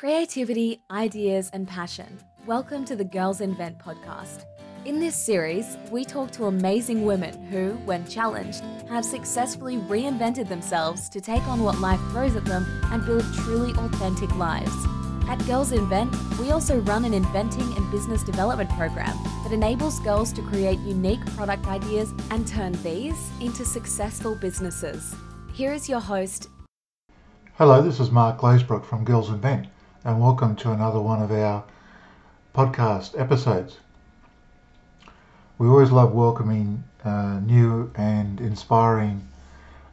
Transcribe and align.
Creativity, 0.00 0.80
ideas, 0.90 1.50
and 1.52 1.68
passion. 1.68 2.18
Welcome 2.46 2.86
to 2.86 2.96
the 2.96 3.04
Girls 3.04 3.42
Invent 3.42 3.78
podcast. 3.78 4.46
In 4.86 4.98
this 4.98 5.14
series, 5.14 5.76
we 5.90 6.06
talk 6.06 6.30
to 6.30 6.46
amazing 6.46 7.04
women 7.04 7.34
who, 7.48 7.72
when 7.84 8.08
challenged, 8.08 8.64
have 8.88 9.04
successfully 9.04 9.76
reinvented 9.76 10.48
themselves 10.48 11.10
to 11.10 11.20
take 11.20 11.42
on 11.42 11.62
what 11.62 11.80
life 11.80 12.00
throws 12.12 12.34
at 12.34 12.46
them 12.46 12.64
and 12.84 13.04
build 13.04 13.26
truly 13.44 13.72
authentic 13.72 14.34
lives. 14.36 14.72
At 15.28 15.46
Girls 15.46 15.72
Invent, 15.72 16.16
we 16.38 16.50
also 16.50 16.80
run 16.80 17.04
an 17.04 17.12
inventing 17.12 17.76
and 17.76 17.90
business 17.90 18.22
development 18.22 18.70
program 18.70 19.18
that 19.42 19.52
enables 19.52 20.00
girls 20.00 20.32
to 20.32 20.40
create 20.40 20.78
unique 20.78 21.26
product 21.36 21.66
ideas 21.66 22.14
and 22.30 22.48
turn 22.48 22.72
these 22.82 23.18
into 23.42 23.66
successful 23.66 24.34
businesses. 24.34 25.14
Here 25.52 25.74
is 25.74 25.90
your 25.90 26.00
host. 26.00 26.48
Hello, 27.56 27.82
this 27.82 28.00
is 28.00 28.10
Mark 28.10 28.40
Glazebrook 28.40 28.86
from 28.86 29.04
Girls 29.04 29.28
Invent 29.28 29.66
and 30.02 30.18
welcome 30.18 30.56
to 30.56 30.72
another 30.72 30.98
one 30.98 31.20
of 31.20 31.30
our 31.30 31.62
podcast 32.54 33.20
episodes. 33.20 33.76
We 35.58 35.68
always 35.68 35.90
love 35.90 36.14
welcoming 36.14 36.84
uh, 37.04 37.40
new 37.40 37.90
and 37.94 38.40
inspiring 38.40 39.28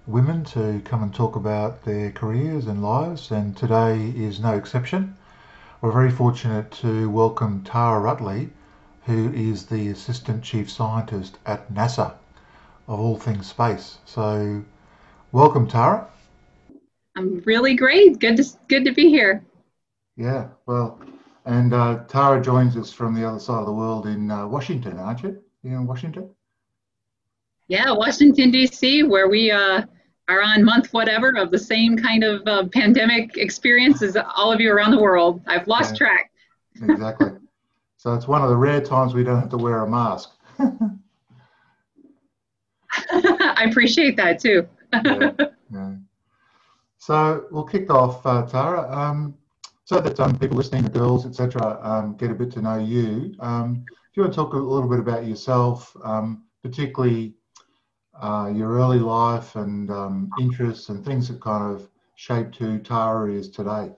women 0.06 0.46
to 0.46 0.82
come 0.86 1.04
and 1.04 1.14
talk 1.14 1.36
about 1.36 1.84
their 1.84 2.12
careers 2.12 2.68
and 2.68 2.82
lives, 2.82 3.32
and 3.32 3.58
today 3.58 4.14
is 4.16 4.40
no 4.40 4.54
exception. 4.54 5.18
We're 5.82 5.92
very 5.92 6.12
fortunate 6.12 6.72
to 6.84 7.10
welcome 7.10 7.64
Tara 7.66 8.00
Ruttley, 8.00 8.52
who 9.08 9.34
is 9.34 9.66
the 9.66 9.90
Assistant 9.90 10.42
Chief 10.42 10.72
Scientist 10.72 11.38
at 11.46 11.74
NASA, 11.74 12.14
of 12.88 12.98
all 12.98 13.18
things 13.18 13.48
space. 13.48 13.98
So, 14.06 14.64
welcome, 15.34 15.68
Tara. 15.68 16.08
I'm 17.18 17.42
really 17.46 17.74
great. 17.74 18.20
Good 18.20 18.38
to 18.38 18.46
good 18.70 18.86
to 18.86 18.94
be 18.94 19.10
here. 19.10 19.44
Yeah, 20.18 20.48
well, 20.66 21.00
and 21.46 21.74
uh, 21.74 22.04
Tara 22.08 22.42
joins 22.42 22.76
us 22.76 22.92
from 22.92 23.14
the 23.14 23.24
other 23.28 23.40
side 23.40 23.60
of 23.60 23.68
the 23.68 23.72
world 23.72 24.08
in 24.08 24.32
uh, 24.32 24.48
Washington, 24.48 24.98
aren't 24.98 25.22
you? 25.22 25.42
You 25.62 25.76
in 25.76 25.86
Washington? 25.86 26.30
Yeah, 27.68 27.92
Washington, 27.92 28.50
D.C., 28.50 29.04
where 29.04 29.30
we 29.30 29.52
uh, 29.52 29.84
are 30.28 30.42
on 30.42 30.64
month 30.64 30.92
whatever 30.92 31.38
of 31.38 31.52
the 31.52 31.60
same 31.60 31.96
kind 31.98 32.24
of 32.24 32.42
uh, 32.48 32.68
pandemic 32.74 33.38
experience 33.38 34.02
as 34.02 34.18
all 34.36 34.52
of 34.52 34.60
you 34.60 34.72
around 34.72 34.92
the 34.92 35.00
world. 35.00 35.42
I've 35.46 35.68
lost 35.68 35.94
yeah, 35.94 35.98
track. 35.98 36.32
exactly. 36.82 37.32
So 38.00 38.14
it's 38.14 38.28
one 38.28 38.44
of 38.44 38.50
the 38.50 38.56
rare 38.56 38.80
times 38.80 39.16
we 39.16 39.24
don't 39.24 39.40
have 39.40 39.50
to 39.50 39.58
wear 39.58 39.84
a 39.84 39.90
mask. 39.90 40.30
I 43.10 43.66
appreciate 43.68 44.16
that 44.18 44.40
too. 44.40 44.68
yeah, 44.94 45.32
yeah. 45.74 45.96
So 47.00 47.48
we'll 47.50 47.64
kick 47.64 47.90
off, 47.90 48.24
uh, 48.24 48.46
Tara. 48.46 48.88
Um, 48.96 49.36
so 49.88 50.02
that 50.02 50.20
um, 50.20 50.38
people 50.38 50.58
listening, 50.58 50.84
the 50.84 50.90
girls, 50.90 51.26
etc., 51.26 51.80
um, 51.82 52.18
get 52.18 52.30
a 52.30 52.34
bit 52.34 52.52
to 52.52 52.62
know 52.62 52.78
you. 52.78 53.34
Um, 53.40 53.86
do 53.86 53.94
you 54.16 54.22
want 54.24 54.34
to 54.34 54.36
talk 54.36 54.52
a 54.52 54.58
little 54.58 54.90
bit 54.90 55.00
about 55.00 55.26
yourself, 55.26 55.96
um, 56.04 56.44
particularly 56.62 57.36
uh, 58.22 58.52
your 58.54 58.74
early 58.74 59.00
life 59.00 59.56
and 59.56 59.90
um, 59.90 60.30
interests 60.42 60.90
and 60.90 61.06
things 61.06 61.30
that 61.30 61.40
kind 61.40 61.74
of 61.74 61.88
shaped 62.16 62.58
who 62.58 62.80
Tara 62.80 63.32
is 63.32 63.50
today? 63.50 63.94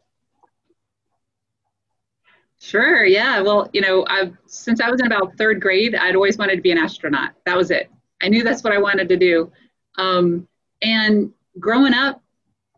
Sure. 2.61 3.03
Yeah. 3.03 3.41
Well, 3.41 3.67
you 3.73 3.81
know, 3.81 4.05
I've, 4.07 4.37
since 4.45 4.81
I 4.81 4.91
was 4.91 4.99
in 4.99 5.07
about 5.07 5.37
third 5.39 5.59
grade, 5.59 5.95
I'd 5.95 6.13
always 6.13 6.37
wanted 6.37 6.57
to 6.57 6.61
be 6.61 6.69
an 6.71 6.77
astronaut. 6.77 7.31
That 7.47 7.57
was 7.57 7.71
it. 7.71 7.89
I 8.21 8.29
knew 8.29 8.43
that's 8.43 8.63
what 8.63 8.73
I 8.73 8.77
wanted 8.77 9.09
to 9.09 9.17
do. 9.17 9.51
Um, 9.97 10.47
and 10.83 11.33
growing 11.59 11.95
up, 11.95 12.21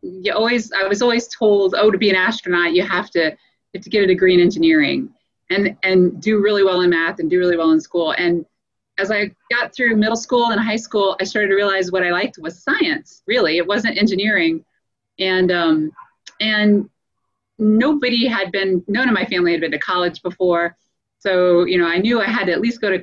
you 0.02 0.34
always 0.34 0.72
I 0.72 0.88
was 0.88 1.02
always 1.02 1.28
told, 1.28 1.76
oh, 1.78 1.92
to 1.92 1.98
be 1.98 2.10
an 2.10 2.16
astronaut, 2.16 2.74
you 2.74 2.84
have 2.84 3.10
to 3.12 3.30
you 3.30 3.78
have 3.78 3.84
to 3.84 3.90
get 3.90 4.04
a 4.04 4.08
degree 4.08 4.34
in 4.34 4.40
engineering 4.40 5.10
and 5.50 5.78
and 5.84 6.22
do 6.22 6.42
really 6.42 6.64
well 6.64 6.82
in 6.82 6.90
math 6.90 7.20
and 7.20 7.30
do 7.30 7.40
really 7.40 7.58
well 7.58 7.72
in 7.72 7.82
school. 7.82 8.14
And 8.18 8.46
as 8.98 9.12
I 9.12 9.32
got 9.50 9.74
through 9.74 9.96
middle 9.96 10.16
school 10.16 10.52
and 10.52 10.60
high 10.60 10.76
school, 10.76 11.16
I 11.20 11.24
started 11.24 11.50
to 11.50 11.56
realize 11.56 11.92
what 11.92 12.04
I 12.04 12.12
liked 12.12 12.38
was 12.40 12.64
science. 12.64 13.24
Really, 13.28 13.58
it 13.58 13.68
wasn't 13.68 13.98
engineering, 13.98 14.64
and 15.20 15.52
um, 15.52 15.92
and 16.40 16.90
nobody 17.58 18.28
had 18.28 18.52
been 18.52 18.84
none 18.88 19.08
of 19.08 19.14
my 19.14 19.26
family 19.26 19.52
had 19.52 19.62
been 19.62 19.72
to 19.72 19.80
college 19.80 20.22
before, 20.22 20.76
so 21.20 21.66
you 21.66 21.78
know 21.78 21.88
I 21.88 21.98
knew 21.98 22.22
I 22.22 22.26
had 22.26 22.46
to 22.46 22.54
at 22.54 22.62
least 22.62 22.82
go 22.82 22.90
to 22.90 23.02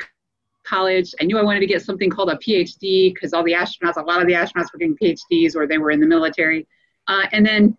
college. 0.67 1.15
I 1.21 1.25
knew 1.25 1.39
I 1.39 1.43
wanted 1.43 1.61
to 1.61 1.67
get 1.67 1.83
something 1.83 2.11
called 2.11 2.31
a 2.31 2.37
PhD 2.37 3.15
because 3.15 3.33
all 3.33 3.43
the 3.43 3.53
astronauts, 3.53 3.97
a 3.97 4.03
lot 4.03 4.21
of 4.21 4.27
the 4.27 4.35
astronauts 4.35 4.73
were 4.73 4.79
getting 4.79 4.97
PhDs 4.97 5.57
or 5.57 5.67
they 5.67 5.79
were 5.79 5.91
in 5.91 6.01
the 6.01 6.07
military. 6.07 6.67
Uh, 7.09 7.27
and 7.33 7.45
then 7.45 7.77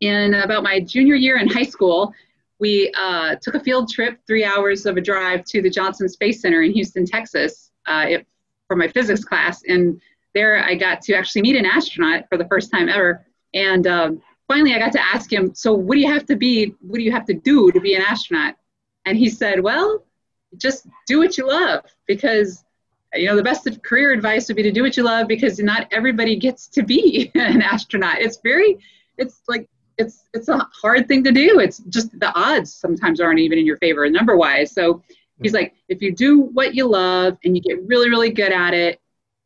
in 0.00 0.34
about 0.34 0.62
my 0.62 0.80
junior 0.80 1.14
year 1.14 1.38
in 1.38 1.48
high 1.48 1.64
school, 1.64 2.12
we 2.58 2.92
uh, 2.96 3.36
took 3.42 3.54
a 3.54 3.60
field 3.60 3.90
trip, 3.90 4.18
three 4.26 4.44
hours 4.44 4.86
of 4.86 4.96
a 4.96 5.00
drive 5.00 5.44
to 5.46 5.60
the 5.60 5.70
Johnson 5.70 6.08
Space 6.08 6.40
Center 6.40 6.62
in 6.62 6.72
Houston, 6.72 7.04
Texas, 7.04 7.70
uh, 7.86 8.04
it, 8.08 8.26
for 8.68 8.76
my 8.76 8.88
physics 8.88 9.24
class. 9.24 9.62
And 9.66 10.00
there 10.34 10.62
I 10.62 10.74
got 10.74 11.02
to 11.02 11.14
actually 11.14 11.42
meet 11.42 11.56
an 11.56 11.66
astronaut 11.66 12.28
for 12.28 12.38
the 12.38 12.46
first 12.46 12.70
time 12.70 12.88
ever. 12.88 13.26
And 13.54 13.86
um, 13.86 14.22
finally, 14.48 14.74
I 14.74 14.78
got 14.78 14.92
to 14.92 15.00
ask 15.00 15.32
him, 15.32 15.54
So, 15.54 15.72
what 15.72 15.94
do 15.94 16.00
you 16.00 16.12
have 16.12 16.26
to 16.26 16.36
be? 16.36 16.74
What 16.80 16.98
do 16.98 17.02
you 17.02 17.12
have 17.12 17.26
to 17.26 17.34
do 17.34 17.70
to 17.72 17.80
be 17.80 17.94
an 17.94 18.02
astronaut? 18.02 18.54
And 19.04 19.16
he 19.16 19.28
said, 19.28 19.60
Well, 19.60 20.04
just 20.56 20.86
do 21.06 21.18
what 21.18 21.36
you 21.38 21.46
love 21.46 21.84
because 22.06 22.64
you 23.16 23.26
know 23.26 23.36
the 23.36 23.42
best 23.42 23.68
career 23.82 24.12
advice 24.12 24.48
would 24.48 24.56
be 24.56 24.62
to 24.62 24.72
do 24.72 24.82
what 24.82 24.96
you 24.96 25.02
love 25.02 25.28
because 25.28 25.58
not 25.58 25.88
everybody 25.92 26.36
gets 26.36 26.68
to 26.68 26.82
be 26.82 27.30
an 27.34 27.62
astronaut. 27.62 28.18
It's 28.20 28.38
very 28.42 28.78
it's 29.18 29.42
like 29.48 29.68
it's 29.98 30.24
it's 30.34 30.48
a 30.48 30.68
hard 30.80 31.08
thing 31.08 31.24
to 31.24 31.32
do. 31.32 31.60
It's 31.60 31.78
just 31.78 32.18
the 32.18 32.32
odds 32.34 32.74
sometimes 32.74 33.20
aren't 33.20 33.38
even 33.38 33.58
in 33.58 33.66
your 33.66 33.78
favor 33.78 34.08
number 34.08 34.36
wise 34.36 34.72
so 34.72 35.02
he's 35.42 35.52
mm-hmm. 35.52 35.62
like 35.62 35.74
if 35.88 36.02
you 36.02 36.12
do 36.12 36.40
what 36.40 36.74
you 36.74 36.86
love 36.86 37.38
and 37.44 37.56
you 37.56 37.62
get 37.62 37.82
really 37.86 38.08
really 38.08 38.30
good 38.30 38.52
at 38.52 38.74
it 38.74 39.00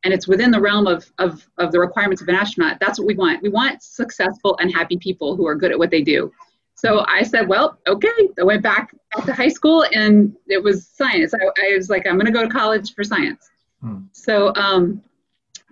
and 0.05 0.15
it's 0.15 0.27
within 0.27 0.51
the 0.51 0.61
realm 0.61 0.87
of, 0.87 1.13
of, 1.19 1.47
of 1.59 1.73
the 1.73 1.79
requirements 1.79 2.23
of 2.23 2.29
an 2.29 2.35
astronaut 2.35 2.79
that's 2.81 2.99
what 2.99 3.07
we 3.07 3.15
want. 3.15 3.43
We 3.43 3.49
want 3.49 3.83
successful 3.83 4.57
and 4.61 4.73
happy 4.73 4.97
people 4.97 5.37
who 5.37 5.47
are 5.47 5.55
good 5.55 5.71
at 5.71 5.79
what 5.79 5.91
they 5.91 6.03
do. 6.03 6.33
So 6.75 7.05
i 7.09 7.23
said 7.23 7.49
well 7.49 7.79
okay. 7.87 8.29
I 8.39 8.43
went 8.43 8.63
back 8.63 8.95
to 9.27 9.33
high 9.33 9.49
school 9.49 9.85
and 9.93 10.35
it 10.47 10.63
was 10.63 10.89
science. 10.89 11.35
I, 11.35 11.45
I 11.63 11.77
was 11.77 11.91
like 11.91 12.07
i'm 12.07 12.15
going 12.15 12.27
to 12.27 12.33
go 12.33 12.43
to 12.43 12.49
college 12.49 12.95
for 12.95 13.05
science 13.05 13.50
Hmm. 13.81 14.01
So 14.13 14.55
um, 14.55 15.03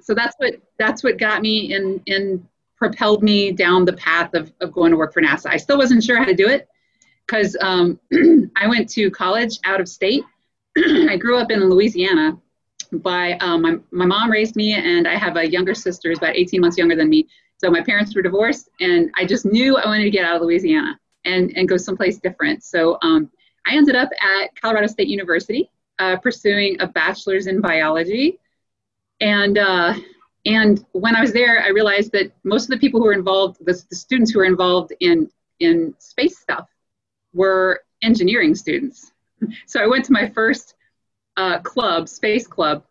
so 0.01 0.15
that's 0.15 0.35
what 0.39 0.55
that's 0.79 1.05
what 1.05 1.19
got 1.19 1.43
me 1.43 1.75
in 1.75 2.03
in 2.07 2.47
propelled 2.77 3.23
me 3.23 3.51
down 3.51 3.85
the 3.85 3.93
path 3.95 4.35
of, 4.35 4.53
of 4.61 4.73
going 4.73 4.93
to 4.93 4.97
work 4.97 5.13
for 5.13 5.21
NASA. 5.21 5.47
I 5.51 5.57
still 5.57 5.77
wasn't 5.77 6.03
sure 6.05 6.17
how 6.17 6.25
to 6.25 6.35
do 6.35 6.49
it 6.49 6.69
because 7.27 7.57
um, 7.61 7.99
I 8.57 8.69
went 8.69 8.89
to 8.91 9.11
college 9.11 9.59
out 9.65 9.81
of 9.81 9.89
state. 9.89 10.23
I 10.77 11.17
grew 11.17 11.39
up 11.39 11.51
in 11.51 11.69
Louisiana. 11.69 12.39
By 12.91 13.33
um, 13.41 13.61
my 13.61 13.77
my 13.91 14.07
mom 14.07 14.31
raised 14.31 14.57
me, 14.57 14.73
and 14.73 15.07
I 15.07 15.17
have 15.17 15.37
a 15.37 15.47
younger 15.47 15.75
sister 15.75 16.09
who's 16.09 16.17
about 16.19 16.37
18 16.37 16.59
months 16.61 16.79
younger 16.79 16.97
than 16.97 17.11
me. 17.11 17.29
So 17.59 17.71
my 17.71 17.83
parents 17.83 18.15
were 18.15 18.23
divorced, 18.23 18.71
and 18.81 19.11
I 19.15 19.27
just 19.27 19.45
knew 19.45 19.77
I 19.77 19.85
wanted 19.85 20.05
to 20.05 20.11
get 20.11 20.25
out 20.25 20.37
of 20.37 20.43
Louisiana 20.43 20.99
and 21.27 21.53
and 21.55 21.69
go 21.69 21.77
someplace 21.77 22.17
different. 22.19 22.65
So 22.65 22.97
um, 23.03 23.31
I 23.67 23.77
ended 23.77 23.95
up 23.95 24.09
at 24.23 24.59
Colorado 24.59 24.87
State 24.87 25.09
University 25.09 25.71
uh, 25.99 26.17
pursuing 26.17 26.81
a 26.81 26.87
bachelor's 26.87 27.47
in 27.47 27.61
biology. 27.61 28.39
And, 29.21 29.59
uh, 29.59 29.95
and 30.47 30.85
when 30.93 31.17
I 31.17 31.21
was 31.21 31.33
there, 31.33 31.63
I 31.63 31.69
realized 31.69 32.13
that 32.13 32.33
most 32.45 32.65
of 32.65 32.71
the 32.71 32.79
people 32.79 33.01
who 33.01 33.07
were 33.07 33.13
involved, 33.13 33.59
the, 33.65 33.83
the 33.91 33.97
students 33.97 34.31
who 34.31 34.39
were 34.39 34.45
involved 34.45 34.93
in, 35.01 35.31
in 35.61 35.95
space 35.99 36.39
stuff, 36.39 36.69
were 37.33 37.83
engineering 38.03 38.55
students. 38.55 39.13
So 39.67 39.81
I 39.81 39.87
went 39.87 40.05
to 40.07 40.13
my 40.13 40.29
first 40.29 40.75
uh, 41.37 41.61
club, 41.61 42.09
space 42.09 42.45
club 42.45 42.83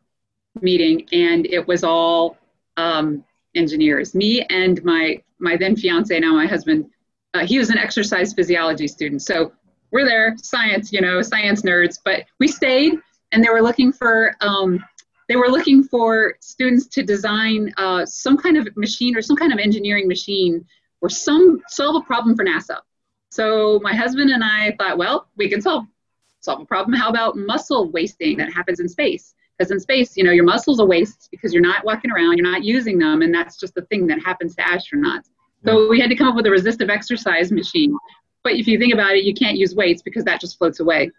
meeting, 0.61 1.05
and 1.11 1.45
it 1.45 1.67
was 1.67 1.83
all 1.83 2.37
um, 2.77 3.25
engineers. 3.53 4.15
Me 4.15 4.43
and 4.49 4.81
my 4.85 5.21
my 5.39 5.57
then 5.57 5.75
fiance, 5.75 6.17
now 6.19 6.33
my 6.33 6.47
husband, 6.47 6.89
uh, 7.33 7.45
he 7.45 7.59
was 7.59 7.69
an 7.69 7.77
exercise 7.77 8.33
physiology 8.33 8.87
student. 8.87 9.21
So 9.21 9.51
we're 9.91 10.05
there, 10.05 10.35
science, 10.37 10.91
you 10.91 11.01
know, 11.01 11.21
science 11.21 11.61
nerds, 11.61 11.99
but 12.03 12.25
we 12.39 12.47
stayed 12.47 12.95
and 13.31 13.43
they 13.43 13.49
were 13.49 13.61
looking 13.61 13.91
for 13.91 14.35
um, 14.41 14.83
they 15.27 15.35
were 15.35 15.49
looking 15.49 15.83
for 15.83 16.35
students 16.39 16.87
to 16.87 17.03
design 17.03 17.73
uh, 17.77 18.05
some 18.05 18.37
kind 18.37 18.57
of 18.57 18.67
machine 18.77 19.15
or 19.15 19.21
some 19.21 19.35
kind 19.35 19.51
of 19.51 19.59
engineering 19.59 20.07
machine 20.07 20.65
or 21.01 21.09
some 21.09 21.61
solve 21.67 22.01
a 22.01 22.05
problem 22.05 22.35
for 22.35 22.45
NASA. 22.45 22.77
So 23.29 23.79
my 23.83 23.93
husband 23.93 24.29
and 24.29 24.43
I 24.43 24.73
thought, 24.77 24.97
well, 24.97 25.27
we 25.35 25.49
can 25.49 25.61
solve 25.61 25.85
solve 26.39 26.61
a 26.61 26.65
problem. 26.65 26.97
How 26.97 27.09
about 27.09 27.35
muscle 27.35 27.91
wasting 27.91 28.37
that 28.37 28.53
happens 28.53 28.79
in 28.79 28.87
space? 28.87 29.33
Because 29.57 29.71
in 29.71 29.79
space, 29.79 30.15
you 30.15 30.23
know, 30.23 30.31
your 30.31 30.45
muscles 30.45 30.79
are 30.79 30.85
waste 30.85 31.27
because 31.31 31.51
you're 31.51 31.63
not 31.63 31.83
walking 31.83 32.11
around, 32.11 32.37
you're 32.37 32.49
not 32.49 32.63
using 32.63 32.97
them, 32.97 33.21
and 33.21 33.33
that's 33.33 33.57
just 33.57 33.73
the 33.73 33.81
thing 33.83 34.07
that 34.07 34.23
happens 34.23 34.55
to 34.55 34.61
astronauts. 34.61 35.29
So 35.65 35.89
we 35.89 35.99
had 35.99 36.09
to 36.11 36.15
come 36.15 36.27
up 36.27 36.35
with 36.35 36.45
a 36.45 36.51
resistive 36.51 36.89
exercise 36.89 37.51
machine 37.51 37.97
but 38.47 38.55
if 38.55 38.65
you 38.65 38.79
think 38.79 38.93
about 38.93 39.13
it, 39.17 39.25
you 39.25 39.33
can't 39.33 39.57
use 39.57 39.75
weights 39.75 40.01
because 40.01 40.23
that 40.23 40.39
just 40.39 40.57
floats 40.57 40.79
away. 40.79 41.11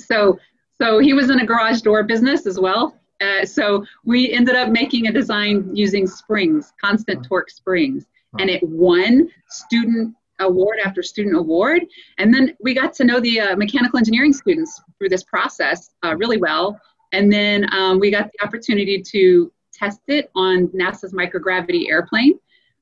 So, 0.00 0.38
so 0.80 0.98
he 0.98 1.12
was 1.12 1.28
in 1.28 1.40
a 1.40 1.44
garage 1.44 1.82
door 1.82 2.02
business 2.04 2.46
as 2.46 2.58
well. 2.58 2.96
Uh, 3.20 3.44
so 3.44 3.84
we 4.06 4.32
ended 4.32 4.56
up 4.56 4.70
making 4.70 5.06
a 5.06 5.12
design 5.12 5.76
using 5.76 6.06
springs, 6.06 6.72
constant 6.82 7.22
torque 7.26 7.50
springs, 7.50 8.06
and 8.38 8.48
it 8.48 8.62
won 8.62 9.28
student 9.50 10.14
award 10.40 10.78
after 10.82 11.02
student 11.02 11.36
award. 11.36 11.84
And 12.16 12.32
then 12.32 12.56
we 12.62 12.72
got 12.72 12.94
to 12.94 13.04
know 13.04 13.20
the 13.20 13.40
uh, 13.40 13.56
mechanical 13.56 13.98
engineering 13.98 14.32
students 14.32 14.80
through 14.98 15.10
this 15.10 15.22
process 15.22 15.90
uh, 16.02 16.16
really 16.16 16.38
well. 16.38 16.80
And 17.12 17.30
then 17.30 17.66
um, 17.74 18.00
we 18.00 18.10
got 18.10 18.30
the 18.32 18.46
opportunity 18.46 19.02
to 19.02 19.52
test 19.70 20.00
it 20.08 20.30
on 20.34 20.68
NASA's 20.68 21.12
microgravity 21.12 21.90
airplane. 21.90 22.38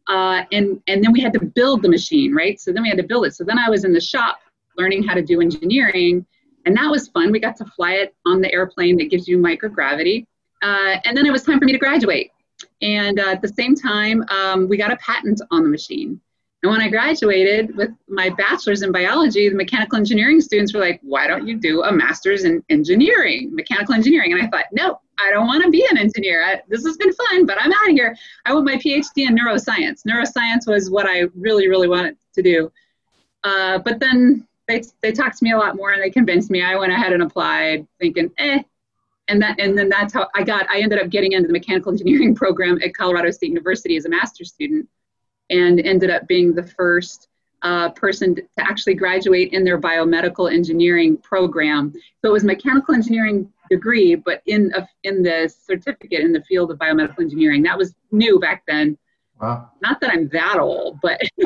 Uh, 0.08 0.42
and, 0.52 0.82
and 0.88 1.02
then 1.02 1.12
we 1.12 1.20
had 1.20 1.32
to 1.32 1.44
build 1.44 1.82
the 1.82 1.88
machine, 1.88 2.34
right? 2.34 2.60
So 2.60 2.72
then 2.72 2.82
we 2.82 2.88
had 2.88 2.98
to 2.98 3.04
build 3.04 3.26
it. 3.26 3.34
So 3.34 3.44
then 3.44 3.58
I 3.58 3.70
was 3.70 3.84
in 3.84 3.92
the 3.92 4.00
shop 4.00 4.40
learning 4.76 5.04
how 5.04 5.14
to 5.14 5.22
do 5.22 5.40
engineering. 5.40 6.26
And 6.66 6.76
that 6.76 6.90
was 6.90 7.08
fun. 7.08 7.32
We 7.32 7.40
got 7.40 7.56
to 7.56 7.64
fly 7.64 7.94
it 7.94 8.14
on 8.26 8.40
the 8.40 8.52
airplane 8.52 8.96
that 8.98 9.10
gives 9.10 9.28
you 9.28 9.38
microgravity. 9.38 10.26
Uh, 10.62 10.96
and 11.04 11.16
then 11.16 11.26
it 11.26 11.32
was 11.32 11.42
time 11.42 11.58
for 11.58 11.64
me 11.64 11.72
to 11.72 11.78
graduate. 11.78 12.30
And 12.80 13.18
uh, 13.18 13.30
at 13.30 13.42
the 13.42 13.48
same 13.48 13.74
time, 13.74 14.24
um, 14.28 14.68
we 14.68 14.76
got 14.76 14.92
a 14.92 14.96
patent 14.96 15.40
on 15.50 15.62
the 15.62 15.68
machine. 15.68 16.20
And 16.62 16.70
when 16.70 16.80
I 16.80 16.88
graduated 16.88 17.76
with 17.76 17.90
my 18.08 18.30
bachelor's 18.30 18.82
in 18.82 18.92
biology, 18.92 19.48
the 19.48 19.56
mechanical 19.56 19.98
engineering 19.98 20.40
students 20.40 20.72
were 20.72 20.78
like, 20.78 21.00
why 21.02 21.26
don't 21.26 21.46
you 21.46 21.58
do 21.58 21.82
a 21.82 21.92
master's 21.92 22.44
in 22.44 22.62
engineering, 22.68 23.52
mechanical 23.52 23.94
engineering? 23.94 24.32
And 24.32 24.40
I 24.40 24.46
thought, 24.46 24.66
no, 24.70 25.00
I 25.22 25.30
don't 25.30 25.46
want 25.46 25.62
to 25.64 25.70
be 25.70 25.86
an 25.90 25.98
engineer. 25.98 26.44
I, 26.44 26.60
this 26.68 26.84
has 26.84 26.96
been 26.96 27.12
fun, 27.12 27.46
but 27.46 27.58
I'm 27.60 27.72
out 27.72 27.88
of 27.88 27.94
here. 27.94 28.16
I 28.44 28.54
want 28.54 28.66
my 28.66 28.76
PhD 28.76 29.28
in 29.28 29.36
neuroscience. 29.36 30.04
Neuroscience 30.06 30.66
was 30.66 30.90
what 30.90 31.06
I 31.06 31.22
really, 31.34 31.68
really 31.68 31.88
wanted 31.88 32.16
to 32.34 32.42
do. 32.42 32.72
Uh, 33.44 33.78
but 33.78 34.00
then 34.00 34.46
they, 34.68 34.82
they 35.00 35.12
talked 35.12 35.38
to 35.38 35.44
me 35.44 35.52
a 35.52 35.58
lot 35.58 35.76
more 35.76 35.92
and 35.92 36.02
they 36.02 36.10
convinced 36.10 36.50
me. 36.50 36.62
I 36.62 36.76
went 36.76 36.92
ahead 36.92 37.12
and 37.12 37.22
applied 37.22 37.86
thinking, 37.98 38.30
eh, 38.38 38.62
and 39.28 39.40
that 39.40 39.58
and 39.60 39.78
then 39.78 39.88
that's 39.88 40.12
how 40.12 40.28
I 40.34 40.42
got 40.42 40.68
I 40.68 40.80
ended 40.80 40.98
up 41.00 41.08
getting 41.08 41.32
into 41.32 41.46
the 41.46 41.52
mechanical 41.52 41.92
engineering 41.92 42.34
program 42.42 42.80
at 42.82 42.94
Colorado 42.94 43.30
State 43.30 43.50
University 43.50 43.96
as 43.96 44.04
a 44.04 44.08
master's 44.08 44.50
student 44.50 44.88
and 45.50 45.80
ended 45.80 46.10
up 46.10 46.26
being 46.26 46.54
the 46.54 46.62
first 46.62 47.28
uh, 47.62 47.90
person 47.90 48.34
to 48.34 48.42
actually 48.58 48.94
graduate 48.94 49.52
in 49.52 49.64
their 49.64 49.80
biomedical 49.80 50.52
engineering 50.52 51.16
program. 51.16 51.92
So 51.92 52.28
it 52.28 52.32
was 52.32 52.42
mechanical 52.42 52.94
engineering 52.94 53.52
degree, 53.74 54.14
but 54.14 54.42
in 54.46 54.72
a, 54.76 54.86
in 55.02 55.22
the 55.22 55.52
certificate 55.64 56.20
in 56.20 56.32
the 56.32 56.42
field 56.42 56.70
of 56.70 56.78
biomedical 56.78 57.20
engineering. 57.20 57.62
That 57.62 57.78
was 57.78 57.94
new 58.10 58.38
back 58.38 58.64
then. 58.66 58.98
Wow. 59.40 59.70
Not 59.80 60.00
that 60.00 60.10
I'm 60.10 60.28
that 60.28 60.58
old, 60.58 60.98
but 61.02 61.20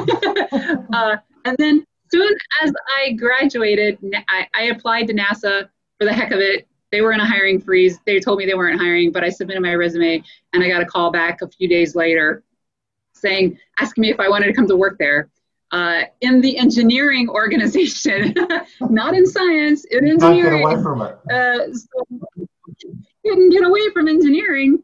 uh, 0.92 1.16
and 1.44 1.56
then 1.58 1.86
soon 2.10 2.36
as 2.62 2.72
I 2.98 3.12
graduated, 3.12 3.98
I, 4.28 4.46
I 4.54 4.62
applied 4.64 5.06
to 5.08 5.14
NASA 5.14 5.68
for 5.98 6.04
the 6.04 6.12
heck 6.12 6.32
of 6.32 6.40
it 6.40 6.66
they 6.92 7.00
were 7.00 7.12
in 7.12 7.20
a 7.20 7.26
hiring 7.26 7.60
freeze. 7.60 7.98
They 8.06 8.20
told 8.20 8.38
me 8.38 8.46
they 8.46 8.54
weren't 8.54 8.80
hiring, 8.80 9.10
but 9.10 9.24
I 9.24 9.28
submitted 9.28 9.60
my 9.60 9.74
resume 9.74 10.22
and 10.52 10.62
I 10.62 10.68
got 10.68 10.82
a 10.82 10.86
call 10.86 11.10
back 11.10 11.42
a 11.42 11.48
few 11.48 11.68
days 11.68 11.94
later 11.94 12.42
saying, 13.12 13.58
asking 13.78 14.02
me 14.02 14.10
if 14.10 14.20
I 14.20 14.28
wanted 14.28 14.46
to 14.46 14.52
come 14.52 14.66
to 14.68 14.76
work 14.76 14.96
there. 14.98 15.28
Uh, 15.76 16.04
in 16.22 16.40
the 16.40 16.56
engineering 16.56 17.28
organization, 17.28 18.34
not 18.80 19.14
in 19.14 19.26
science, 19.26 19.84
in 19.84 20.08
engineering. 20.08 20.62
Not 20.62 20.70
get 20.70 20.78
away 20.78 20.82
from 20.82 21.02
it. 21.02 21.18
Uh, 21.30 21.70
so 21.74 22.48
couldn't 23.22 23.50
get 23.50 23.62
away 23.62 23.90
from 23.90 24.08
engineering. 24.08 24.82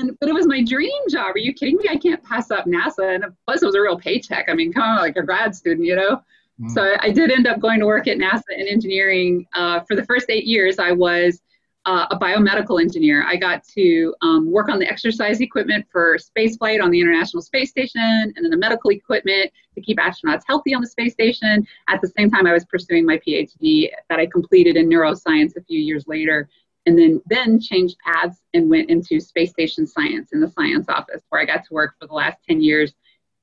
And, 0.00 0.18
but 0.18 0.28
it 0.28 0.32
was 0.32 0.48
my 0.48 0.64
dream 0.64 1.00
job. 1.08 1.36
Are 1.36 1.38
you 1.38 1.54
kidding 1.54 1.76
me? 1.76 1.84
I 1.88 1.96
can't 1.96 2.20
pass 2.24 2.50
up 2.50 2.64
NASA. 2.66 3.14
And 3.14 3.24
plus, 3.46 3.62
it 3.62 3.66
was 3.66 3.76
a 3.76 3.80
real 3.80 3.96
paycheck. 3.96 4.46
I 4.48 4.54
mean, 4.54 4.72
come 4.72 4.82
on, 4.82 4.96
like 4.96 5.16
a 5.16 5.22
grad 5.22 5.54
student, 5.54 5.86
you 5.86 5.94
know? 5.94 6.20
Mm. 6.60 6.70
So 6.72 6.96
I 6.98 7.12
did 7.12 7.30
end 7.30 7.46
up 7.46 7.60
going 7.60 7.78
to 7.78 7.86
work 7.86 8.08
at 8.08 8.18
NASA 8.18 8.42
in 8.50 8.66
engineering. 8.66 9.46
Uh, 9.54 9.82
for 9.86 9.94
the 9.94 10.04
first 10.06 10.26
eight 10.28 10.46
years, 10.46 10.80
I 10.80 10.90
was 10.90 11.40
uh, 11.86 12.06
a 12.10 12.18
biomedical 12.18 12.80
engineer. 12.80 13.24
I 13.26 13.36
got 13.36 13.64
to 13.74 14.12
um, 14.20 14.50
work 14.50 14.68
on 14.68 14.78
the 14.78 14.88
exercise 14.88 15.40
equipment 15.40 15.86
for 15.90 16.18
spaceflight 16.18 16.82
on 16.82 16.90
the 16.90 17.00
International 17.00 17.40
Space 17.40 17.70
Station 17.70 18.00
and 18.02 18.36
then 18.36 18.50
the 18.50 18.56
medical 18.56 18.90
equipment 18.90 19.50
to 19.74 19.80
keep 19.80 19.98
astronauts 19.98 20.42
healthy 20.46 20.74
on 20.74 20.82
the 20.82 20.88
space 20.88 21.12
station. 21.12 21.66
At 21.88 22.00
the 22.00 22.08
same 22.08 22.30
time, 22.30 22.46
I 22.46 22.52
was 22.52 22.64
pursuing 22.64 23.06
my 23.06 23.18
PhD 23.18 23.88
that 24.10 24.18
I 24.18 24.26
completed 24.26 24.76
in 24.76 24.88
neuroscience 24.88 25.56
a 25.56 25.62
few 25.62 25.78
years 25.78 26.04
later. 26.08 26.48
And 26.86 26.98
then, 26.98 27.20
then 27.26 27.60
changed 27.60 27.96
paths 28.04 28.42
and 28.54 28.70
went 28.70 28.90
into 28.90 29.20
space 29.20 29.50
station 29.50 29.86
science 29.86 30.32
in 30.32 30.40
the 30.40 30.48
science 30.48 30.88
office, 30.88 31.22
where 31.28 31.40
I 31.40 31.44
got 31.44 31.64
to 31.64 31.74
work 31.74 31.94
for 32.00 32.06
the 32.06 32.14
last 32.14 32.38
10 32.48 32.60
years 32.60 32.94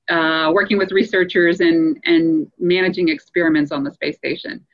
uh, 0.10 0.51
working 0.54 0.78
with 0.78 0.92
researchers 0.92 1.62
and, 1.62 1.98
and 2.06 2.51
managing 2.60 3.10
experiments 3.10 3.72
on 3.72 3.84
the 3.84 3.92
space 3.92 4.18
station. 4.18 4.66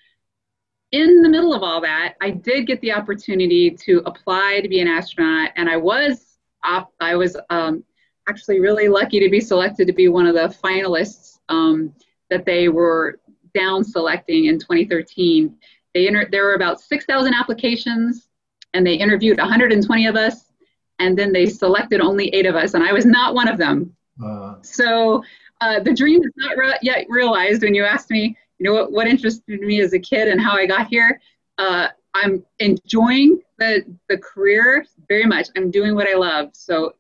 In 0.92 1.22
the 1.22 1.30
middle 1.30 1.54
of 1.54 1.62
all 1.62 1.82
that, 1.82 2.16
I 2.20 2.32
did 2.32 2.66
get 2.66 2.82
the 2.82 2.92
opportunity 2.92 3.70
to 3.72 4.02
apply 4.06 4.62
to 4.62 4.68
be 4.68 4.80
an 4.80 4.88
astronaut, 4.88 5.52
and 5.56 5.70
I 5.70 5.78
was 5.78 6.38
I 6.64 7.16
was 7.16 7.38
um, 7.50 7.84
actually 8.28 8.60
really 8.60 8.90
lucky 8.90 9.20
to 9.20 9.30
be 9.30 9.40
selected 9.40 9.88
to 9.88 9.94
be 9.94 10.08
one 10.08 10.28
of 10.28 10.36
the 10.36 10.54
finalists 10.64 11.40
um, 11.48 11.94
that 12.30 12.46
they 12.46 12.70
were 12.70 13.20
down 13.54 13.84
selecting 13.84 14.46
in 14.46 14.60
2013. 14.60 15.56
They 15.94 16.08
inter- 16.08 16.28
there 16.32 16.44
were 16.44 16.54
about 16.54 16.82
6,000 16.82 17.34
applications, 17.34 18.28
and 18.74 18.86
they 18.86 18.96
interviewed 18.96 19.38
120 19.38 20.06
of 20.06 20.16
us, 20.16 20.52
and 21.00 21.18
then 21.18 21.32
they 21.32 21.48
selected 21.48 22.02
only 22.02 22.28
eight 22.30 22.46
of 22.46 22.56
us, 22.56 22.74
and 22.74 22.84
I 22.84 22.94
was 22.94 23.06
not 23.06 23.34
one 23.34 23.48
of 23.48 23.58
them. 23.58 23.96
Uh, 24.24 24.56
so 24.62 25.24
uh, 25.62 25.80
the 25.80 25.94
dream 25.94 26.22
is 26.22 26.32
not 26.36 26.58
re- 26.58 26.78
yet 26.82 27.06
realized. 27.10 27.64
When 27.64 27.74
you 27.74 27.86
asked 27.86 28.10
me, 28.10 28.38
you 28.60 28.66
know, 28.70 28.74
what, 28.74 28.92
what 28.92 29.08
interested 29.08 29.62
me 29.62 29.82
as 29.82 29.94
a 29.94 30.00
kid 30.00 30.28
and 30.28 30.40
how 30.40 30.56
I 30.56 30.66
got 30.66 30.88
here, 30.88 31.20
uh, 31.58 31.88
I'm 32.14 32.44
enjoying 32.60 33.40
the 33.58 33.84
the 34.10 34.18
career 34.18 34.86
very 35.08 35.26
much. 35.26 35.48
I'm 35.56 35.72
doing 35.72 35.96
what 35.96 36.08
I 36.08 36.16
love. 36.16 36.50
So 36.54 36.94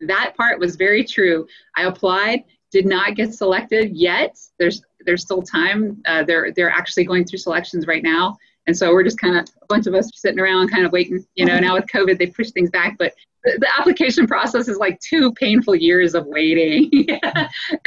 that 0.00 0.34
part 0.36 0.58
was 0.58 0.76
very 0.76 1.04
true. 1.04 1.46
I 1.76 1.84
applied, 1.84 2.44
did 2.70 2.86
not 2.86 3.14
get 3.14 3.34
selected 3.34 3.96
yet. 3.96 4.38
There's 4.58 4.82
there's 5.04 5.22
still 5.22 5.42
time. 5.42 6.02
Uh, 6.06 6.24
they're 6.24 6.52
they're 6.52 6.70
actually 6.70 7.04
going 7.04 7.24
through 7.24 7.38
selections 7.38 7.86
right 7.86 8.02
now. 8.02 8.36
And 8.66 8.76
so 8.76 8.92
we're 8.92 9.02
just 9.02 9.18
kind 9.18 9.36
of 9.36 9.46
a 9.60 9.66
bunch 9.66 9.88
of 9.88 9.94
us 9.94 10.08
sitting 10.14 10.38
around, 10.38 10.70
kind 10.70 10.86
of 10.86 10.92
waiting. 10.92 11.24
You 11.34 11.46
know, 11.46 11.58
now 11.58 11.74
with 11.74 11.86
COVID, 11.86 12.18
they 12.18 12.28
push 12.28 12.50
things 12.50 12.70
back, 12.70 12.96
but 12.96 13.12
the, 13.44 13.68
application 13.76 14.26
process 14.26 14.68
is 14.68 14.76
like 14.78 15.00
two 15.00 15.32
painful 15.32 15.74
years 15.74 16.14
of 16.14 16.26
waiting. 16.26 16.90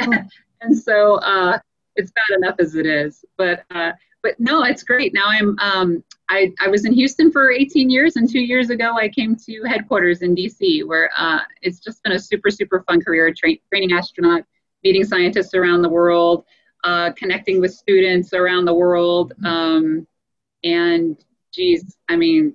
and 0.60 0.78
so 0.78 1.14
uh, 1.16 1.58
it's 1.96 2.12
bad 2.12 2.38
enough 2.38 2.56
as 2.58 2.74
it 2.74 2.86
is. 2.86 3.24
But 3.36 3.64
uh, 3.70 3.92
but 4.22 4.38
no, 4.38 4.64
it's 4.64 4.82
great. 4.82 5.14
Now 5.14 5.26
I'm 5.26 5.58
um, 5.58 6.04
I, 6.28 6.52
I 6.60 6.68
was 6.68 6.84
in 6.84 6.92
Houston 6.92 7.30
for 7.30 7.50
18 7.52 7.88
years, 7.88 8.16
and 8.16 8.28
two 8.28 8.40
years 8.40 8.70
ago 8.70 8.96
I 8.96 9.08
came 9.08 9.36
to 9.36 9.62
headquarters 9.64 10.22
in 10.22 10.34
DC, 10.34 10.86
where 10.86 11.10
uh, 11.16 11.40
it's 11.62 11.78
just 11.78 12.02
been 12.02 12.12
a 12.12 12.18
super 12.18 12.50
super 12.50 12.82
fun 12.86 13.00
career. 13.00 13.32
Tra- 13.32 13.56
training 13.70 13.92
astronaut, 13.92 14.42
meeting 14.82 15.04
scientists 15.04 15.54
around 15.54 15.82
the 15.82 15.88
world, 15.88 16.44
uh, 16.84 17.12
connecting 17.12 17.60
with 17.60 17.72
students 17.72 18.32
around 18.32 18.64
the 18.64 18.74
world, 18.74 19.32
um, 19.44 20.06
and 20.64 21.16
geez, 21.52 21.96
I 22.08 22.16
mean, 22.16 22.54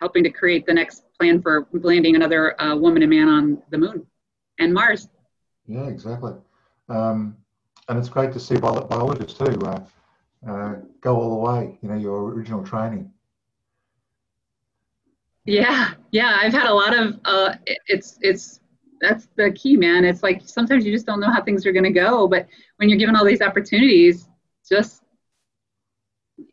helping 0.00 0.22
to 0.24 0.30
create 0.30 0.66
the 0.66 0.74
next 0.74 1.02
plan 1.18 1.42
for 1.42 1.66
landing 1.72 2.14
another 2.14 2.60
uh, 2.60 2.76
woman 2.76 3.02
and 3.02 3.10
man 3.10 3.28
on 3.28 3.62
the 3.70 3.78
moon 3.78 4.06
and 4.58 4.72
Mars. 4.72 5.08
Yeah, 5.66 5.86
exactly. 5.86 6.32
Um, 6.88 7.36
and 7.88 7.98
it's 7.98 8.08
great 8.08 8.32
to 8.32 8.40
see 8.40 8.56
biologists 8.56 9.38
too 9.38 9.58
uh, 9.64 9.80
uh, 10.46 10.74
go 11.00 11.16
all 11.16 11.30
the 11.30 11.50
way. 11.50 11.78
You 11.82 11.88
know, 11.88 11.96
your 11.96 12.28
original 12.30 12.62
training. 12.62 13.10
Yeah, 15.44 15.94
yeah. 16.10 16.38
I've 16.40 16.52
had 16.52 16.66
a 16.66 16.74
lot 16.74 16.96
of. 16.96 17.18
Uh, 17.24 17.54
it's 17.86 18.18
it's 18.20 18.60
that's 19.00 19.28
the 19.36 19.50
key, 19.52 19.76
man. 19.76 20.04
It's 20.04 20.22
like 20.22 20.42
sometimes 20.44 20.84
you 20.84 20.92
just 20.92 21.06
don't 21.06 21.20
know 21.20 21.30
how 21.30 21.42
things 21.42 21.64
are 21.64 21.72
going 21.72 21.84
to 21.84 21.90
go, 21.90 22.28
but 22.28 22.46
when 22.76 22.88
you're 22.88 22.98
given 22.98 23.16
all 23.16 23.24
these 23.24 23.40
opportunities, 23.40 24.28
just 24.68 25.02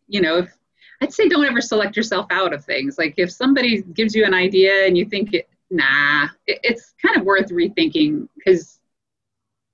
you 0.07 0.21
know, 0.21 0.37
if 0.37 0.57
I'd 1.01 1.13
say 1.13 1.27
don't 1.27 1.45
ever 1.45 1.61
select 1.61 1.97
yourself 1.97 2.27
out 2.29 2.53
of 2.53 2.63
things. 2.63 2.97
Like 2.97 3.15
if 3.17 3.31
somebody 3.31 3.81
gives 3.81 4.15
you 4.15 4.25
an 4.25 4.33
idea 4.33 4.85
and 4.85 4.97
you 4.97 5.05
think, 5.05 5.33
it, 5.33 5.49
nah, 5.69 6.29
it, 6.47 6.59
it's 6.63 6.93
kind 7.05 7.17
of 7.17 7.25
worth 7.25 7.49
rethinking 7.49 8.27
because 8.35 8.74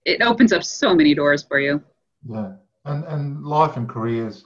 it 0.05 0.21
opens 0.21 0.53
up 0.53 0.63
so 0.63 0.95
many 0.95 1.13
doors 1.13 1.43
for 1.43 1.59
you. 1.59 1.81
Yeah, 2.27 2.53
and 2.85 3.03
and 3.05 3.43
life 3.45 3.77
and 3.77 3.87
careers. 3.87 4.45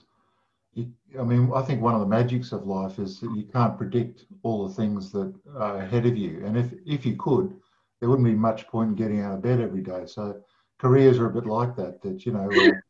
You, 0.74 0.92
I 1.20 1.24
mean, 1.24 1.52
I 1.56 1.62
think 1.62 1.82
one 1.82 1.94
of 1.94 2.02
the 2.02 2.08
magics 2.08 2.52
of 2.52 2.68
life 2.68 3.00
is 3.00 3.20
that 3.22 3.36
you 3.36 3.44
can't 3.44 3.78
predict 3.78 4.26
all 4.44 4.68
the 4.68 4.74
things 4.74 5.12
that 5.14 5.34
are 5.58 5.78
ahead 5.78 6.06
of 6.06 6.18
you. 6.18 6.44
And 6.46 6.58
if 6.58 6.74
if 6.86 7.06
you 7.06 7.16
could, 7.16 7.56
there 8.00 8.10
wouldn't 8.10 8.28
be 8.28 8.36
much 8.36 8.68
point 8.68 8.90
in 8.90 8.96
getting 8.96 9.22
out 9.22 9.36
of 9.36 9.42
bed 9.42 9.62
every 9.62 9.82
day. 9.82 10.06
So 10.06 10.42
careers 10.78 11.20
are 11.20 11.28
a 11.28 11.34
bit 11.34 11.46
like 11.46 11.76
that. 11.78 12.02
That 12.02 12.26
you 12.26 12.34
know. 12.34 12.50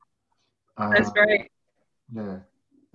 Uh, 0.78 0.92
That's 0.92 1.12
right. 1.16 1.50
Yeah 2.14 2.40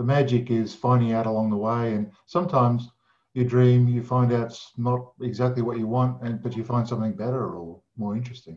the 0.01 0.07
magic 0.07 0.51
is 0.51 0.75
finding 0.75 1.13
out 1.13 1.27
along 1.27 1.51
the 1.51 1.57
way. 1.59 1.93
And 1.93 2.11
sometimes 2.25 2.89
you 3.35 3.45
dream, 3.45 3.87
you 3.87 4.03
find 4.03 4.33
out 4.33 4.47
it's 4.47 4.73
not 4.79 5.13
exactly 5.21 5.61
what 5.61 5.77
you 5.77 5.87
want, 5.87 6.23
and 6.23 6.43
but 6.43 6.57
you 6.57 6.65
find 6.65 6.89
something 6.89 7.13
better 7.13 7.55
or 7.55 7.83
more 7.99 8.17
interesting. 8.17 8.57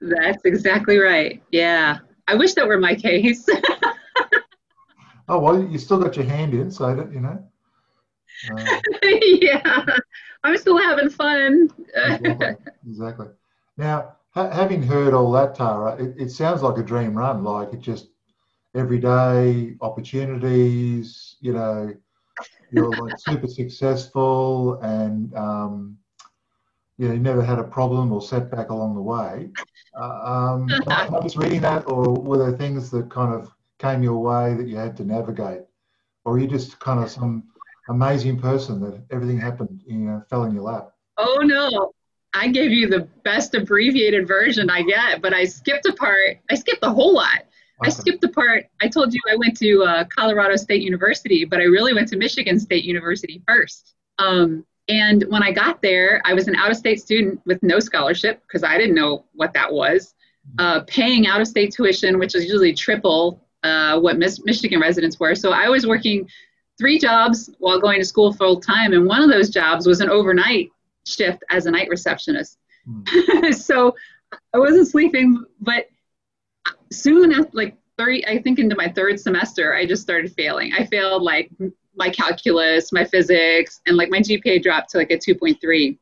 That's 0.00 0.44
exactly 0.44 0.98
right. 0.98 1.42
Yeah, 1.50 1.98
I 2.28 2.34
wish 2.34 2.54
that 2.54 2.66
were 2.66 2.78
my 2.78 2.94
case. 2.94 3.46
oh 5.28 5.38
well, 5.38 5.62
you 5.62 5.78
still 5.78 5.98
got 5.98 6.16
your 6.16 6.26
hand 6.26 6.54
in, 6.54 6.70
so 6.70 6.88
you 7.12 7.20
know. 7.20 7.44
Uh, 8.50 8.80
yeah, 9.02 9.84
I'm 10.44 10.56
still 10.56 10.78
having 10.78 11.10
fun. 11.10 11.68
exactly. 11.94 12.56
exactly. 12.86 13.26
Now, 13.76 14.16
ha- 14.30 14.50
having 14.50 14.82
heard 14.82 15.14
all 15.14 15.32
that, 15.32 15.54
Tara, 15.56 15.96
it, 15.96 16.14
it 16.16 16.30
sounds 16.30 16.62
like 16.62 16.78
a 16.78 16.82
dream 16.82 17.14
run. 17.14 17.42
Like 17.42 17.72
it 17.72 17.80
just 17.80 18.08
every 18.74 18.98
day 19.00 19.74
opportunities. 19.80 21.36
You 21.40 21.54
know, 21.54 21.94
you're 22.70 22.94
like 22.94 23.18
super 23.18 23.48
successful, 23.48 24.80
and 24.80 25.34
um, 25.34 25.98
you 26.98 27.08
know, 27.08 27.14
you 27.14 27.20
never 27.20 27.42
had 27.42 27.58
a 27.58 27.64
problem 27.64 28.12
or 28.12 28.20
setback 28.20 28.70
along 28.70 28.94
the 28.94 29.00
way. 29.00 29.50
Uh, 29.98 30.20
um, 30.24 30.68
just 31.22 31.36
reading 31.36 31.60
that, 31.60 31.88
or 31.88 32.12
were 32.12 32.38
there 32.38 32.56
things 32.56 32.90
that 32.90 33.08
kind 33.10 33.32
of 33.32 33.50
came 33.78 34.02
your 34.02 34.18
way 34.18 34.54
that 34.54 34.66
you 34.66 34.76
had 34.76 34.96
to 34.96 35.04
navigate, 35.04 35.62
or 36.24 36.34
are 36.34 36.38
you 36.38 36.46
just 36.46 36.78
kind 36.80 37.02
of 37.02 37.10
some 37.10 37.44
amazing 37.88 38.38
person 38.38 38.80
that 38.80 39.00
everything 39.10 39.38
happened, 39.38 39.80
you 39.86 39.96
know, 39.98 40.22
fell 40.28 40.44
in 40.44 40.52
your 40.52 40.64
lap? 40.64 40.90
Oh 41.16 41.40
no, 41.42 41.92
I 42.34 42.48
gave 42.48 42.72
you 42.72 42.88
the 42.88 43.08
best 43.24 43.54
abbreviated 43.54 44.26
version 44.26 44.68
I 44.68 44.82
get, 44.82 45.22
but 45.22 45.32
I 45.32 45.44
skipped 45.44 45.86
a 45.86 45.92
part. 45.92 46.38
I 46.50 46.56
skipped 46.56 46.84
a 46.84 46.90
whole 46.90 47.14
lot. 47.14 47.44
I 47.80 47.90
skipped 47.90 48.20
the 48.20 48.28
part. 48.30 48.66
I 48.82 48.88
told 48.88 49.14
you 49.14 49.20
I 49.30 49.36
went 49.36 49.56
to 49.58 49.84
uh, 49.84 50.04
Colorado 50.04 50.56
State 50.56 50.82
University, 50.82 51.44
but 51.44 51.60
I 51.60 51.64
really 51.64 51.94
went 51.94 52.08
to 52.08 52.16
Michigan 52.16 52.58
State 52.58 52.84
University 52.84 53.40
first. 53.46 53.94
Um, 54.18 54.66
and 54.88 55.24
when 55.28 55.42
I 55.42 55.52
got 55.52 55.82
there, 55.82 56.22
I 56.24 56.34
was 56.34 56.48
an 56.48 56.56
out 56.56 56.70
of 56.70 56.76
state 56.76 57.00
student 57.00 57.40
with 57.44 57.62
no 57.62 57.78
scholarship 57.78 58.42
because 58.46 58.64
I 58.64 58.78
didn't 58.78 58.94
know 58.94 59.24
what 59.34 59.52
that 59.52 59.72
was. 59.72 60.14
Uh, 60.58 60.80
paying 60.86 61.26
out 61.26 61.42
of 61.42 61.46
state 61.46 61.74
tuition, 61.74 62.18
which 62.18 62.34
is 62.34 62.44
usually 62.44 62.72
triple 62.72 63.44
uh, 63.64 64.00
what 64.00 64.18
Miss 64.18 64.42
Michigan 64.44 64.80
residents 64.80 65.20
were. 65.20 65.34
So 65.34 65.52
I 65.52 65.68
was 65.68 65.86
working 65.86 66.26
three 66.78 66.98
jobs 66.98 67.50
while 67.58 67.78
going 67.78 68.00
to 68.00 68.04
school 68.04 68.32
full 68.32 68.58
time, 68.58 68.94
and 68.94 69.06
one 69.06 69.22
of 69.22 69.28
those 69.28 69.50
jobs 69.50 69.86
was 69.86 70.00
an 70.00 70.08
overnight 70.08 70.70
shift 71.06 71.44
as 71.50 71.66
a 71.66 71.70
night 71.70 71.88
receptionist. 71.90 72.58
Mm. 72.88 73.54
so 73.54 73.94
I 74.54 74.58
wasn't 74.58 74.88
sleeping, 74.88 75.44
but 75.60 75.86
soon 76.90 77.32
after, 77.32 77.50
like 77.52 77.76
30, 77.98 78.26
I 78.26 78.40
think 78.40 78.58
into 78.58 78.76
my 78.76 78.88
third 78.88 79.20
semester, 79.20 79.74
I 79.74 79.84
just 79.84 80.02
started 80.02 80.32
failing. 80.32 80.72
I 80.72 80.86
failed 80.86 81.22
like 81.22 81.50
my 81.98 82.08
calculus, 82.08 82.92
my 82.92 83.04
physics, 83.04 83.80
and 83.86 83.96
like 83.96 84.10
my 84.10 84.20
GPA 84.20 84.62
dropped 84.62 84.90
to 84.90 84.98
like 84.98 85.10
a 85.10 85.18
2.3, 85.18 85.98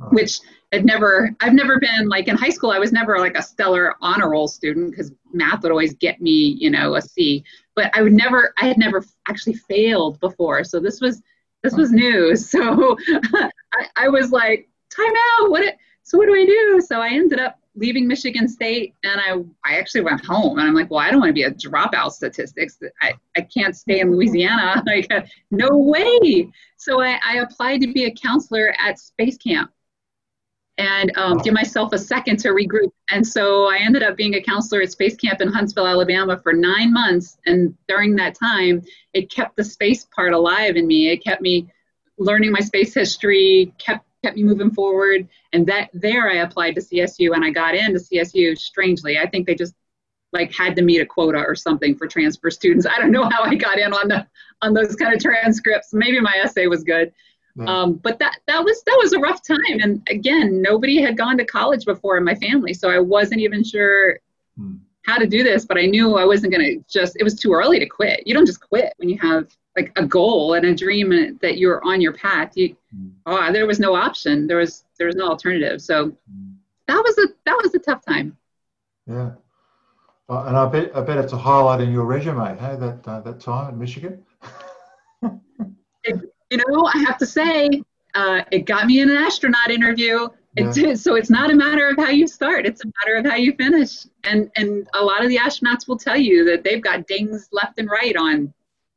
oh. 0.00 0.04
which 0.10 0.40
had 0.72 0.84
never, 0.84 1.34
I've 1.40 1.52
never 1.52 1.78
been 1.80 2.08
like 2.08 2.28
in 2.28 2.36
high 2.36 2.50
school, 2.50 2.70
I 2.70 2.78
was 2.78 2.92
never 2.92 3.18
like 3.18 3.36
a 3.36 3.42
stellar 3.42 3.96
honor 4.00 4.30
roll 4.30 4.46
student 4.48 4.92
because 4.92 5.12
math 5.32 5.62
would 5.62 5.72
always 5.72 5.94
get 5.94 6.20
me, 6.20 6.56
you 6.58 6.70
know, 6.70 6.94
a 6.94 7.02
C. 7.02 7.44
But 7.74 7.90
I 7.96 8.02
would 8.02 8.12
never, 8.12 8.54
I 8.58 8.66
had 8.66 8.78
never 8.78 9.04
actually 9.28 9.54
failed 9.54 10.20
before. 10.20 10.62
So 10.64 10.78
this 10.78 11.00
was, 11.00 11.20
this 11.62 11.74
was 11.74 11.90
new. 11.90 12.34
So 12.36 12.96
I, 13.74 13.86
I 13.96 14.08
was 14.08 14.30
like, 14.30 14.68
time 14.90 15.12
out. 15.40 15.50
What? 15.50 15.62
It, 15.62 15.76
so 16.02 16.18
what 16.18 16.26
do 16.26 16.34
I 16.34 16.44
do? 16.44 16.80
So 16.84 17.00
I 17.00 17.08
ended 17.10 17.38
up 17.38 17.59
leaving 17.76 18.06
Michigan 18.06 18.48
State 18.48 18.94
and 19.04 19.20
I, 19.20 19.70
I 19.70 19.78
actually 19.78 20.00
went 20.02 20.24
home 20.24 20.58
and 20.58 20.66
I'm 20.66 20.74
like, 20.74 20.90
well, 20.90 21.00
I 21.00 21.10
don't 21.10 21.20
want 21.20 21.30
to 21.30 21.34
be 21.34 21.44
a 21.44 21.50
dropout 21.50 22.12
statistics. 22.12 22.78
I, 23.00 23.14
I 23.36 23.42
can't 23.42 23.76
stay 23.76 24.00
in 24.00 24.12
Louisiana. 24.12 24.82
Like, 24.90 25.28
no 25.52 25.68
way. 25.70 26.50
So 26.76 27.00
I, 27.00 27.20
I 27.24 27.36
applied 27.36 27.80
to 27.82 27.92
be 27.92 28.06
a 28.06 28.10
counselor 28.10 28.74
at 28.84 28.98
Space 28.98 29.36
Camp 29.36 29.70
and 30.78 31.12
um, 31.16 31.38
give 31.38 31.52
myself 31.54 31.92
a 31.92 31.98
second 31.98 32.38
to 32.38 32.48
regroup. 32.48 32.90
And 33.10 33.24
so 33.24 33.66
I 33.66 33.76
ended 33.76 34.02
up 34.02 34.16
being 34.16 34.34
a 34.34 34.42
counselor 34.42 34.80
at 34.80 34.90
Space 34.90 35.14
Camp 35.14 35.40
in 35.40 35.48
Huntsville, 35.48 35.86
Alabama 35.86 36.40
for 36.42 36.52
nine 36.52 36.92
months. 36.92 37.38
And 37.46 37.74
during 37.86 38.16
that 38.16 38.34
time, 38.34 38.82
it 39.12 39.30
kept 39.30 39.56
the 39.56 39.64
space 39.64 40.06
part 40.14 40.32
alive 40.32 40.76
in 40.76 40.86
me. 40.86 41.10
It 41.10 41.22
kept 41.22 41.42
me 41.42 41.68
learning 42.18 42.50
my 42.52 42.60
space 42.60 42.94
history, 42.94 43.72
kept 43.78 44.06
kept 44.22 44.36
me 44.36 44.42
moving 44.42 44.70
forward. 44.70 45.28
And 45.52 45.66
that 45.66 45.90
there 45.92 46.30
I 46.30 46.36
applied 46.36 46.74
to 46.76 46.80
CSU 46.80 47.34
and 47.34 47.44
I 47.44 47.50
got 47.50 47.74
into 47.74 47.98
CSU 48.00 48.56
strangely. 48.58 49.18
I 49.18 49.28
think 49.28 49.46
they 49.46 49.54
just 49.54 49.74
like 50.32 50.52
had 50.52 50.76
to 50.76 50.82
meet 50.82 51.00
a 51.00 51.06
quota 51.06 51.38
or 51.38 51.54
something 51.54 51.96
for 51.96 52.06
transfer 52.06 52.50
students. 52.50 52.86
I 52.86 52.98
don't 53.00 53.10
know 53.10 53.28
how 53.28 53.42
I 53.42 53.54
got 53.54 53.78
in 53.78 53.92
on 53.92 54.08
the 54.08 54.26
on 54.62 54.74
those 54.74 54.94
kind 54.96 55.14
of 55.14 55.20
transcripts. 55.20 55.92
Maybe 55.92 56.20
my 56.20 56.40
essay 56.42 56.66
was 56.66 56.84
good. 56.84 57.12
Um, 57.66 57.94
but 57.94 58.18
that 58.20 58.38
that 58.46 58.64
was 58.64 58.82
that 58.84 58.98
was 59.02 59.12
a 59.12 59.18
rough 59.18 59.46
time. 59.46 59.80
And 59.82 60.06
again, 60.08 60.62
nobody 60.62 61.00
had 61.00 61.16
gone 61.16 61.36
to 61.38 61.44
college 61.44 61.84
before 61.84 62.16
in 62.16 62.24
my 62.24 62.34
family, 62.36 62.72
so 62.72 62.90
I 62.90 62.98
wasn't 62.98 63.40
even 63.40 63.64
sure 63.64 64.18
hmm. 64.56 64.76
how 65.02 65.18
to 65.18 65.26
do 65.26 65.42
this. 65.42 65.66
But 65.66 65.78
I 65.78 65.86
knew 65.86 66.16
I 66.16 66.24
wasn't 66.24 66.52
gonna 66.52 66.76
just. 66.88 67.16
It 67.18 67.24
was 67.24 67.34
too 67.34 67.52
early 67.52 67.78
to 67.78 67.86
quit. 67.86 68.26
You 68.26 68.34
don't 68.34 68.46
just 68.46 68.60
quit 68.60 68.94
when 68.96 69.08
you 69.08 69.18
have 69.18 69.48
like 69.80 69.92
a 69.96 70.06
goal 70.06 70.54
and 70.54 70.66
a 70.66 70.74
dream 70.74 71.38
that 71.40 71.58
you're 71.58 71.82
on 71.84 72.00
your 72.00 72.12
path. 72.12 72.56
You, 72.56 72.76
oh, 73.26 73.52
there 73.52 73.66
was 73.66 73.80
no 73.80 73.94
option. 73.94 74.46
There 74.46 74.58
was 74.58 74.84
there 74.98 75.06
was 75.06 75.16
no 75.16 75.28
alternative. 75.28 75.80
So 75.80 76.10
mm. 76.10 76.54
that 76.86 77.02
was 77.02 77.16
a 77.18 77.28
that 77.46 77.58
was 77.62 77.74
a 77.74 77.78
tough 77.78 78.04
time. 78.04 78.36
Yeah, 79.06 79.30
uh, 80.28 80.44
and 80.46 80.56
I 80.56 80.66
bet 80.66 80.94
I 80.94 81.00
bet 81.00 81.18
it's 81.18 81.32
a 81.32 81.38
highlight 81.38 81.80
in 81.80 81.92
your 81.92 82.04
resume. 82.04 82.58
Hey, 82.58 82.76
that 82.76 83.00
uh, 83.06 83.20
that 83.20 83.40
time 83.40 83.74
in 83.74 83.78
Michigan. 83.78 84.22
it, 86.04 86.20
you 86.50 86.58
know, 86.58 86.90
I 86.92 86.98
have 86.98 87.18
to 87.18 87.26
say, 87.26 87.82
uh, 88.14 88.42
it 88.50 88.60
got 88.66 88.86
me 88.86 89.00
in 89.00 89.10
an 89.10 89.16
astronaut 89.16 89.70
interview. 89.70 90.28
It 90.56 90.74
did. 90.74 90.98
So 90.98 91.14
it's 91.14 91.30
not 91.30 91.52
a 91.52 91.54
matter 91.54 91.88
of 91.88 91.96
how 91.96 92.08
you 92.08 92.26
start; 92.26 92.66
it's 92.66 92.84
a 92.84 92.88
matter 92.98 93.16
of 93.18 93.24
how 93.24 93.36
you 93.36 93.54
finish. 93.54 94.06
And 94.24 94.50
and 94.56 94.88
a 94.94 95.02
lot 95.02 95.22
of 95.22 95.28
the 95.28 95.36
astronauts 95.36 95.86
will 95.86 95.98
tell 95.98 96.16
you 96.16 96.44
that 96.46 96.64
they've 96.64 96.82
got 96.82 97.06
dings 97.06 97.48
left 97.52 97.78
and 97.78 97.88
right 97.88 98.16
on 98.16 98.52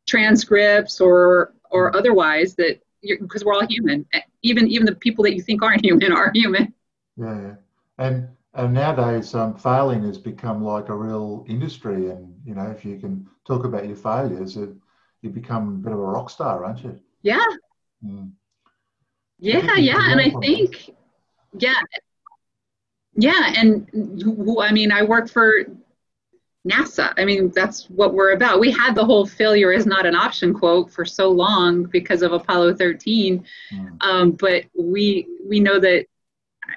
transcripts 0.08 1.00
or 1.02 1.54
or 1.72 1.96
otherwise 1.96 2.56
that 2.56 2.82
because 3.02 3.44
we're 3.44 3.54
all 3.54 3.68
human. 3.68 4.06
Even 4.42 4.68
even 4.68 4.86
the 4.86 4.96
people 4.96 5.24
that 5.24 5.36
you 5.36 5.42
think 5.42 5.62
aren't 5.62 5.84
human 5.86 6.12
are 6.12 6.32
human. 6.34 6.74
Yeah, 7.18 7.42
yeah. 7.42 7.56
and 7.98 8.28
and 8.54 8.74
nowadays 8.74 9.34
um, 9.34 9.56
failing 9.56 10.04
has 10.04 10.18
become 10.18 10.64
like 10.64 10.90
a 10.90 10.96
real 10.96 11.46
industry 11.48 12.10
and 12.10 12.34
you 12.46 12.56
know 12.56 12.70
if 12.70 12.86
you 12.86 13.00
can 13.00 13.28
talk 13.46 13.66
about 13.66 13.88
your 13.88 13.96
failures 13.96 14.58
it, 14.58 14.70
you 15.22 15.30
become 15.30 15.68
a 15.68 15.78
bit 15.78 15.94
of 15.94 16.00
a 16.00 16.02
rock 16.02 16.30
star 16.30 16.66
aren't 16.66 16.84
you? 16.84 17.00
Yeah. 17.22 17.46
Mm. 18.04 18.32
yeah 19.40 19.76
yeah 19.76 20.12
and 20.12 20.20
i 20.20 20.30
think 20.42 20.90
yeah. 21.58 21.76
Yeah 23.16 23.54
and 23.56 23.88
who, 24.24 24.62
i 24.62 24.72
mean 24.72 24.92
i 24.92 25.04
work 25.04 25.30
for 25.30 25.66
NASA. 26.70 27.13
I 27.17 27.25
mean, 27.25 27.51
that's 27.53 27.89
what 27.89 28.13
we're 28.13 28.32
about. 28.32 28.60
We 28.60 28.72
had 28.72 28.96
the 28.96 29.03
whole 29.03 29.25
failure 29.25 29.74
is 29.74 29.86
not 29.86 30.05
an 30.05 30.15
option 30.15 30.53
quote 30.53 30.89
for 30.91 31.03
so 31.03 31.29
long 31.29 31.84
because 31.84 32.22
of 32.22 32.32
Apollo 32.32 32.75
13, 32.75 33.43
mm. 33.74 34.03
um, 34.03 34.32
but 34.32 34.63
we 34.77 35.27
we 35.46 35.60
know 35.60 35.77
that 35.79 36.05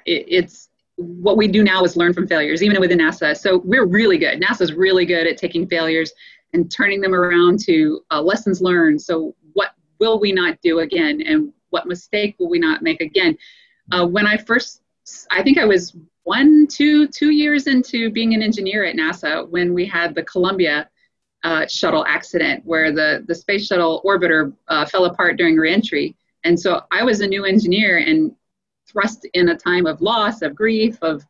it, 0.05 0.25
it's 0.27 0.69
what 0.97 1.37
we 1.37 1.47
do 1.47 1.63
now 1.63 1.83
is 1.83 1.95
learn 1.95 2.13
from 2.13 2.27
failures, 2.27 2.61
even 2.61 2.79
within 2.81 2.99
NASA. 2.99 3.37
So 3.37 3.59
we're 3.63 3.85
really 3.85 4.17
good. 4.17 4.41
NASA's 4.41 4.73
really 4.73 5.05
good 5.05 5.25
at 5.25 5.37
taking 5.37 5.67
failures 5.67 6.11
and 6.53 6.69
turning 6.71 6.99
them 6.99 7.13
around 7.13 7.59
to 7.61 8.01
uh, 8.11 8.21
lessons 8.21 8.61
learned. 8.61 9.01
So 9.01 9.35
what 9.53 9.71
will 9.99 10.19
we 10.19 10.33
not 10.33 10.59
do 10.61 10.79
again, 10.79 11.21
and 11.21 11.53
what 11.69 11.87
mistake 11.87 12.35
will 12.39 12.49
we 12.49 12.59
not 12.59 12.81
make 12.81 12.99
again? 12.99 13.37
Uh, 13.91 14.05
when 14.05 14.27
I 14.27 14.35
first, 14.35 14.81
I 15.31 15.43
think 15.43 15.57
I 15.57 15.65
was 15.65 15.95
one, 16.27 16.67
two, 16.67 17.07
two 17.07 17.29
years 17.29 17.67
into 17.67 18.11
being 18.11 18.33
an 18.33 18.41
engineer 18.41 18.83
at 18.83 18.97
NASA 18.97 19.47
when 19.47 19.73
we 19.73 19.85
had 19.85 20.13
the 20.13 20.23
Columbia 20.23 20.89
uh, 21.45 21.65
shuttle 21.67 22.05
accident 22.05 22.65
where 22.65 22.91
the, 22.91 23.23
the 23.29 23.33
space 23.33 23.65
shuttle 23.65 24.01
orbiter 24.05 24.53
uh, 24.67 24.85
fell 24.85 25.05
apart 25.05 25.37
during 25.37 25.55
reentry. 25.55 26.17
And 26.43 26.59
so 26.59 26.81
I 26.91 27.05
was 27.05 27.21
a 27.21 27.27
new 27.27 27.45
engineer 27.45 27.99
and 27.99 28.35
thrust 28.89 29.25
in 29.35 29.47
a 29.47 29.57
time 29.57 29.85
of 29.85 30.01
loss, 30.01 30.41
of 30.41 30.53
grief, 30.53 30.97
of 31.01 31.25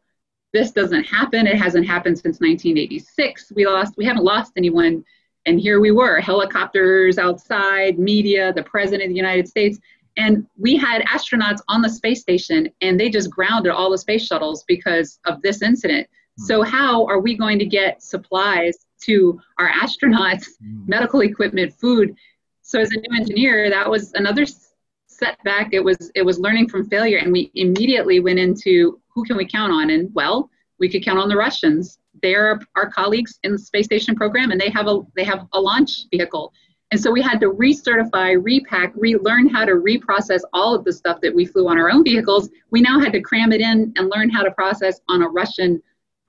this 0.51 0.71
doesn't 0.71 1.03
happen. 1.03 1.45
It 1.45 1.57
hasn't 1.59 1.85
happened 1.85 2.17
since 2.17 2.39
1986. 2.39 3.51
We 3.55 3.67
lost, 3.67 3.97
we 3.97 4.05
haven't 4.05 4.23
lost 4.23 4.53
anyone. 4.57 5.05
And 5.45 5.59
here 5.59 5.79
we 5.79 5.91
were, 5.91 6.19
helicopters 6.19 7.19
outside, 7.19 7.99
media, 7.99 8.51
the 8.51 8.63
president 8.63 9.03
of 9.03 9.09
the 9.09 9.15
United 9.15 9.47
States. 9.47 9.77
And 10.17 10.47
we 10.57 10.75
had 10.75 11.03
astronauts 11.03 11.61
on 11.67 11.81
the 11.81 11.89
space 11.89 12.21
station 12.21 12.69
and 12.81 12.99
they 12.99 13.09
just 13.09 13.29
grounded 13.29 13.71
all 13.71 13.91
the 13.91 13.97
space 13.97 14.25
shuttles 14.25 14.63
because 14.67 15.19
of 15.25 15.41
this 15.41 15.61
incident. 15.61 16.07
So, 16.39 16.63
hmm. 16.63 16.69
how 16.69 17.05
are 17.05 17.19
we 17.19 17.35
going 17.35 17.59
to 17.59 17.65
get 17.65 18.03
supplies 18.03 18.85
to 19.03 19.39
our 19.59 19.69
astronauts, 19.69 20.45
hmm. 20.59 20.83
medical 20.87 21.21
equipment, 21.21 21.73
food? 21.73 22.15
So, 22.61 22.79
as 22.79 22.91
a 22.91 22.99
new 22.99 23.17
engineer, 23.19 23.69
that 23.69 23.89
was 23.89 24.13
another 24.13 24.45
setback. 25.07 25.69
It 25.73 25.83
was 25.83 26.11
it 26.15 26.23
was 26.23 26.39
learning 26.39 26.69
from 26.69 26.89
failure, 26.89 27.17
and 27.17 27.31
we 27.31 27.51
immediately 27.55 28.19
went 28.19 28.39
into 28.39 28.99
who 29.09 29.23
can 29.23 29.37
we 29.37 29.47
count 29.47 29.71
on? 29.71 29.89
And 29.89 30.13
well, 30.13 30.49
we 30.79 30.89
could 30.89 31.03
count 31.03 31.19
on 31.19 31.29
the 31.29 31.37
Russians. 31.37 31.99
They're 32.21 32.59
our 32.75 32.89
colleagues 32.89 33.39
in 33.43 33.51
the 33.51 33.59
space 33.59 33.85
station 33.85 34.15
program, 34.15 34.51
and 34.51 34.59
they 34.61 34.69
have 34.69 34.87
a 34.87 35.01
they 35.15 35.23
have 35.23 35.47
a 35.53 35.59
launch 35.59 36.05
vehicle. 36.11 36.53
And 36.91 37.01
so 37.01 37.11
we 37.11 37.21
had 37.21 37.41
to 37.41 37.51
recertify, 37.51 38.41
repack, 38.41 38.93
relearn 38.95 39.49
how 39.49 39.65
to 39.65 39.73
reprocess 39.73 40.41
all 40.53 40.73
of 40.73 40.85
the 40.85 40.93
stuff 40.93 41.19
that 41.21 41.35
we 41.35 41.45
flew 41.45 41.67
on 41.67 41.77
our 41.77 41.91
own 41.91 42.03
vehicles. 42.03 42.49
We 42.71 42.81
now 42.81 42.99
had 42.99 43.11
to 43.11 43.21
cram 43.21 43.51
it 43.51 43.59
in 43.59 43.93
and 43.97 44.09
learn 44.09 44.29
how 44.29 44.43
to 44.43 44.51
process 44.51 45.01
on 45.09 45.21
a 45.21 45.27
Russian 45.27 45.81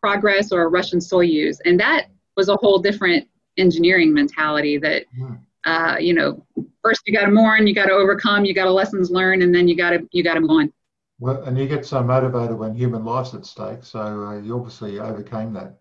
Progress 0.03 0.51
or 0.51 0.63
a 0.63 0.69
Russian 0.69 0.99
Soyuz. 0.99 1.59
And 1.65 1.79
that 1.79 2.07
was 2.37 2.49
a 2.49 2.57
whole 2.57 2.79
different 2.79 3.29
engineering 3.57 4.13
mentality 4.13 4.79
that, 4.79 5.05
hmm. 5.17 5.35
uh, 5.65 5.97
you 5.99 6.15
know, 6.15 6.45
first 6.83 7.03
you 7.07 7.15
got 7.15 7.27
to 7.27 7.31
mourn, 7.31 7.67
you 7.67 7.75
got 7.75 7.87
to 7.87 7.93
overcome, 7.93 8.45
you 8.45 8.55
got 8.55 8.65
to 8.65 8.73
lessons 8.73 9.11
learned, 9.11 9.43
and 9.43 9.55
then 9.55 9.69
you 9.69 9.77
got 9.77 9.91
to 9.91 10.09
you 10.13 10.25
got 10.25 10.35
to 10.35 10.41
move 10.41 10.51
on. 10.51 10.73
Well, 11.21 11.43
and 11.43 11.59
you 11.59 11.67
get 11.67 11.85
so 11.85 12.03
motivated 12.03 12.57
when 12.57 12.75
human 12.75 13.05
life's 13.05 13.35
at 13.35 13.45
stake. 13.45 13.83
So 13.83 14.01
uh, 14.01 14.39
you 14.39 14.57
obviously 14.57 15.01
overcame 15.01 15.53
that. 15.55 15.79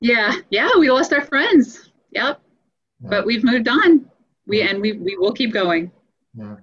Yeah, 0.00 0.34
yeah, 0.50 0.70
we 0.78 0.90
lost 0.90 1.12
our 1.12 1.24
friends. 1.24 1.90
Yep, 2.12 2.40
yeah. 3.02 3.10
but 3.10 3.26
we've 3.26 3.44
moved 3.44 3.68
on. 3.68 4.10
We 4.46 4.62
and 4.62 4.80
we 4.80 4.92
we 4.92 5.16
will 5.16 5.32
keep 5.32 5.52
going. 5.52 5.90
Yeah. 6.34 6.56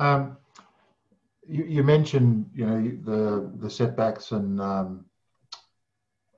Um, 0.00 0.36
you, 1.46 1.64
you 1.64 1.82
mentioned 1.82 2.50
you 2.54 2.66
know 2.66 2.80
the 3.04 3.50
the 3.56 3.70
setbacks 3.70 4.32
and 4.32 4.60
um, 4.60 5.04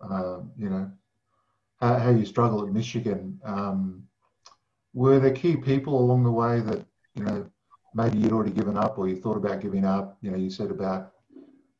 uh, 0.00 0.40
you 0.56 0.70
know 0.70 0.90
how, 1.80 1.98
how, 1.98 2.10
you 2.10 2.24
struggle 2.24 2.66
at 2.66 2.72
Michigan. 2.72 3.40
Um, 3.44 4.04
were 4.92 5.18
there 5.18 5.32
key 5.32 5.56
people 5.56 5.98
along 5.98 6.24
the 6.24 6.30
way 6.30 6.60
that 6.60 6.84
you 7.14 7.24
know 7.24 7.50
maybe 7.94 8.18
you'd 8.18 8.32
already 8.32 8.52
given 8.52 8.76
up 8.76 8.98
or 8.98 9.08
you 9.08 9.16
thought 9.16 9.36
about 9.36 9.60
giving 9.60 9.84
up? 9.84 10.18
You 10.20 10.30
know, 10.30 10.36
you 10.36 10.50
said 10.50 10.70
about 10.70 11.12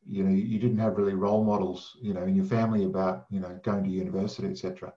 you 0.07 0.23
know 0.23 0.31
you 0.31 0.59
didn't 0.59 0.79
have 0.79 0.97
really 0.97 1.13
role 1.13 1.43
models 1.43 1.97
you 2.01 2.13
know 2.13 2.23
in 2.23 2.35
your 2.35 2.45
family 2.45 2.85
about 2.85 3.25
you 3.29 3.39
know 3.39 3.59
going 3.63 3.83
to 3.83 3.89
university 3.89 4.47
etc 4.47 4.91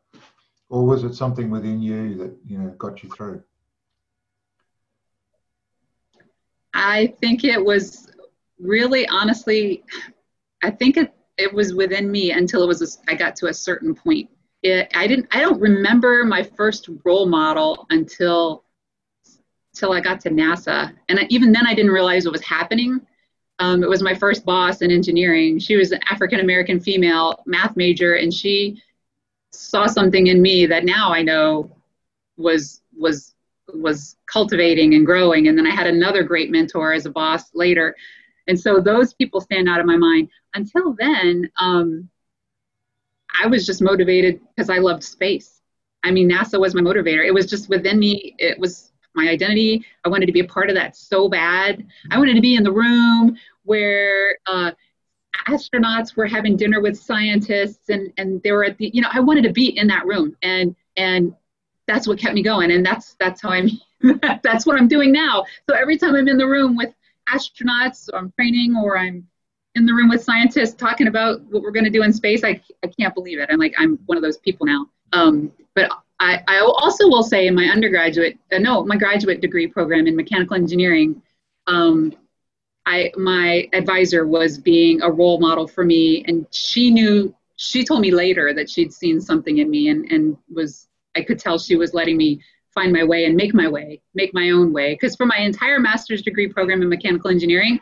or 0.74 0.84
was 0.84 1.04
it 1.04 1.14
something 1.14 1.50
within 1.50 1.80
you 1.80 2.16
that 2.16 2.36
you 2.44 2.58
know 2.58 2.68
got 2.70 3.02
you 3.04 3.08
through? 3.10 3.40
I 6.74 7.14
think 7.20 7.44
it 7.44 7.64
was 7.64 8.08
really 8.58 9.06
honestly 9.08 9.82
i 10.62 10.70
think 10.70 10.96
it, 10.96 11.12
it 11.36 11.52
was 11.52 11.74
within 11.74 12.10
me 12.10 12.30
until 12.30 12.62
it 12.62 12.66
was 12.66 12.80
a, 12.80 13.10
I 13.10 13.16
got 13.16 13.34
to 13.36 13.46
a 13.46 13.54
certain 13.54 13.94
point. 13.94 14.30
It, 14.62 14.90
i 14.94 15.06
didn't 15.06 15.26
i 15.32 15.40
don't 15.40 15.60
remember 15.60 16.24
my 16.24 16.42
first 16.42 16.88
role 17.04 17.26
model 17.26 17.86
until 17.90 18.64
till 19.74 19.92
i 19.92 20.00
got 20.00 20.20
to 20.20 20.30
nasa. 20.30 20.92
And 21.08 21.20
I, 21.20 21.26
even 21.30 21.52
then 21.52 21.66
i 21.66 21.74
didn't 21.74 21.92
realize 21.92 22.24
what 22.24 22.32
was 22.32 22.44
happening. 22.44 23.00
Um, 23.60 23.84
it 23.84 23.88
was 23.88 24.02
my 24.02 24.14
first 24.14 24.44
boss 24.44 24.82
in 24.82 24.90
engineering. 24.90 25.60
She 25.60 25.76
was 25.76 25.92
an 25.92 26.00
African 26.10 26.40
American 26.40 26.80
female 26.80 27.42
math 27.46 27.76
major, 27.76 28.14
and 28.14 28.32
she 28.32 28.82
saw 29.54 29.86
something 29.86 30.26
in 30.26 30.42
me 30.42 30.66
that 30.66 30.84
now 30.84 31.12
I 31.12 31.22
know 31.22 31.70
was 32.36 32.82
was 32.96 33.34
was 33.72 34.16
cultivating 34.30 34.94
and 34.94 35.06
growing. 35.06 35.48
And 35.48 35.56
then 35.56 35.66
I 35.66 35.70
had 35.70 35.86
another 35.86 36.22
great 36.22 36.50
mentor 36.50 36.92
as 36.92 37.06
a 37.06 37.10
boss 37.10 37.54
later, 37.54 37.94
and 38.46 38.58
so 38.58 38.80
those 38.80 39.14
people 39.14 39.40
stand 39.40 39.68
out 39.68 39.80
of 39.80 39.86
my 39.86 39.96
mind. 39.96 40.28
Until 40.54 40.94
then, 40.98 41.50
um, 41.58 42.08
I 43.42 43.46
was 43.46 43.66
just 43.66 43.82
motivated 43.82 44.40
because 44.54 44.70
I 44.70 44.78
loved 44.78 45.02
space. 45.02 45.60
I 46.04 46.10
mean, 46.10 46.30
NASA 46.30 46.60
was 46.60 46.74
my 46.74 46.82
motivator. 46.82 47.26
It 47.26 47.32
was 47.32 47.46
just 47.46 47.68
within 47.68 47.98
me. 47.98 48.34
It 48.38 48.58
was 48.58 48.92
my 49.14 49.28
identity. 49.28 49.84
I 50.04 50.08
wanted 50.08 50.26
to 50.26 50.32
be 50.32 50.40
a 50.40 50.44
part 50.44 50.68
of 50.68 50.76
that 50.76 50.96
so 50.96 51.28
bad. 51.28 51.86
I 52.10 52.18
wanted 52.18 52.34
to 52.34 52.40
be 52.40 52.56
in 52.56 52.62
the 52.62 52.72
room 52.72 53.36
where 53.62 54.36
uh, 54.46 54.72
astronauts 55.48 56.16
were 56.16 56.26
having 56.26 56.56
dinner 56.56 56.80
with 56.80 56.98
scientists 56.98 57.88
and, 57.88 58.12
and 58.16 58.42
they 58.42 58.52
were 58.52 58.64
at 58.64 58.78
the, 58.78 58.90
you 58.92 59.02
know, 59.02 59.08
I 59.12 59.20
wanted 59.20 59.44
to 59.44 59.52
be 59.52 59.76
in 59.76 59.86
that 59.88 60.06
room 60.06 60.36
and, 60.42 60.74
and 60.96 61.34
that's 61.86 62.06
what 62.06 62.18
kept 62.18 62.34
me 62.34 62.42
going. 62.42 62.70
And 62.70 62.84
that's, 62.84 63.16
that's 63.20 63.42
how 63.42 63.50
I'm, 63.50 63.68
that's 64.42 64.66
what 64.66 64.78
I'm 64.78 64.88
doing 64.88 65.12
now. 65.12 65.44
So 65.68 65.76
every 65.76 65.98
time 65.98 66.14
I'm 66.14 66.28
in 66.28 66.38
the 66.38 66.46
room 66.46 66.76
with 66.76 66.94
astronauts 67.28 68.08
or 68.12 68.18
I'm 68.18 68.32
training 68.38 68.76
or 68.76 68.98
I'm 68.98 69.26
in 69.74 69.86
the 69.86 69.92
room 69.92 70.08
with 70.08 70.22
scientists 70.22 70.74
talking 70.74 71.08
about 71.08 71.42
what 71.50 71.62
we're 71.62 71.72
going 71.72 71.84
to 71.84 71.90
do 71.90 72.02
in 72.02 72.12
space, 72.12 72.44
I, 72.44 72.60
I 72.82 72.86
can't 72.86 73.14
believe 73.14 73.38
it. 73.38 73.48
I'm 73.50 73.58
like, 73.58 73.74
I'm 73.78 73.98
one 74.06 74.16
of 74.16 74.22
those 74.22 74.38
people 74.38 74.66
now. 74.66 74.86
Um, 75.12 75.52
but 75.74 75.90
I, 76.20 76.42
I 76.46 76.60
also 76.60 77.08
will 77.08 77.24
say 77.24 77.46
in 77.48 77.54
my 77.54 77.66
undergraduate, 77.66 78.38
uh, 78.52 78.58
no, 78.58 78.84
my 78.84 78.96
graduate 78.96 79.40
degree 79.40 79.66
program 79.66 80.06
in 80.06 80.14
mechanical 80.14 80.56
engineering, 80.56 81.20
um, 81.66 82.14
I 82.86 83.12
my 83.16 83.68
advisor 83.72 84.26
was 84.26 84.58
being 84.58 85.02
a 85.02 85.10
role 85.10 85.40
model 85.40 85.66
for 85.66 85.84
me, 85.84 86.24
and 86.26 86.46
she 86.50 86.90
knew. 86.90 87.34
She 87.56 87.84
told 87.84 88.00
me 88.00 88.10
later 88.10 88.52
that 88.52 88.68
she'd 88.68 88.92
seen 88.92 89.20
something 89.20 89.58
in 89.58 89.70
me, 89.70 89.88
and 89.88 90.10
and 90.10 90.36
was 90.52 90.88
I 91.16 91.22
could 91.22 91.38
tell 91.38 91.58
she 91.58 91.76
was 91.76 91.94
letting 91.94 92.16
me 92.16 92.40
find 92.74 92.92
my 92.92 93.04
way 93.04 93.24
and 93.24 93.36
make 93.36 93.54
my 93.54 93.68
way, 93.68 94.02
make 94.14 94.34
my 94.34 94.50
own 94.50 94.72
way. 94.72 94.94
Because 94.94 95.14
for 95.14 95.26
my 95.26 95.38
entire 95.38 95.78
master's 95.78 96.22
degree 96.22 96.48
program 96.48 96.82
in 96.82 96.88
mechanical 96.88 97.30
engineering, 97.30 97.78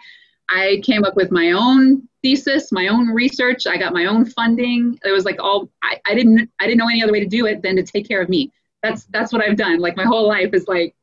I 0.50 0.82
came 0.84 1.04
up 1.04 1.16
with 1.16 1.30
my 1.30 1.52
own 1.52 2.06
thesis, 2.22 2.70
my 2.70 2.88
own 2.88 3.08
research. 3.08 3.66
I 3.66 3.78
got 3.78 3.94
my 3.94 4.04
own 4.04 4.26
funding. 4.26 4.98
It 5.04 5.10
was 5.10 5.24
like 5.24 5.42
all 5.42 5.70
I, 5.82 5.98
I 6.06 6.14
didn't 6.14 6.50
I 6.60 6.66
didn't 6.66 6.78
know 6.78 6.88
any 6.88 7.02
other 7.02 7.12
way 7.12 7.20
to 7.20 7.26
do 7.26 7.46
it 7.46 7.62
than 7.62 7.76
to 7.76 7.82
take 7.82 8.06
care 8.06 8.20
of 8.20 8.28
me. 8.28 8.52
That's 8.82 9.04
that's 9.06 9.32
what 9.32 9.42
I've 9.42 9.56
done. 9.56 9.78
Like 9.78 9.96
my 9.96 10.04
whole 10.04 10.28
life 10.28 10.52
is 10.52 10.68
like 10.68 10.94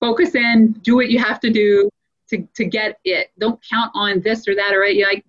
focus 0.00 0.36
in, 0.36 0.72
do 0.82 0.94
what 0.94 1.10
you 1.10 1.18
have 1.18 1.40
to 1.40 1.50
do 1.50 1.90
to 2.30 2.46
to 2.54 2.64
get 2.64 2.98
it. 3.04 3.30
Don't 3.38 3.60
count 3.68 3.90
on 3.94 4.20
this 4.20 4.46
or 4.48 4.54
that 4.54 4.74
or 4.74 4.80
right. 4.80 4.94
You 4.94 5.06
like 5.06 5.24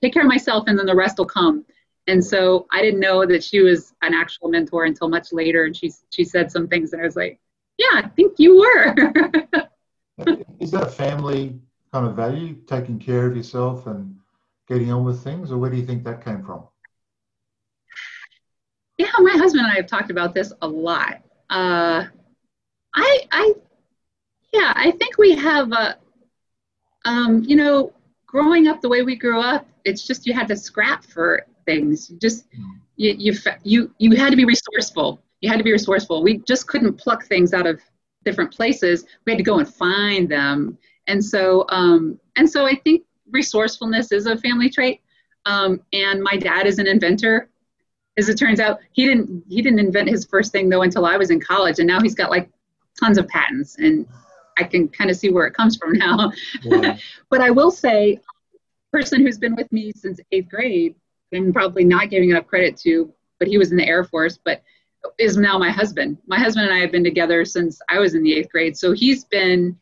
take 0.00 0.12
care 0.12 0.22
of 0.22 0.28
myself 0.28 0.64
and 0.66 0.78
then 0.78 0.86
the 0.86 0.94
rest 0.94 1.18
will 1.18 1.26
come. 1.26 1.64
And 2.08 2.24
so 2.24 2.66
I 2.72 2.82
didn't 2.82 3.00
know 3.00 3.24
that 3.26 3.44
she 3.44 3.60
was 3.60 3.94
an 4.02 4.12
actual 4.12 4.48
mentor 4.48 4.84
until 4.84 5.08
much 5.08 5.32
later. 5.32 5.64
And 5.64 5.76
she 5.76 5.92
she 6.10 6.24
said 6.24 6.50
some 6.50 6.68
things 6.68 6.92
and 6.92 7.02
I 7.02 7.04
was 7.04 7.16
like, 7.16 7.38
yeah, 7.78 8.02
I 8.04 8.08
think 8.08 8.34
you 8.38 8.58
were. 8.58 8.94
is 10.60 10.70
that 10.72 10.82
a 10.82 10.90
family 10.90 11.58
kind 11.92 12.06
of 12.06 12.16
value, 12.16 12.56
taking 12.66 12.98
care 12.98 13.26
of 13.26 13.36
yourself 13.36 13.86
and 13.86 14.16
getting 14.68 14.90
on 14.92 15.04
with 15.04 15.22
things, 15.22 15.52
or 15.52 15.58
where 15.58 15.70
do 15.70 15.76
you 15.76 15.84
think 15.84 16.04
that 16.04 16.24
came 16.24 16.42
from? 16.42 16.64
Yeah, 18.98 19.10
my 19.18 19.32
husband 19.32 19.64
and 19.64 19.72
I 19.72 19.76
have 19.76 19.86
talked 19.86 20.10
about 20.10 20.34
this 20.34 20.52
a 20.62 20.68
lot. 20.68 21.22
Uh, 21.50 22.04
I, 22.94 23.20
I, 23.30 23.54
yeah, 24.52 24.72
I 24.76 24.92
think 24.92 25.18
we 25.18 25.34
have 25.34 25.72
a, 25.72 25.98
um, 27.04 27.42
you 27.44 27.56
know, 27.56 27.92
growing 28.26 28.68
up 28.68 28.80
the 28.80 28.88
way 28.88 29.02
we 29.02 29.16
grew 29.16 29.40
up, 29.40 29.66
it's 29.84 30.06
just 30.06 30.26
you 30.26 30.32
had 30.32 30.48
to 30.48 30.56
scrap 30.56 31.04
for 31.04 31.46
things. 31.66 32.10
You 32.10 32.18
just 32.18 32.50
mm. 32.52 32.78
you, 32.96 33.14
you 33.18 33.38
you 33.64 33.94
you 33.98 34.16
had 34.16 34.30
to 34.30 34.36
be 34.36 34.44
resourceful. 34.44 35.22
You 35.40 35.50
had 35.50 35.58
to 35.58 35.64
be 35.64 35.72
resourceful. 35.72 36.22
We 36.22 36.38
just 36.38 36.68
couldn't 36.68 36.94
pluck 36.94 37.24
things 37.24 37.52
out 37.52 37.66
of 37.66 37.80
different 38.24 38.52
places. 38.52 39.04
We 39.26 39.32
had 39.32 39.38
to 39.38 39.44
go 39.44 39.58
and 39.58 39.68
find 39.68 40.28
them. 40.28 40.78
And 41.08 41.24
so, 41.24 41.66
um, 41.70 42.20
and 42.36 42.48
so 42.48 42.64
I 42.64 42.76
think 42.76 43.02
resourcefulness 43.30 44.12
is 44.12 44.26
a 44.26 44.36
family 44.38 44.70
trait. 44.70 45.00
Um, 45.46 45.80
and 45.92 46.22
my 46.22 46.36
dad 46.36 46.66
is 46.66 46.78
an 46.78 46.86
inventor. 46.86 47.48
As 48.16 48.28
it 48.28 48.36
turns 48.36 48.60
out, 48.60 48.78
he 48.92 49.06
didn't 49.06 49.42
he 49.48 49.62
didn't 49.62 49.78
invent 49.78 50.08
his 50.08 50.26
first 50.26 50.52
thing 50.52 50.68
though 50.68 50.82
until 50.82 51.06
I 51.06 51.16
was 51.16 51.30
in 51.30 51.40
college, 51.40 51.78
and 51.78 51.88
now 51.88 51.98
he's 52.00 52.14
got 52.14 52.30
like 52.30 52.48
tons 53.00 53.16
of 53.16 53.26
patents, 53.26 53.78
and 53.78 54.06
I 54.58 54.64
can 54.64 54.88
kind 54.88 55.10
of 55.10 55.16
see 55.16 55.30
where 55.30 55.46
it 55.46 55.54
comes 55.54 55.76
from 55.76 55.92
now. 55.98 56.32
But 57.30 57.40
I 57.40 57.50
will 57.50 57.70
say, 57.70 58.20
person 58.92 59.22
who's 59.22 59.38
been 59.38 59.56
with 59.56 59.72
me 59.72 59.92
since 59.96 60.20
eighth 60.32 60.50
grade, 60.50 60.94
and 61.32 61.54
probably 61.54 61.84
not 61.84 62.10
giving 62.10 62.30
enough 62.30 62.46
credit 62.46 62.76
to, 62.78 63.12
but 63.38 63.48
he 63.48 63.56
was 63.56 63.70
in 63.70 63.78
the 63.78 63.86
Air 63.86 64.04
Force, 64.04 64.38
but 64.44 64.62
is 65.18 65.36
now 65.36 65.58
my 65.58 65.70
husband. 65.70 66.18
My 66.26 66.38
husband 66.38 66.66
and 66.66 66.74
I 66.74 66.80
have 66.80 66.92
been 66.92 67.02
together 67.02 67.44
since 67.44 67.80
I 67.88 67.98
was 67.98 68.14
in 68.14 68.22
the 68.22 68.34
eighth 68.34 68.50
grade, 68.50 68.76
so 68.76 68.92
he's 68.92 69.24
been 69.24 69.76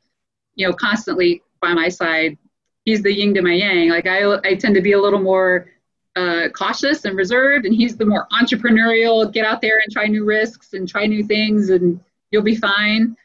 you 0.54 0.66
know, 0.66 0.74
constantly 0.74 1.42
by 1.60 1.72
my 1.72 1.88
side. 1.88 2.36
He's 2.84 3.02
the 3.02 3.12
yin 3.12 3.34
to 3.34 3.42
my 3.42 3.52
yang. 3.52 3.88
Like 3.88 4.06
I, 4.06 4.38
I 4.44 4.54
tend 4.54 4.74
to 4.74 4.80
be 4.80 4.92
a 4.92 5.00
little 5.00 5.20
more 5.20 5.70
uh, 6.16 6.48
cautious 6.54 7.04
and 7.04 7.16
reserved, 7.16 7.66
and 7.66 7.74
he's 7.74 7.96
the 7.96 8.06
more 8.06 8.26
entrepreneurial. 8.32 9.32
Get 9.32 9.44
out 9.44 9.60
there 9.60 9.80
and 9.82 9.92
try 9.92 10.06
new 10.06 10.24
risks 10.24 10.72
and 10.72 10.88
try 10.88 11.06
new 11.06 11.24
things, 11.24 11.70
and 11.70 12.00
you'll 12.30 12.42
be 12.42 12.56
fine. 12.56 13.16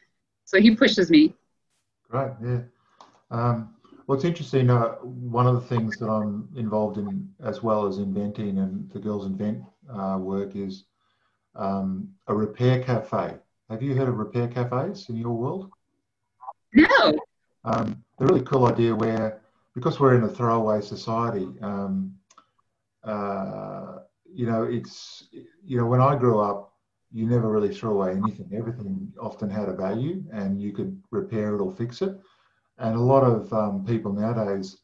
So 0.46 0.60
he 0.60 0.74
pushes 0.74 1.10
me. 1.10 1.34
Great, 2.08 2.30
yeah. 2.42 2.60
Um, 3.30 3.74
well, 4.06 4.16
it's 4.16 4.24
interesting. 4.24 4.70
Uh, 4.70 4.92
one 5.02 5.46
of 5.48 5.54
the 5.54 5.68
things 5.68 5.98
that 5.98 6.06
I'm 6.06 6.48
involved 6.56 6.98
in, 6.98 7.28
as 7.42 7.62
well 7.64 7.86
as 7.86 7.98
inventing 7.98 8.58
and 8.58 8.88
the 8.92 9.00
Girls 9.00 9.26
Invent 9.26 9.64
uh, 9.92 10.16
work, 10.20 10.54
is 10.54 10.84
um, 11.56 12.08
a 12.28 12.34
repair 12.34 12.82
cafe. 12.82 13.34
Have 13.68 13.82
you 13.82 13.96
heard 13.96 14.08
of 14.08 14.18
repair 14.18 14.46
cafes 14.46 15.08
in 15.08 15.16
your 15.16 15.32
world? 15.32 15.72
No. 16.72 17.18
Um, 17.64 18.04
a 18.20 18.24
really 18.24 18.42
cool 18.42 18.66
idea 18.66 18.94
where, 18.94 19.40
because 19.74 19.98
we're 19.98 20.14
in 20.14 20.22
a 20.22 20.28
throwaway 20.28 20.80
society, 20.80 21.48
um, 21.60 22.14
uh, 23.02 23.98
you 24.32 24.46
know, 24.46 24.62
it's, 24.62 25.24
you 25.64 25.76
know, 25.76 25.86
when 25.86 26.00
I 26.00 26.14
grew 26.14 26.38
up, 26.38 26.74
you 27.16 27.26
never 27.26 27.50
really 27.50 27.74
throw 27.74 27.92
away 27.92 28.10
anything. 28.12 28.50
Everything 28.54 29.12
often 29.18 29.48
had 29.48 29.68
a 29.68 29.74
value 29.74 30.22
and 30.32 30.60
you 30.60 30.72
could 30.72 31.00
repair 31.10 31.54
it 31.54 31.60
or 31.60 31.70
fix 31.72 32.02
it. 32.02 32.14
And 32.78 32.94
a 32.94 33.00
lot 33.00 33.24
of 33.24 33.50
um, 33.52 33.84
people 33.86 34.12
nowadays, 34.12 34.78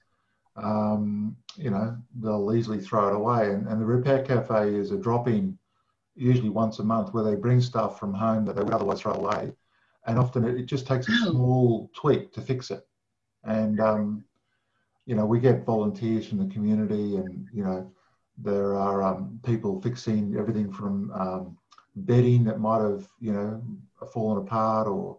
um, 0.56 1.36
you 1.56 1.70
know, 1.70 1.96
they'll 2.20 2.54
easily 2.54 2.80
throw 2.80 3.08
it 3.08 3.14
away. 3.14 3.50
And, 3.50 3.68
and 3.68 3.80
the 3.80 3.84
Repair 3.84 4.22
Cafe 4.22 4.74
is 4.74 4.92
a 4.92 4.96
drop 4.96 5.28
in, 5.28 5.58
usually 6.14 6.48
once 6.48 6.78
a 6.78 6.84
month, 6.84 7.12
where 7.12 7.24
they 7.24 7.34
bring 7.34 7.60
stuff 7.60 8.00
from 8.00 8.14
home 8.14 8.46
that 8.46 8.56
they 8.56 8.62
would 8.62 8.72
otherwise 8.72 9.02
throw 9.02 9.12
away 9.12 9.52
and 10.06 10.18
often 10.18 10.44
it, 10.44 10.66
just 10.66 10.86
takes 10.86 11.08
a 11.08 11.16
small 11.30 11.90
tweak 11.94 12.32
to 12.32 12.40
fix 12.40 12.70
it. 12.70 12.86
And 13.44 13.80
um, 13.80 14.24
you 15.06 15.14
know, 15.14 15.26
we 15.26 15.40
get 15.40 15.66
volunteers 15.66 16.26
from 16.26 16.38
the 16.38 16.52
community, 16.52 17.16
and 17.16 17.46
you 17.52 17.64
know, 17.64 17.92
there 18.38 18.74
are 18.74 19.02
um, 19.02 19.40
people 19.44 19.80
fixing 19.80 20.36
everything 20.38 20.72
from 20.72 21.10
um, 21.12 21.58
bedding 21.96 22.44
that 22.44 22.60
might 22.60 22.82
have 22.82 23.06
you 23.20 23.32
know 23.32 23.62
fallen 24.12 24.38
apart, 24.38 24.88
or 24.88 25.18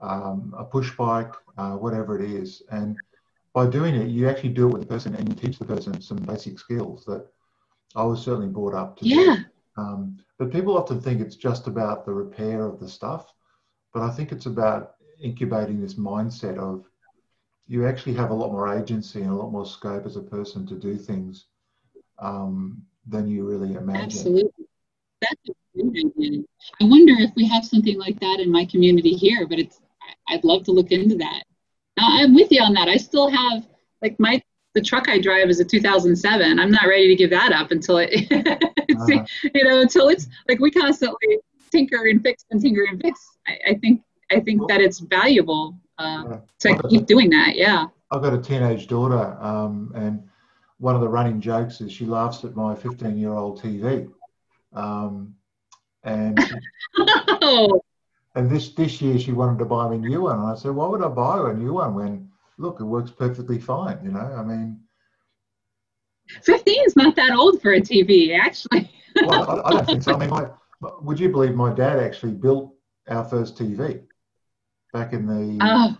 um, 0.00 0.54
a 0.56 0.64
push 0.64 0.90
bike, 0.96 1.32
uh, 1.58 1.72
whatever 1.72 2.20
it 2.20 2.30
is. 2.30 2.62
And 2.70 2.96
by 3.52 3.66
doing 3.66 3.94
it, 3.94 4.08
you 4.08 4.28
actually 4.28 4.50
do 4.50 4.68
it 4.68 4.72
with 4.72 4.82
the 4.82 4.88
person 4.88 5.14
and 5.14 5.28
you 5.28 5.34
teach 5.34 5.58
the 5.58 5.64
person 5.64 6.00
some 6.00 6.18
basic 6.18 6.58
skills 6.58 7.04
that 7.06 7.26
I 7.94 8.04
was 8.04 8.22
certainly 8.22 8.48
brought 8.48 8.74
up 8.74 8.98
to 8.98 9.06
yeah. 9.06 9.36
do. 9.36 9.44
Um, 9.76 10.18
but 10.38 10.52
people 10.52 10.76
often 10.76 11.00
think 11.00 11.20
it's 11.20 11.36
just 11.36 11.66
about 11.66 12.04
the 12.04 12.12
repair 12.12 12.64
of 12.64 12.80
the 12.80 12.88
stuff, 12.88 13.32
but 13.92 14.02
I 14.02 14.10
think 14.10 14.32
it's 14.32 14.46
about 14.46 14.94
incubating 15.20 15.80
this 15.80 15.94
mindset 15.94 16.58
of 16.58 16.84
you 17.66 17.86
actually 17.86 18.14
have 18.14 18.30
a 18.30 18.34
lot 18.34 18.52
more 18.52 18.76
agency 18.76 19.22
and 19.22 19.30
a 19.30 19.34
lot 19.34 19.50
more 19.50 19.64
scope 19.64 20.04
as 20.04 20.16
a 20.16 20.20
person 20.20 20.66
to 20.66 20.74
do 20.74 20.96
things 20.96 21.46
um, 22.18 22.82
than 23.06 23.26
you 23.26 23.44
really 23.44 23.74
imagine. 23.74 24.04
Absolutely. 24.04 24.66
That's 25.20 25.34
a 25.48 25.52
great 25.52 25.54
idea. 25.54 25.63
I 25.76 26.84
wonder 26.84 27.14
if 27.18 27.30
we 27.34 27.46
have 27.48 27.64
something 27.64 27.98
like 27.98 28.18
that 28.20 28.40
in 28.40 28.50
my 28.50 28.64
community 28.64 29.14
here, 29.14 29.46
but 29.46 29.58
it's 29.58 29.80
I'd 30.28 30.44
love 30.44 30.64
to 30.64 30.72
look 30.72 30.92
into 30.92 31.16
that. 31.16 31.42
Now, 31.96 32.06
I'm 32.08 32.34
with 32.34 32.50
you 32.50 32.62
on 32.62 32.74
that. 32.74 32.88
I 32.88 32.96
still 32.96 33.28
have 33.28 33.66
like 34.02 34.18
my 34.18 34.42
the 34.74 34.82
truck 34.82 35.08
I 35.08 35.20
drive 35.20 35.48
is 35.50 35.60
a 35.60 35.64
2007. 35.64 36.58
I'm 36.58 36.70
not 36.70 36.86
ready 36.86 37.08
to 37.08 37.14
give 37.14 37.30
that 37.30 37.52
up 37.52 37.70
until 37.70 37.98
it, 37.98 38.10
uh-huh. 38.32 39.24
you 39.54 39.64
know, 39.64 39.80
until 39.80 40.08
it's 40.08 40.26
like 40.48 40.58
we 40.58 40.70
constantly 40.70 41.38
tinker 41.70 42.08
and 42.08 42.22
fix 42.22 42.44
and 42.50 42.60
tinker 42.60 42.84
and 42.90 43.00
fix. 43.00 43.20
I, 43.46 43.58
I 43.70 43.74
think 43.74 44.02
I 44.30 44.40
think 44.40 44.68
that 44.68 44.80
it's 44.80 44.98
valuable 44.98 45.76
uh, 45.98 46.38
to 46.60 46.82
keep 46.88 47.02
a, 47.02 47.04
doing 47.04 47.30
that. 47.30 47.56
Yeah. 47.56 47.86
I've 48.10 48.22
got 48.22 48.34
a 48.34 48.40
teenage 48.40 48.86
daughter, 48.86 49.36
um, 49.40 49.92
and 49.94 50.22
one 50.78 50.94
of 50.94 51.00
the 51.00 51.08
running 51.08 51.40
jokes 51.40 51.80
is 51.80 51.92
she 51.92 52.04
laughs 52.04 52.44
at 52.44 52.54
my 52.54 52.74
15 52.74 53.16
year 53.18 53.32
old 53.32 53.62
TV. 53.62 54.10
Um, 54.72 55.34
and 56.04 56.38
oh. 56.98 57.80
and 58.34 58.50
this 58.50 58.70
this 58.70 59.00
year 59.00 59.18
she 59.18 59.32
wanted 59.32 59.58
to 59.58 59.64
buy 59.64 59.88
me 59.88 59.96
a 59.96 60.00
new 60.00 60.22
one, 60.22 60.38
and 60.38 60.48
I 60.48 60.54
said, 60.54 60.72
"Why 60.72 60.86
would 60.86 61.02
I 61.02 61.08
buy 61.08 61.38
her 61.38 61.50
a 61.50 61.56
new 61.56 61.74
one 61.74 61.94
when 61.94 62.28
look, 62.58 62.80
it 62.80 62.84
works 62.84 63.10
perfectly 63.10 63.58
fine?" 63.58 63.98
You 64.02 64.12
know, 64.12 64.20
I 64.20 64.42
mean, 64.42 64.80
15 66.42 66.84
is 66.86 66.96
not 66.96 67.16
that 67.16 67.32
old 67.32 67.60
for 67.60 67.72
a 67.72 67.80
TV, 67.80 68.36
actually. 68.38 68.90
well, 69.26 69.62
I, 69.64 69.68
I, 69.68 69.70
don't 69.72 69.86
think 69.86 70.02
so. 70.02 70.14
I 70.14 70.18
mean, 70.18 70.30
my, 70.80 70.90
would 71.02 71.20
you 71.20 71.28
believe 71.28 71.54
my 71.54 71.72
dad 71.72 71.98
actually 71.98 72.32
built 72.32 72.74
our 73.08 73.24
first 73.24 73.56
TV 73.56 74.02
back 74.92 75.12
in 75.12 75.26
the 75.26 75.58
oh. 75.62 75.96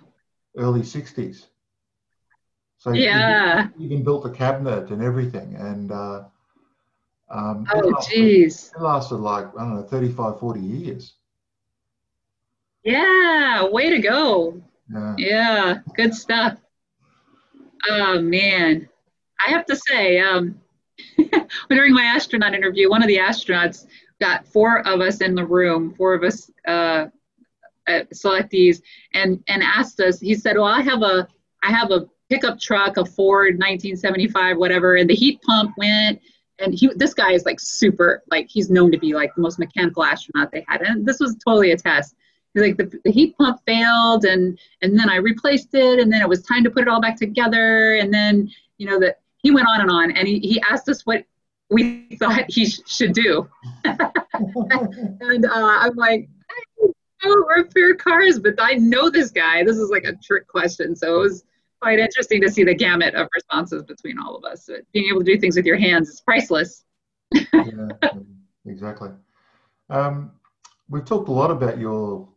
early 0.57 0.81
60s? 0.81 1.47
So 2.79 2.93
yeah, 2.93 3.69
he, 3.79 3.85
even 3.85 4.05
built 4.05 4.25
the 4.25 4.31
cabinet 4.31 4.91
and 4.91 5.03
everything, 5.03 5.55
and 5.57 5.91
uh, 5.91 6.25
um, 7.35 7.67
oh, 7.75 7.93
jeez, 7.95 8.71
it 8.75 8.81
lasted 8.81 9.17
like 9.17 9.47
I 9.57 9.61
don't 9.61 9.77
know, 9.77 9.83
35, 9.83 10.39
40 10.39 10.61
years. 10.61 11.15
Yeah, 12.85 13.65
way 13.65 13.91
to 13.91 13.99
go. 13.99 14.63
Yeah, 14.93 15.15
yeah 15.19 15.79
good 15.97 16.15
stuff. 16.15 16.59
Oh 17.89 18.21
man, 18.21 18.89
I 19.45 19.51
have 19.51 19.67
to 19.67 19.77
say, 19.77 20.21
um, 20.21 20.61
during 21.69 21.93
my 21.93 22.05
astronaut 22.05 22.55
interview, 22.55 22.89
one 22.89 23.03
of 23.03 23.09
the 23.09 23.17
astronauts 23.17 23.87
got 24.21 24.47
four 24.47 24.87
of 24.87 25.01
us 25.01 25.21
in 25.21 25.35
the 25.35 25.45
room, 25.45 25.93
four 25.95 26.15
of 26.15 26.23
us 26.23 26.51
uh, 26.69 27.07
uh, 27.89 28.05
selectees, 28.15 28.81
and 29.13 29.43
and 29.49 29.63
asked 29.63 29.99
us. 29.99 30.21
He 30.21 30.37
said, 30.37 30.57
"Well, 30.57 30.67
I 30.67 30.83
have 30.83 31.03
a 31.03 31.27
I 31.65 31.73
have 31.73 31.91
a 31.91 32.07
pickup 32.31 32.61
truck, 32.61 32.97
a 32.97 33.05
Ford 33.05 33.55
1975, 33.55 34.57
whatever, 34.57 34.95
and 34.95 35.11
the 35.11 35.17
heat 35.17 35.43
pump 35.43 35.73
went." 35.77 36.21
And 36.59 36.75
he, 36.75 36.91
this 36.95 37.15
guy 37.15 37.33
is 37.33 37.45
like 37.45 37.59
super, 37.59 38.23
like 38.31 38.47
he's 38.49 38.71
known 38.71 38.93
to 38.93 38.99
be 38.99 39.13
like 39.13 39.35
the 39.35 39.43
most 39.43 39.59
mechanical 39.59 40.05
astronaut 40.05 40.53
they 40.53 40.65
had, 40.69 40.83
and 40.83 41.05
this 41.05 41.19
was 41.21 41.37
totally 41.45 41.73
a 41.73 41.77
test. 41.77 42.15
He's 42.55 42.63
like 42.63 42.77
the, 42.77 43.01
the 43.05 43.11
heat 43.11 43.37
pump 43.37 43.61
failed 43.67 44.25
and 44.25 44.59
and 44.81 44.97
then 44.97 45.11
i 45.11 45.17
replaced 45.17 45.75
it 45.75 45.99
and 45.99 46.13
then 46.13 46.23
it 46.23 46.29
was 46.29 46.43
time 46.43 46.63
to 46.63 46.71
put 46.71 46.83
it 46.83 46.89
all 46.89 47.01
back 47.01 47.17
together. 47.17 47.97
And 47.97 48.15
then 48.15 48.49
you 48.79 48.87
know 48.89 49.01
that 49.01 49.21
he 49.39 49.51
went 49.51 49.67
on 49.69 49.81
and 49.81 49.91
on 49.91 50.13
and 50.13 50.29
he, 50.29 50.39
he 50.39 50.63
asked 50.71 50.89
us 50.89 51.05
what 51.05 51.25
we 51.71 52.07
thought 52.19 52.45
he 52.49 52.67
sh- 52.67 52.81
should 52.87 53.13
do. 53.13 53.49
And 54.35 55.47
uh, 55.47 55.51
i'm 55.55 55.95
like 55.95 56.29
i 56.83 56.89
don't 57.23 57.47
repair 57.47 57.95
cars 57.95 58.41
but 58.41 58.55
i 58.59 58.75
know 58.75 59.09
this 59.09 59.31
guy. 59.31 59.63
This 59.63 59.77
is 59.77 59.91
like 59.91 60.03
a 60.05 60.15
trick 60.15 60.49
question 60.49 60.97
so 60.97 61.17
it 61.17 61.19
was 61.21 61.45
quite 61.85 61.99
interesting 61.99 62.41
to 62.41 62.51
see 62.51 62.65
the 62.65 62.75
gamut 62.75 63.15
of 63.15 63.29
responses 63.35 63.83
between 63.83 64.19
all 64.19 64.35
of 64.37 64.45
us 64.45 64.69
being 64.93 65.09
able 65.11 65.21
to 65.21 65.33
do 65.33 65.39
things 65.39 65.57
with 65.57 65.67
your 65.67 65.77
hands 65.77 66.09
is 66.09 66.21
priceless 66.21 66.85
yeah 67.33 67.89
exactly 68.67 69.11
um, 69.91 70.33
we've 70.89 71.05
talked 71.05 71.29
a 71.29 71.33
lot 71.33 71.51
about 71.51 71.79
your 71.79 72.29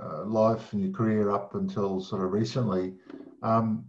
uh, 0.00 0.24
life 0.24 0.72
and 0.72 0.82
your 0.82 0.92
career 0.92 1.30
up 1.30 1.54
until 1.54 2.00
sort 2.00 2.24
of 2.24 2.32
recently. 2.32 2.94
Um, 3.42 3.84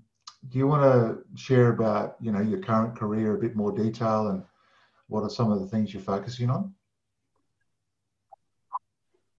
do 0.49 0.57
you 0.57 0.67
want 0.67 0.81
to 0.81 1.39
share 1.39 1.69
about 1.69 2.15
you 2.19 2.31
know 2.31 2.41
your 2.41 2.59
current 2.59 2.97
career 2.97 3.35
a 3.35 3.37
bit 3.37 3.55
more 3.55 3.71
detail 3.71 4.29
and 4.29 4.43
what 5.07 5.21
are 5.21 5.29
some 5.29 5.51
of 5.51 5.59
the 5.59 5.67
things 5.67 5.93
you're 5.93 6.01
focusing 6.01 6.49
on? 6.49 6.73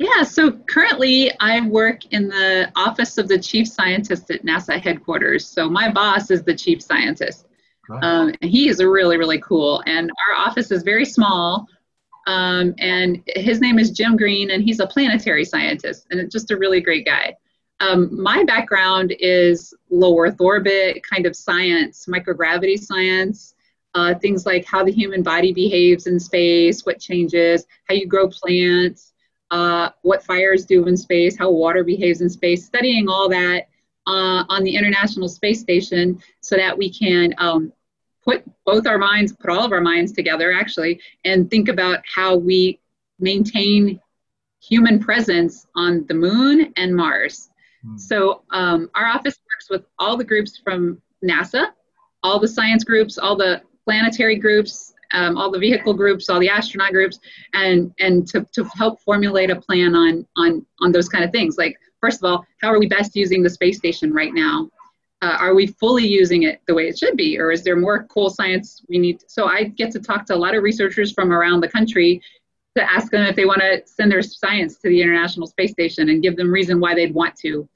Yeah, 0.02 0.24
so 0.24 0.50
currently 0.50 1.30
I 1.38 1.60
work 1.60 2.06
in 2.06 2.26
the 2.26 2.72
office 2.74 3.18
of 3.18 3.28
the 3.28 3.38
chief 3.38 3.68
scientist 3.68 4.30
at 4.32 4.44
NASA 4.44 4.80
headquarters. 4.80 5.46
So 5.46 5.70
my 5.70 5.90
boss 5.92 6.30
is 6.32 6.42
the 6.42 6.56
chief 6.56 6.82
scientist. 6.82 7.46
Right. 7.88 8.02
Um, 8.02 8.34
and 8.42 8.50
he 8.50 8.68
is 8.68 8.82
really, 8.82 9.16
really 9.16 9.40
cool. 9.40 9.80
And 9.86 10.10
our 10.10 10.36
office 10.36 10.72
is 10.72 10.82
very 10.82 11.04
small. 11.04 11.68
Um, 12.26 12.74
and 12.78 13.22
his 13.28 13.60
name 13.60 13.78
is 13.78 13.92
Jim 13.92 14.16
Green, 14.16 14.50
and 14.50 14.62
he's 14.62 14.80
a 14.80 14.86
planetary 14.86 15.44
scientist, 15.44 16.06
and 16.10 16.20
it's 16.20 16.32
just 16.32 16.50
a 16.50 16.56
really 16.56 16.80
great 16.80 17.04
guy. 17.04 17.36
Um, 17.80 18.20
my 18.20 18.44
background 18.44 19.14
is 19.18 19.74
low 19.90 20.16
Earth 20.18 20.40
orbit 20.40 21.02
kind 21.08 21.26
of 21.26 21.34
science, 21.34 22.06
microgravity 22.06 22.78
science, 22.78 23.54
uh, 23.94 24.14
things 24.14 24.46
like 24.46 24.64
how 24.64 24.84
the 24.84 24.92
human 24.92 25.22
body 25.22 25.52
behaves 25.52 26.06
in 26.06 26.18
space, 26.20 26.86
what 26.86 27.00
changes, 27.00 27.66
how 27.88 27.94
you 27.94 28.06
grow 28.06 28.28
plants, 28.28 29.11
uh, 29.52 29.90
what 30.00 30.24
fires 30.24 30.64
do 30.64 30.86
in 30.86 30.96
space, 30.96 31.38
how 31.38 31.50
water 31.50 31.84
behaves 31.84 32.22
in 32.22 32.30
space, 32.30 32.64
studying 32.64 33.06
all 33.06 33.28
that 33.28 33.68
uh, 34.06 34.44
on 34.48 34.64
the 34.64 34.74
International 34.74 35.28
Space 35.28 35.60
Station 35.60 36.18
so 36.40 36.56
that 36.56 36.76
we 36.76 36.90
can 36.90 37.34
um, 37.36 37.70
put 38.24 38.42
both 38.64 38.86
our 38.86 38.96
minds, 38.96 39.32
put 39.32 39.50
all 39.50 39.64
of 39.64 39.72
our 39.72 39.80
minds 39.82 40.12
together 40.12 40.52
actually, 40.52 40.98
and 41.26 41.50
think 41.50 41.68
about 41.68 41.98
how 42.12 42.34
we 42.34 42.80
maintain 43.20 44.00
human 44.60 44.98
presence 44.98 45.66
on 45.76 46.06
the 46.06 46.14
moon 46.14 46.72
and 46.78 46.96
Mars. 46.96 47.50
Mm. 47.86 48.00
So 48.00 48.42
um, 48.50 48.90
our 48.94 49.06
office 49.06 49.38
works 49.54 49.68
with 49.68 49.84
all 49.98 50.16
the 50.16 50.24
groups 50.24 50.56
from 50.56 51.00
NASA, 51.22 51.66
all 52.22 52.40
the 52.40 52.48
science 52.48 52.84
groups, 52.84 53.18
all 53.18 53.36
the 53.36 53.60
planetary 53.84 54.36
groups, 54.36 54.91
um, 55.12 55.36
all 55.36 55.50
the 55.50 55.58
vehicle 55.58 55.94
groups, 55.94 56.28
all 56.28 56.40
the 56.40 56.48
astronaut 56.48 56.92
groups, 56.92 57.18
and 57.54 57.92
and 57.98 58.26
to, 58.28 58.46
to 58.52 58.64
help 58.76 59.00
formulate 59.02 59.50
a 59.50 59.56
plan 59.56 59.94
on 59.94 60.26
on 60.36 60.64
on 60.80 60.92
those 60.92 61.08
kind 61.08 61.24
of 61.24 61.30
things. 61.30 61.56
Like 61.58 61.76
first 62.00 62.22
of 62.22 62.30
all, 62.30 62.44
how 62.60 62.68
are 62.68 62.78
we 62.78 62.88
best 62.88 63.14
using 63.14 63.42
the 63.42 63.50
space 63.50 63.78
station 63.78 64.12
right 64.12 64.34
now? 64.34 64.68
uh, 65.22 65.36
are 65.38 65.54
we 65.54 65.68
fully 65.68 66.06
using 66.06 66.42
it 66.42 66.60
the 66.66 66.74
way 66.74 66.88
it 66.88 66.98
should 66.98 67.16
be 67.16 67.38
or 67.38 67.50
is 67.52 67.62
there 67.62 67.76
more 67.76 68.04
cool 68.04 68.28
science 68.28 68.82
we 68.88 68.98
need 68.98 69.22
so 69.28 69.46
i 69.46 69.64
get 69.64 69.90
to 69.90 70.00
talk 70.00 70.26
to 70.26 70.34
a 70.34 70.36
lot 70.36 70.54
of 70.54 70.62
researchers 70.62 71.12
from 71.12 71.32
around 71.32 71.60
the 71.60 71.68
country 71.68 72.20
to 72.76 72.90
ask 72.90 73.10
them 73.12 73.22
if 73.24 73.36
they 73.36 73.44
want 73.44 73.60
to 73.60 73.80
send 73.86 74.10
their 74.10 74.22
science 74.22 74.76
to 74.78 74.88
the 74.88 75.00
international 75.00 75.46
space 75.46 75.70
station 75.70 76.08
and 76.08 76.22
give 76.22 76.36
them 76.36 76.50
reason 76.52 76.80
why 76.80 76.94
they'd 76.94 77.14
want 77.14 77.34
to 77.36 77.68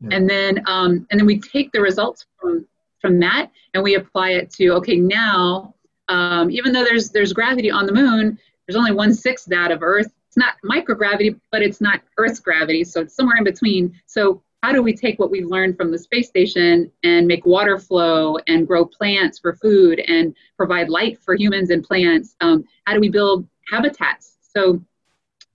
yeah. 0.00 0.16
and 0.16 0.28
then 0.28 0.62
um, 0.66 1.06
and 1.10 1.20
then 1.20 1.26
we 1.26 1.38
take 1.38 1.70
the 1.72 1.80
results 1.80 2.24
from 2.40 2.66
from 3.00 3.20
that 3.20 3.50
and 3.74 3.82
we 3.82 3.96
apply 3.96 4.30
it 4.30 4.50
to 4.50 4.70
okay 4.70 4.96
now 4.96 5.73
um, 6.08 6.50
even 6.50 6.72
though 6.72 6.84
there's 6.84 7.10
there's 7.10 7.32
gravity 7.32 7.70
on 7.70 7.86
the 7.86 7.92
moon 7.92 8.38
there's 8.66 8.76
only 8.76 8.92
one 8.92 9.12
sixth 9.12 9.46
that 9.46 9.70
of 9.70 9.82
earth 9.82 10.12
it's 10.28 10.36
not 10.36 10.54
microgravity 10.64 11.38
but 11.50 11.62
it's 11.62 11.80
not 11.80 12.00
earth's 12.18 12.40
gravity 12.40 12.84
so 12.84 13.00
it's 13.00 13.14
somewhere 13.14 13.36
in 13.36 13.44
between 13.44 13.94
so 14.06 14.42
how 14.64 14.72
do 14.72 14.82
we 14.82 14.94
take 14.94 15.18
what 15.18 15.30
we've 15.30 15.46
learned 15.46 15.76
from 15.76 15.90
the 15.90 15.98
space 15.98 16.26
station 16.26 16.90
and 17.02 17.26
make 17.26 17.44
water 17.44 17.78
flow 17.78 18.38
and 18.48 18.66
grow 18.66 18.82
plants 18.82 19.38
for 19.38 19.52
food 19.56 20.00
and 20.08 20.34
provide 20.56 20.88
light 20.88 21.20
for 21.20 21.34
humans 21.34 21.68
and 21.68 21.84
plants? 21.84 22.34
Um, 22.40 22.64
how 22.86 22.94
do 22.94 23.00
we 23.00 23.10
build 23.10 23.46
habitats? 23.70 24.38
So 24.56 24.80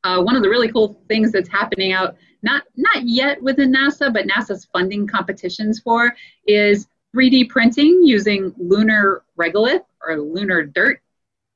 uh, 0.03 0.21
one 0.21 0.35
of 0.35 0.43
the 0.43 0.49
really 0.49 0.71
cool 0.71 1.01
things 1.07 1.31
that's 1.31 1.49
happening 1.49 1.91
out, 1.91 2.17
not, 2.43 2.65
not 2.77 3.01
yet 3.01 3.41
within 3.41 3.73
NASA, 3.73 4.13
but 4.13 4.27
NASA's 4.27 4.65
funding 4.65 5.07
competitions 5.07 5.79
for 5.79 6.13
is 6.45 6.87
3D 7.15 7.49
printing 7.49 8.03
using 8.03 8.53
lunar 8.59 9.23
regolith 9.39 9.85
or 10.05 10.17
lunar 10.17 10.63
dirt. 10.63 11.01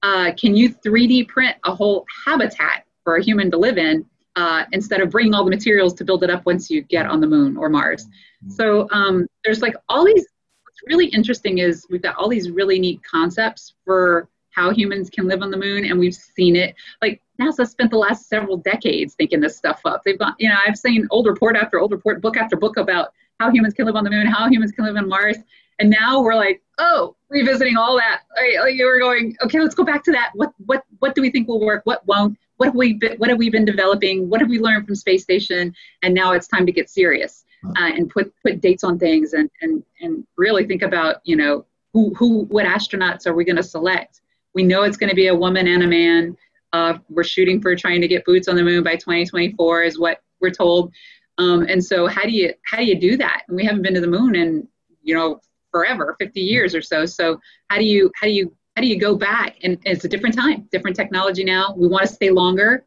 Uh, 0.01 0.31
can 0.39 0.55
you 0.55 0.69
3D 0.69 1.27
print 1.27 1.55
a 1.63 1.73
whole 1.73 2.05
habitat 2.25 2.85
for 3.03 3.15
a 3.15 3.23
human 3.23 3.51
to 3.51 3.57
live 3.57 3.77
in 3.77 4.05
uh, 4.35 4.65
instead 4.71 5.01
of 5.01 5.09
bringing 5.09 5.33
all 5.33 5.43
the 5.43 5.49
materials 5.49 5.93
to 5.93 6.03
build 6.03 6.23
it 6.23 6.29
up 6.29 6.45
once 6.45 6.69
you 6.69 6.81
get 6.81 7.05
on 7.05 7.21
the 7.21 7.27
moon 7.27 7.57
or 7.57 7.69
Mars. 7.69 8.05
Mm-hmm. 8.05 8.51
So 8.51 8.87
um, 8.91 9.27
there's 9.43 9.61
like 9.61 9.75
all 9.89 10.05
these. 10.05 10.25
What's 10.63 10.81
really 10.87 11.07
interesting 11.07 11.59
is 11.59 11.85
we've 11.89 12.01
got 12.01 12.15
all 12.15 12.29
these 12.29 12.49
really 12.49 12.79
neat 12.79 13.01
concepts 13.03 13.73
for 13.85 14.27
how 14.51 14.71
humans 14.71 15.09
can 15.09 15.27
live 15.27 15.41
on 15.41 15.51
the 15.51 15.57
moon, 15.57 15.85
and 15.85 15.99
we've 15.99 16.15
seen 16.15 16.55
it. 16.55 16.75
Like 17.01 17.21
NASA 17.41 17.67
spent 17.67 17.91
the 17.91 17.97
last 17.97 18.27
several 18.27 18.57
decades 18.57 19.15
thinking 19.15 19.39
this 19.39 19.57
stuff 19.57 19.81
up. 19.85 20.03
They've 20.03 20.17
got 20.17 20.35
you 20.39 20.49
know, 20.49 20.55
I've 20.65 20.77
seen 20.77 21.07
old 21.11 21.27
report 21.27 21.55
after 21.55 21.79
old 21.79 21.91
report, 21.91 22.21
book 22.21 22.37
after 22.37 22.55
book 22.55 22.77
about 22.77 23.13
how 23.39 23.51
humans 23.51 23.73
can 23.73 23.85
live 23.85 23.95
on 23.95 24.03
the 24.03 24.09
moon, 24.09 24.27
how 24.27 24.47
humans 24.49 24.71
can 24.71 24.85
live 24.85 24.95
on 24.95 25.07
Mars, 25.07 25.37
And 25.79 25.89
now 25.89 26.21
we're 26.21 26.35
like, 26.35 26.61
oh, 26.77 27.15
revisiting 27.29 27.77
all 27.77 27.97
that. 27.97 28.21
Like, 28.35 28.75
we're 28.77 28.99
going, 28.99 29.35
okay, 29.43 29.59
let's 29.59 29.75
go 29.75 29.83
back 29.83 30.03
to 30.05 30.11
that. 30.11 30.31
What 30.35 30.53
what 30.65 30.83
what 30.99 31.15
do 31.15 31.21
we 31.21 31.31
think 31.31 31.47
will 31.47 31.59
work? 31.59 31.81
What 31.85 32.05
won't? 32.05 32.37
What 32.57 32.67
have 32.67 32.75
we 32.75 32.93
been, 32.93 33.17
what 33.17 33.29
have 33.29 33.39
we 33.39 33.49
been 33.49 33.65
developing? 33.65 34.29
What 34.29 34.39
have 34.39 34.49
we 34.49 34.59
learned 34.59 34.85
from 34.85 34.95
space 34.95 35.23
station? 35.23 35.73
And 36.03 36.13
now 36.13 36.33
it's 36.33 36.47
time 36.47 36.65
to 36.65 36.71
get 36.71 36.89
serious 36.89 37.43
uh, 37.77 37.91
and 37.95 38.09
put 38.09 38.33
put 38.43 38.61
dates 38.61 38.83
on 38.83 38.99
things 38.99 39.33
and 39.33 39.49
and 39.61 39.83
and 40.01 40.25
really 40.37 40.65
think 40.65 40.81
about 40.81 41.17
you 41.23 41.35
know 41.35 41.65
who 41.93 42.13
who 42.15 42.43
what 42.45 42.65
astronauts 42.65 43.25
are 43.27 43.33
we 43.33 43.45
going 43.45 43.55
to 43.55 43.63
select? 43.63 44.21
We 44.53 44.63
know 44.63 44.83
it's 44.83 44.97
going 44.97 45.09
to 45.09 45.15
be 45.15 45.27
a 45.27 45.35
woman 45.35 45.67
and 45.67 45.83
a 45.83 45.87
man. 45.87 46.37
Uh, 46.73 46.97
we're 47.09 47.23
shooting 47.23 47.61
for 47.61 47.75
trying 47.75 48.01
to 48.01 48.07
get 48.07 48.25
boots 48.25 48.47
on 48.47 48.55
the 48.55 48.63
moon 48.63 48.83
by 48.83 48.95
2024 48.95 49.83
is 49.83 49.99
what 49.99 50.21
we're 50.41 50.49
told. 50.49 50.91
Um, 51.37 51.63
and 51.69 51.83
so 51.83 52.07
how 52.07 52.23
do 52.23 52.31
you 52.31 52.53
how 52.65 52.77
do 52.77 52.85
you 52.85 52.99
do 52.99 53.17
that? 53.17 53.43
And 53.47 53.55
we 53.55 53.65
haven't 53.65 53.81
been 53.81 53.93
to 53.93 54.01
the 54.01 54.07
moon 54.07 54.35
in 54.35 54.67
you 55.03 55.15
know 55.15 55.39
forever, 55.73 56.15
50 56.19 56.39
years 56.39 56.75
or 56.75 56.81
so. 56.81 57.05
So 57.05 57.41
how 57.69 57.77
do 57.77 57.83
you 57.83 58.11
how 58.15 58.27
do 58.27 58.33
you 58.33 58.55
how 58.75 58.81
do 58.81 58.87
you 58.87 58.99
go 58.99 59.15
back? 59.15 59.57
And, 59.63 59.77
it's 59.83 60.05
a 60.05 60.07
different 60.07 60.35
time, 60.37 60.67
different 60.71 60.95
technology 60.95 61.43
now. 61.43 61.73
We 61.75 61.87
want 61.87 62.07
to 62.07 62.13
stay 62.13 62.29
longer. 62.29 62.85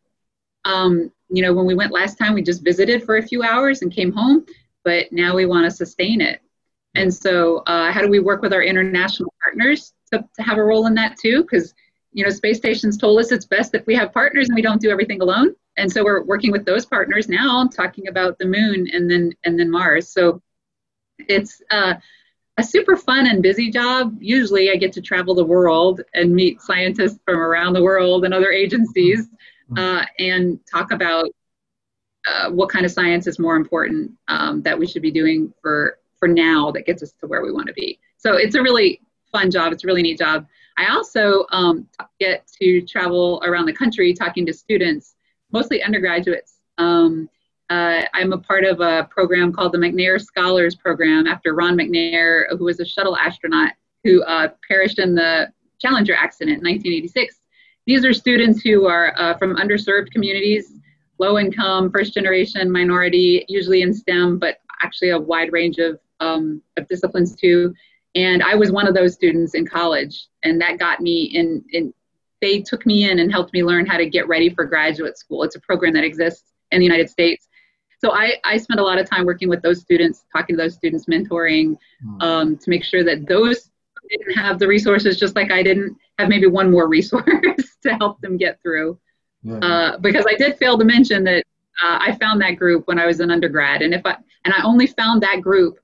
Um, 0.65 1.13
you 1.29 1.43
know, 1.43 1.53
when 1.53 1.67
we 1.67 1.75
went 1.75 1.93
last 1.93 2.17
time, 2.19 2.35
we 2.35 2.43
just 2.43 2.65
visited 2.65 3.05
for 3.05 3.19
a 3.19 3.23
few 3.23 3.43
hours 3.43 3.83
and 3.83 3.93
came 3.93 4.13
home, 4.13 4.47
but 4.85 5.13
now 5.13 5.35
we 5.35 5.47
want 5.47 5.65
to 5.65 5.71
sustain 5.71 6.21
it. 6.21 6.41
And 6.95 7.13
so, 7.13 7.59
uh, 7.67 7.93
how 7.93 8.01
do 8.01 8.09
we 8.09 8.21
work 8.21 8.43
with 8.43 8.53
our 8.53 8.63
international 8.63 9.33
partners 9.43 9.93
to, 10.13 10.25
to 10.37 10.43
have 10.43 10.59
a 10.59 10.65
role 10.65 10.87
in 10.87 10.95
that 10.95 11.19
too? 11.19 11.43
Because 11.43 11.75
you 12.13 12.25
know, 12.25 12.31
space 12.31 12.57
stations 12.57 12.97
told 12.97 13.21
us 13.21 13.31
it's 13.31 13.45
best 13.45 13.75
if 13.75 13.87
we 13.87 13.95
have 13.95 14.11
partners 14.11 14.49
and 14.49 14.57
we 14.57 14.63
don't 14.63 14.81
do 14.81 14.89
everything 14.89 15.21
alone. 15.21 15.55
And 15.77 15.93
so 15.93 16.03
we're 16.03 16.23
working 16.23 16.51
with 16.51 16.65
those 16.65 16.87
partners 16.87 17.29
now, 17.29 17.69
talking 17.69 18.09
about 18.09 18.39
the 18.39 18.47
moon 18.47 18.89
and 18.91 19.11
then 19.11 19.35
and 19.45 19.59
then 19.59 19.71
Mars. 19.71 20.09
So 20.09 20.41
it's 21.29 21.61
uh, 21.71 21.95
a 22.59 22.63
super 22.63 22.97
fun 22.97 23.27
and 23.27 23.43
busy 23.43 23.71
job. 23.71 24.17
Usually, 24.21 24.71
I 24.71 24.77
get 24.77 24.93
to 24.95 25.03
travel 25.03 25.35
the 25.35 25.45
world 25.45 26.01
and 26.15 26.35
meet 26.35 26.61
scientists 26.63 27.19
from 27.25 27.39
around 27.39 27.75
the 27.75 27.83
world 27.83 28.25
and 28.25 28.33
other 28.33 28.51
agencies, 28.51 29.29
mm-hmm. 29.71 29.79
uh, 29.79 30.05
and 30.19 30.59
talk 30.67 30.93
about 30.93 31.27
uh, 32.27 32.51
what 32.51 32.69
kind 32.69 32.85
of 32.85 32.91
science 32.91 33.27
is 33.27 33.39
more 33.39 33.57
important 33.57 34.11
um, 34.29 34.63
that 34.63 34.79
we 34.79 34.87
should 34.87 35.03
be 35.03 35.11
doing 35.11 35.53
for 35.61 35.99
for 36.19 36.29
now 36.29 36.71
that 36.71 36.87
gets 36.87 37.03
us 37.03 37.13
to 37.21 37.27
where 37.27 37.43
we 37.43 37.53
want 37.53 37.67
to 37.67 37.75
be. 37.75 37.99
So 38.17 38.37
it's 38.37 38.55
a 38.55 38.63
really 38.63 39.01
fun 39.31 39.51
job. 39.51 39.73
It's 39.73 39.85
a 39.85 39.87
really 39.87 40.03
neat 40.03 40.19
job. 40.19 40.47
I 40.79 40.89
also 40.89 41.45
um, 41.51 41.87
get 42.19 42.47
to 42.61 42.81
travel 42.83 43.43
around 43.45 43.67
the 43.67 43.73
country 43.73 44.15
talking 44.15 44.47
to 44.47 44.53
students, 44.53 45.15
mostly 45.53 45.83
undergraduates. 45.83 46.55
Um, 46.79 47.29
uh, 47.71 48.03
I'm 48.15 48.33
a 48.33 48.39
part 48.39 48.65
of 48.65 48.81
a 48.81 49.09
program 49.11 49.53
called 49.53 49.73
the 49.73 49.79
McNair 49.79 50.21
Scholars 50.21 50.75
Program 50.75 51.27
after 51.27 51.55
Ron 51.55 51.77
McNair, 51.77 52.45
who 52.57 52.65
was 52.65 52.81
a 52.81 52.85
shuttle 52.85 53.17
astronaut 53.17 53.73
who 54.05 54.23
uh, 54.23 54.49
perished 54.69 54.99
in 54.99 55.15
the 55.15 55.53
Challenger 55.81 56.15
accident 56.15 56.59
in 56.59 56.65
1986. 56.65 57.41
These 57.87 58.05
are 58.05 58.13
students 58.13 58.63
who 58.63 58.87
are 58.87 59.15
uh, 59.19 59.37
from 59.37 59.57
underserved 59.57 60.11
communities, 60.11 60.73
low 61.19 61.39
income, 61.39 61.91
first 61.91 62.15
generation, 62.15 62.71
minority, 62.71 63.45
usually 63.49 63.83
in 63.83 63.93
STEM, 63.93 64.39
but 64.39 64.59
actually 64.83 65.11
a 65.11 65.19
wide 65.19 65.53
range 65.53 65.79
of, 65.79 65.99
um, 66.21 66.63
of 66.77 66.87
disciplines 66.89 67.35
too. 67.35 67.75
And 68.15 68.43
I 68.43 68.55
was 68.55 68.71
one 68.71 68.87
of 68.87 68.95
those 68.95 69.15
students 69.15 69.55
in 69.55 69.67
college, 69.67 70.29
and 70.43 70.61
that 70.61 70.79
got 70.79 71.01
me 71.01 71.25
in, 71.25 71.65
in. 71.73 71.93
They 72.41 72.61
took 72.61 72.87
me 72.87 73.11
in 73.11 73.19
and 73.19 73.33
helped 73.33 73.53
me 73.53 73.65
learn 73.65 73.87
how 73.87 73.97
to 73.97 74.09
get 74.09 74.29
ready 74.29 74.51
for 74.51 74.65
graduate 74.65 75.19
school. 75.19 75.43
It's 75.43 75.57
a 75.57 75.61
program 75.61 75.95
that 75.95 76.05
exists 76.05 76.53
in 76.71 76.81
the 76.81 76.85
United 76.85 77.11
States. 77.11 77.49
So 77.99 78.13
I, 78.13 78.35
I 78.45 78.59
spent 78.59 78.81
a 78.81 78.83
lot 78.83 78.99
of 78.99 79.09
time 79.09 79.25
working 79.25 79.49
with 79.49 79.63
those 79.63 79.81
students, 79.81 80.25
talking 80.33 80.57
to 80.57 80.63
those 80.63 80.75
students, 80.75 81.07
mentoring, 81.07 81.77
hmm. 82.03 82.21
um, 82.21 82.57
to 82.59 82.71
make 82.71 82.85
sure 82.85 83.03
that 83.05 83.27
those 83.27 83.71
didn't 84.11 84.35
have 84.35 84.59
the 84.59 84.69
resources, 84.69 85.19
just 85.19 85.35
like 85.35 85.51
I 85.51 85.63
didn't 85.63 85.97
have 86.19 86.29
maybe 86.29 86.47
one 86.47 86.71
more 86.71 86.89
resource 86.97 87.25
to 87.83 87.95
help 87.97 88.21
them 88.21 88.37
get 88.37 88.61
through. 88.63 88.99
Yeah. 89.43 89.59
Uh, 89.59 89.99
because 89.99 90.25
I 90.29 90.35
did 90.35 90.59
fail 90.59 90.79
to 90.79 90.85
mention 90.85 91.25
that 91.25 91.45
uh, 91.83 91.99
I 92.01 92.17
found 92.21 92.41
that 92.41 92.53
group 92.53 92.87
when 92.87 92.99
I 92.99 93.07
was 93.07 93.21
an 93.21 93.31
undergrad, 93.31 93.83
and 93.83 93.95
if 93.95 94.05
I 94.05 94.17
and 94.45 94.55
I 94.55 94.63
only 94.65 94.87
found 94.87 95.23
that 95.23 95.41
group 95.41 95.79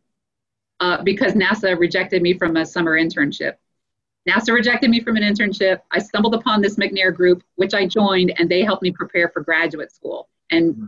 uh, 0.80 1.02
because 1.02 1.34
NASA 1.34 1.78
rejected 1.78 2.22
me 2.22 2.34
from 2.34 2.56
a 2.56 2.66
summer 2.66 2.98
internship. 2.98 3.54
NASA 4.28 4.52
rejected 4.52 4.90
me 4.90 5.00
from 5.00 5.16
an 5.16 5.22
internship. 5.22 5.80
I 5.90 5.98
stumbled 5.98 6.34
upon 6.34 6.60
this 6.60 6.76
McNair 6.76 7.14
group, 7.14 7.42
which 7.56 7.74
I 7.74 7.86
joined, 7.86 8.32
and 8.38 8.48
they 8.48 8.62
helped 8.62 8.82
me 8.82 8.90
prepare 8.90 9.28
for 9.28 9.42
graduate 9.42 9.92
school. 9.92 10.28
And 10.50 10.74
mm-hmm. 10.74 10.86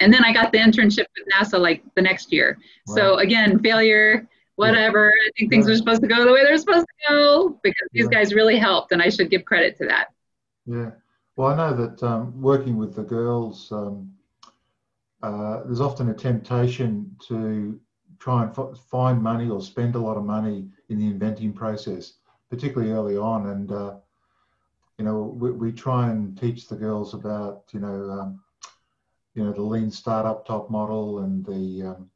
And 0.00 0.12
then 0.12 0.24
I 0.24 0.32
got 0.32 0.52
the 0.52 0.58
internship 0.58 1.06
with 1.16 1.26
NASA 1.32 1.58
like 1.58 1.82
the 1.94 2.02
next 2.02 2.32
year. 2.32 2.58
Wow. 2.86 2.94
So 2.94 3.14
again, 3.18 3.58
failure, 3.58 4.28
whatever. 4.56 5.10
I 5.10 5.30
think 5.38 5.50
things 5.50 5.66
yeah. 5.66 5.74
are 5.74 5.76
supposed 5.76 6.02
to 6.02 6.08
go 6.08 6.24
the 6.24 6.32
way 6.32 6.44
they're 6.44 6.58
supposed 6.58 6.86
to 6.86 7.12
go 7.12 7.58
because 7.62 7.88
these 7.92 8.08
yeah. 8.10 8.18
guys 8.18 8.34
really 8.34 8.58
helped, 8.58 8.92
and 8.92 9.02
I 9.02 9.08
should 9.08 9.30
give 9.30 9.44
credit 9.44 9.76
to 9.78 9.86
that. 9.86 10.08
Yeah. 10.66 10.90
Well, 11.36 11.48
I 11.48 11.56
know 11.56 11.86
that 11.86 12.02
um, 12.02 12.40
working 12.42 12.76
with 12.76 12.96
the 12.96 13.04
girls, 13.04 13.70
um, 13.70 14.12
uh, 15.22 15.62
there's 15.64 15.80
often 15.80 16.08
a 16.08 16.14
temptation 16.14 17.16
to 17.28 17.80
try 18.18 18.42
and 18.42 18.50
f- 18.50 18.78
find 18.90 19.22
money 19.22 19.48
or 19.48 19.60
spend 19.60 19.94
a 19.94 19.98
lot 19.98 20.16
of 20.16 20.24
money 20.24 20.68
in 20.88 20.98
the 20.98 21.06
inventing 21.06 21.52
process, 21.52 22.14
particularly 22.50 22.92
early 22.92 23.16
on. 23.16 23.48
And, 23.50 23.70
uh, 23.70 23.94
you 24.98 25.04
know, 25.04 25.22
we, 25.38 25.52
we, 25.52 25.72
try 25.72 26.10
and 26.10 26.36
teach 26.36 26.66
the 26.66 26.74
girls 26.74 27.14
about, 27.14 27.64
you 27.72 27.78
know, 27.78 28.10
um, 28.10 28.40
you 29.38 29.44
know, 29.44 29.52
the 29.52 29.62
lean 29.62 29.88
startup 29.88 30.44
type 30.44 30.68
model 30.68 31.20
and 31.20 31.46
the 31.46 31.86
um, 31.90 32.10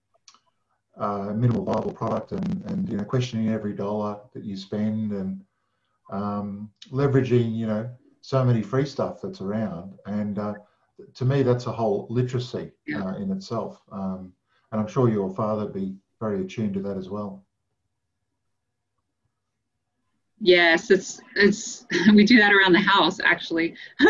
uh, 0.99 1.33
minimal 1.33 1.65
viable 1.65 1.93
product 1.93 2.33
and, 2.33 2.65
and, 2.67 2.89
you 2.89 2.97
know, 2.97 3.05
questioning 3.05 3.49
every 3.49 3.73
dollar 3.73 4.19
that 4.35 4.43
you 4.43 4.57
spend 4.57 5.13
and 5.13 5.45
um, 6.11 6.69
leveraging, 6.91 7.55
you 7.55 7.69
know, 7.69 7.89
so 8.23 8.45
many 8.45 8.61
free 8.61 8.85
stuff 8.85 9.21
that's 9.23 9.41
around. 9.41 9.97
And 10.07 10.41
uh, 10.41 10.55
to 11.15 11.25
me, 11.25 11.45
that's 11.45 11.67
a 11.67 11.73
whole 11.73 12.09
literacy 12.11 12.73
uh, 12.97 13.15
in 13.15 13.31
itself. 13.31 13.81
Um, 13.93 14.33
and 14.73 14.81
I'm 14.81 14.89
sure 14.89 15.09
your 15.09 15.31
father 15.31 15.67
be 15.67 15.95
very 16.19 16.41
attuned 16.43 16.75
to 16.75 16.81
that 16.81 16.97
as 16.97 17.09
well. 17.09 17.45
Yes, 20.45 20.91
it's 20.91 21.21
it's 21.37 21.87
we 22.15 22.25
do 22.25 22.37
that 22.39 22.53
around 22.53 22.73
the 22.73 22.81
house 22.81 23.21
actually. 23.25 23.77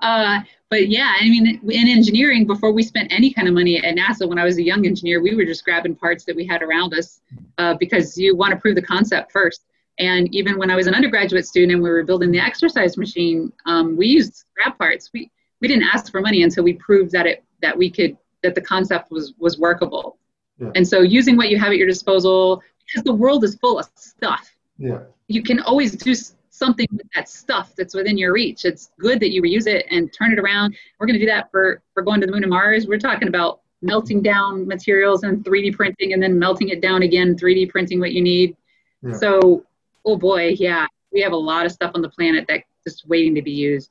uh, 0.00 0.40
but 0.70 0.88
yeah, 0.88 1.14
I 1.18 1.24
mean, 1.24 1.60
in 1.70 1.88
engineering, 1.88 2.46
before 2.46 2.72
we 2.72 2.82
spent 2.82 3.12
any 3.12 3.32
kind 3.32 3.46
of 3.48 3.54
money 3.54 3.78
at 3.82 3.96
NASA, 3.96 4.28
when 4.28 4.38
I 4.38 4.44
was 4.44 4.58
a 4.58 4.62
young 4.62 4.84
engineer, 4.86 5.22
we 5.22 5.34
were 5.34 5.44
just 5.44 5.64
grabbing 5.64 5.94
parts 5.94 6.24
that 6.24 6.36
we 6.36 6.44
had 6.44 6.62
around 6.62 6.92
us 6.94 7.20
uh, 7.56 7.74
because 7.74 8.18
you 8.18 8.36
want 8.36 8.52
to 8.52 8.58
prove 8.58 8.74
the 8.74 8.82
concept 8.82 9.32
first. 9.32 9.64
And 9.98 10.32
even 10.34 10.58
when 10.58 10.70
I 10.70 10.76
was 10.76 10.88
an 10.88 10.94
undergraduate 10.94 11.46
student 11.46 11.72
and 11.72 11.82
we 11.82 11.88
were 11.88 12.02
building 12.02 12.32
the 12.32 12.40
exercise 12.40 12.96
machine, 12.96 13.52
um, 13.66 13.96
we 13.96 14.08
used 14.08 14.34
scrap 14.34 14.78
parts. 14.78 15.10
We 15.14 15.30
we 15.60 15.68
didn't 15.68 15.84
ask 15.94 16.10
for 16.10 16.20
money 16.20 16.42
until 16.42 16.64
we 16.64 16.74
proved 16.74 17.12
that 17.12 17.26
it 17.26 17.44
that 17.62 17.78
we 17.78 17.88
could 17.88 18.16
that 18.42 18.56
the 18.56 18.60
concept 18.60 19.12
was 19.12 19.32
was 19.38 19.58
workable. 19.58 20.18
Yeah. 20.58 20.72
And 20.74 20.86
so 20.86 21.02
using 21.02 21.36
what 21.36 21.50
you 21.50 21.58
have 21.58 21.70
at 21.70 21.76
your 21.76 21.86
disposal, 21.86 22.62
because 22.84 23.04
the 23.04 23.14
world 23.14 23.44
is 23.44 23.54
full 23.54 23.78
of 23.78 23.88
stuff. 23.94 24.54
Yeah. 24.76 25.02
You 25.28 25.42
can 25.42 25.60
always 25.60 25.92
do 25.92 26.14
something 26.50 26.88
with 26.90 27.06
that 27.14 27.28
stuff 27.28 27.74
that's 27.76 27.94
within 27.94 28.18
your 28.18 28.32
reach. 28.32 28.64
It's 28.64 28.90
good 28.98 29.20
that 29.20 29.30
you 29.30 29.40
reuse 29.42 29.66
it 29.66 29.86
and 29.90 30.12
turn 30.12 30.32
it 30.32 30.38
around. 30.38 30.76
We're 30.98 31.06
going 31.06 31.18
to 31.18 31.24
do 31.24 31.30
that 31.30 31.50
for 31.50 31.82
for 31.94 32.02
going 32.02 32.20
to 32.20 32.26
the 32.26 32.32
moon 32.32 32.42
and 32.42 32.50
Mars. 32.50 32.86
We're 32.86 32.98
talking 32.98 33.28
about 33.28 33.60
melting 33.80 34.22
down 34.22 34.66
materials 34.66 35.22
and 35.22 35.44
3D 35.44 35.74
printing 35.74 36.12
and 36.12 36.22
then 36.22 36.38
melting 36.38 36.70
it 36.70 36.80
down 36.80 37.02
again, 37.02 37.36
3D 37.36 37.70
printing 37.70 38.00
what 38.00 38.12
you 38.12 38.20
need. 38.20 38.56
Yeah. 39.02 39.12
So, 39.14 39.64
oh 40.04 40.16
boy, 40.16 40.56
yeah, 40.58 40.86
we 41.12 41.20
have 41.20 41.32
a 41.32 41.36
lot 41.36 41.64
of 41.64 41.72
stuff 41.72 41.92
on 41.94 42.02
the 42.02 42.08
planet 42.08 42.46
that 42.48 42.64
just 42.84 43.06
waiting 43.06 43.34
to 43.36 43.42
be 43.42 43.52
used. 43.52 43.90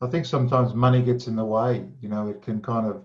I 0.00 0.06
think 0.06 0.26
sometimes 0.26 0.74
money 0.74 1.02
gets 1.02 1.26
in 1.26 1.36
the 1.36 1.44
way. 1.44 1.84
You 2.00 2.08
know, 2.08 2.28
it 2.28 2.42
can 2.42 2.60
kind 2.60 2.86
of 2.86 3.02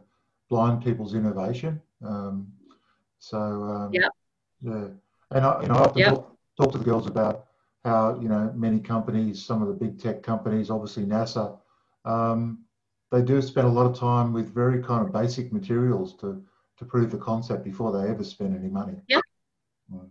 blind 0.49 0.83
people's 0.83 1.13
innovation. 1.15 1.81
Um, 2.05 2.51
so 3.19 3.37
um, 3.37 3.89
yeah, 3.93 4.07
yeah, 4.61 4.87
and 5.31 5.45
I, 5.45 5.61
you 5.61 5.67
know, 5.67 5.75
I 5.75 5.79
often 5.79 5.97
yep. 5.99 6.09
talk, 6.09 6.37
talk 6.59 6.71
to 6.73 6.77
the 6.77 6.83
girls 6.83 7.07
about 7.07 7.45
how 7.83 8.19
you 8.21 8.29
know 8.29 8.51
many 8.55 8.79
companies, 8.79 9.43
some 9.43 9.61
of 9.61 9.67
the 9.67 9.73
big 9.73 9.99
tech 9.99 10.23
companies, 10.23 10.69
obviously 10.69 11.05
NASA, 11.05 11.57
um, 12.05 12.63
they 13.11 13.21
do 13.21 13.41
spend 13.41 13.67
a 13.67 13.71
lot 13.71 13.85
of 13.85 13.97
time 13.97 14.33
with 14.33 14.53
very 14.53 14.81
kind 14.81 15.05
of 15.05 15.13
basic 15.13 15.51
materials 15.51 16.15
to 16.17 16.43
to 16.77 16.85
prove 16.85 17.11
the 17.11 17.17
concept 17.17 17.63
before 17.63 17.91
they 17.91 18.09
ever 18.09 18.23
spend 18.23 18.55
any 18.55 18.69
money. 18.69 18.95
Yeah. 19.07 19.21
Mm. 19.93 20.09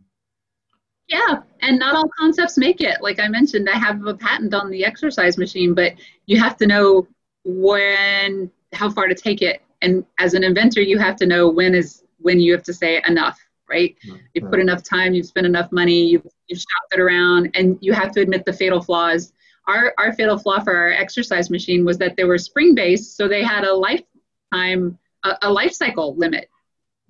Yeah, 1.09 1.43
and 1.61 1.79
not 1.79 1.95
all 1.95 2.09
concepts 2.19 2.57
make 2.57 2.81
it. 2.81 3.03
Like 3.03 3.21
I 3.21 3.29
mentioned, 3.29 3.69
I 3.69 3.77
have 3.77 4.07
a 4.07 4.15
patent 4.15 4.55
on 4.55 4.71
the 4.71 4.85
exercise 4.85 5.37
machine, 5.37 5.75
but 5.75 5.95
you 6.27 6.39
have 6.41 6.57
to 6.59 6.67
know 6.67 7.07
when, 7.45 8.51
how 8.73 8.89
far 8.89 9.09
to 9.09 9.15
take 9.15 9.43
it, 9.43 9.63
and 9.83 10.07
as 10.19 10.33
an 10.35 10.45
inventor, 10.45 10.81
you 10.81 10.99
have 10.99 11.17
to 11.17 11.27
know 11.27 11.51
when 11.51 11.75
is 11.75 12.05
when 12.19 12.41
you 12.41 12.53
have 12.53 12.63
to 12.63 12.73
say 12.73 13.03
enough, 13.07 13.39
right? 13.73 13.97
You've 14.35 14.51
put 14.51 14.61
enough 14.61 14.83
time, 14.83 15.15
you've 15.15 15.27
spent 15.27 15.47
enough 15.47 15.73
money, 15.73 16.11
you've, 16.11 16.27
you've 16.47 16.59
shopped 16.59 16.93
it 16.93 17.01
around, 17.01 17.51
and 17.55 17.79
you 17.81 17.93
have 17.93 18.13
to 18.13 18.21
admit 18.21 18.45
the 18.45 18.53
fatal 18.53 18.83
flaws. 18.83 19.33
Our, 19.67 19.95
our 19.99 20.13
fatal 20.13 20.39
flaw 20.39 20.61
for 20.61 20.77
our 20.77 20.91
exercise 20.91 21.49
machine 21.49 21.85
was 21.85 21.97
that 21.99 22.17
they 22.17 22.25
were 22.25 22.39
spring 22.39 22.75
based, 22.75 23.17
so 23.17 23.29
they 23.29 23.43
had 23.43 23.65
a 23.65 23.75
lifetime, 23.75 24.99
a, 25.25 25.37
a 25.43 25.51
life 25.51 25.73
cycle 25.73 26.15
limit. 26.17 26.51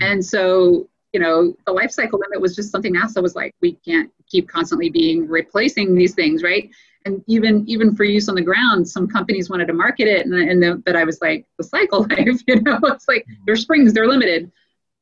Hmm. 0.00 0.06
And 0.06 0.24
so 0.24 0.88
you 1.12 1.20
know, 1.20 1.54
the 1.66 1.72
life 1.72 1.90
cycle 1.90 2.18
limit 2.18 2.40
was 2.40 2.56
just 2.56 2.70
something 2.70 2.94
NASA 2.94 3.22
was 3.22 3.34
like, 3.34 3.54
we 3.60 3.72
can't 3.84 4.10
keep 4.26 4.48
constantly 4.48 4.88
being 4.88 5.28
replacing 5.28 5.94
these 5.94 6.14
things, 6.14 6.42
right? 6.42 6.70
And 7.04 7.22
even 7.26 7.68
even 7.68 7.94
for 7.94 8.04
use 8.04 8.28
on 8.28 8.34
the 8.34 8.42
ground, 8.42 8.88
some 8.88 9.08
companies 9.08 9.50
wanted 9.50 9.66
to 9.66 9.74
market 9.74 10.08
it, 10.08 10.24
and, 10.24 10.34
and 10.34 10.62
the, 10.62 10.76
but 10.86 10.96
I 10.96 11.04
was 11.04 11.20
like, 11.20 11.46
the 11.58 11.64
cycle 11.64 12.00
life, 12.10 12.40
you 12.46 12.60
know, 12.62 12.78
it's 12.84 13.08
like 13.08 13.24
hmm. 13.26 13.34
their 13.46 13.56
springs, 13.56 13.92
they're 13.92 14.08
limited. 14.08 14.50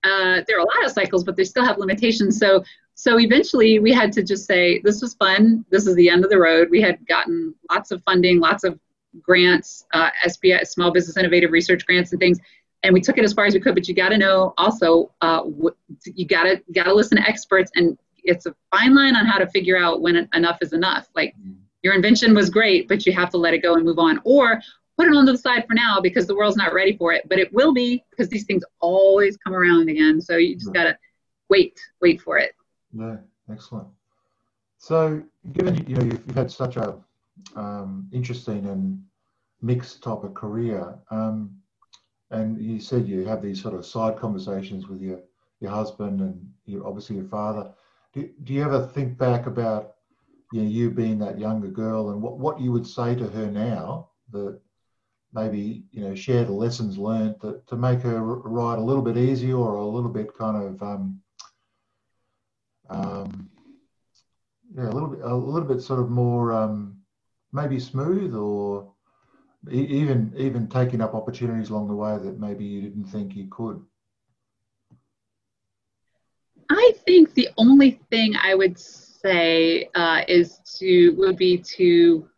Uh, 0.05 0.41
there 0.47 0.57
are 0.57 0.61
a 0.61 0.77
lot 0.77 0.85
of 0.85 0.91
cycles, 0.91 1.25
but 1.25 1.37
they 1.37 1.45
still 1.45 1.65
have 1.65 1.79
limitations. 1.79 2.39
So 2.39 2.65
so 2.95 3.19
eventually 3.19 3.79
we 3.79 3.93
had 3.93 4.13
to 4.13 4.23
just 4.23 4.47
say, 4.47 4.81
this 4.85 5.01
was 5.01 5.15
fun. 5.15 5.65
This 5.71 5.87
is 5.87 5.95
the 5.95 6.11
end 6.11 6.23
of 6.23 6.31
the 6.31 6.39
road. 6.39 6.69
We 6.71 6.83
had 6.83 7.07
gotten 7.07 7.55
lots 7.71 7.93
of 7.93 8.03
funding, 8.03 8.41
lots 8.41 8.63
of 8.63 8.79
grants, 9.23 9.87
uh, 9.95 10.11
SBI, 10.27 10.67
Small 10.67 10.91
Business 10.91 11.17
Innovative 11.17 11.51
Research 11.51 11.87
grants 11.87 12.13
and 12.13 12.21
things 12.21 12.39
and 12.83 12.95
we 12.95 13.01
took 13.01 13.19
it 13.19 13.25
as 13.25 13.33
far 13.33 13.45
as 13.45 13.55
we 13.55 13.61
could. 13.61 13.75
But 13.75 13.89
you 13.89 13.95
got 13.95 14.11
to 14.11 14.19
know 14.19 14.55
also, 14.57 15.13
uh, 15.21 15.43
you 16.05 16.27
got 16.27 16.45
to 16.45 16.63
got 16.73 16.85
to 16.85 16.95
listen 16.95 17.19
to 17.19 17.29
experts, 17.29 17.71
and 17.75 17.99
it's 18.19 18.47
a 18.47 18.55
fine 18.71 18.95
line 18.95 19.17
on 19.17 19.27
how 19.27 19.39
to 19.39 19.47
figure 19.49 19.79
out 19.79 20.01
when 20.01 20.29
enough 20.35 20.59
is 20.61 20.73
enough. 20.73 21.09
Like 21.15 21.35
mm-hmm. 21.37 21.53
your 21.83 21.95
invention 21.95 22.35
was 22.35 22.51
great, 22.51 22.89
but 22.89 23.07
you 23.07 23.13
have 23.13 23.31
to 23.31 23.39
let 23.39 23.55
it 23.55 23.59
go 23.59 23.75
and 23.75 23.85
move 23.85 23.99
on, 23.99 24.21
or 24.25 24.61
put 25.01 25.09
it 25.09 25.17
on 25.17 25.25
the 25.25 25.39
side 25.39 25.67
for 25.67 25.73
now 25.73 25.99
because 25.99 26.27
the 26.27 26.35
world's 26.35 26.59
not 26.59 26.75
ready 26.75 26.95
for 26.95 27.13
it. 27.13 27.27
But 27.27 27.39
it 27.39 27.53
will 27.55 27.73
be 27.73 28.05
because 28.11 28.29
these 28.29 28.45
things 28.45 28.63
always 28.81 29.39
come 29.39 29.55
around 29.55 29.89
again. 29.89 30.21
So 30.21 30.37
you 30.37 30.57
just 30.57 30.75
got 30.75 30.85
to 30.85 30.99
wait, 31.49 31.81
wait 32.03 32.21
for 32.21 32.37
it. 32.37 32.53
Yeah, 32.93 33.17
excellent. 33.51 33.89
So, 34.77 35.23
given 35.53 35.87
you 35.87 35.97
know 35.97 36.05
you've, 36.05 36.23
you've 36.27 36.37
had 36.37 36.51
such 36.51 36.77
a 36.77 36.97
um, 37.57 38.09
interesting 38.13 38.67
and 38.67 39.03
mixed 39.63 40.03
type 40.03 40.23
of 40.23 40.35
career, 40.35 40.95
um, 41.11 41.51
and 42.31 42.61
you 42.61 42.81
said 42.81 43.07
you 43.07 43.25
have 43.25 43.43
these 43.43 43.63
sort 43.63 43.75
of 43.75 43.87
side 43.87 44.19
conversations 44.19 44.87
with 44.87 45.01
your 45.01 45.21
your 45.61 45.71
husband 45.71 46.21
and 46.21 46.47
you 46.67 46.85
obviously 46.87 47.17
your 47.17 47.27
father. 47.27 47.71
Do, 48.13 48.29
do 48.45 48.53
you 48.53 48.65
ever 48.65 48.87
think 48.87 49.17
back 49.17 49.47
about 49.47 49.95
you 50.53 50.63
know 50.63 50.69
you 50.69 50.91
being 50.91 51.19
that 51.21 51.39
younger 51.39 51.69
girl 51.69 52.11
and 52.11 52.21
what, 52.21 52.39
what 52.39 52.61
you 52.61 52.73
would 52.73 52.87
say 52.87 53.15
to 53.15 53.29
her 53.29 53.47
now 53.51 54.09
that 54.33 54.61
maybe 55.33 55.85
you 55.93 56.03
know 56.03 56.14
share 56.14 56.45
the 56.45 56.53
lessons 56.53 56.99
learned 56.99 57.37
that 57.40 57.66
to 57.66 57.77
make 57.77 58.01
her 58.01 58.23
ride 58.23 58.79
a 58.79 58.83
little 58.83 59.03
bit 59.03 59.16
easier 59.16 59.57
or 59.57 59.77
a 59.77 59.87
little 59.87 60.11
bit 60.11 60.37
kind 60.37 60.57
of 60.57 60.83
um, 60.83 61.21
um, 62.88 63.49
yeah 64.77 64.88
a 64.88 64.93
little 64.93 65.09
bit 65.09 65.21
a 65.23 65.35
little 65.35 65.69
bit 65.69 65.83
sort 65.83 66.01
of 66.01 66.11
more 66.11 66.53
um, 66.53 66.97
maybe 67.53 67.79
smooth 67.79 68.35
or 68.35 68.93
even 69.71 70.33
even 70.37 70.69
taking 70.69 71.01
up 71.01 71.14
opportunities 71.14 71.71
along 71.71 71.88
the 71.88 71.95
way 71.95 72.16
that 72.16 72.38
maybe 72.40 72.64
you 72.64 72.83
didn't 72.83 73.05
think 73.05 73.37
you 73.37 73.49
could? 73.51 73.83
I 76.71 76.93
think 77.05 77.35
the 77.35 77.49
only 77.59 78.01
thing 78.11 78.35
I 78.40 78.55
would 78.55 78.79
say 78.79 79.88
uh, 79.95 80.23
is 80.29 80.61
to 80.79 81.11
would 81.19 81.37
be 81.37 81.59
to 81.77 82.29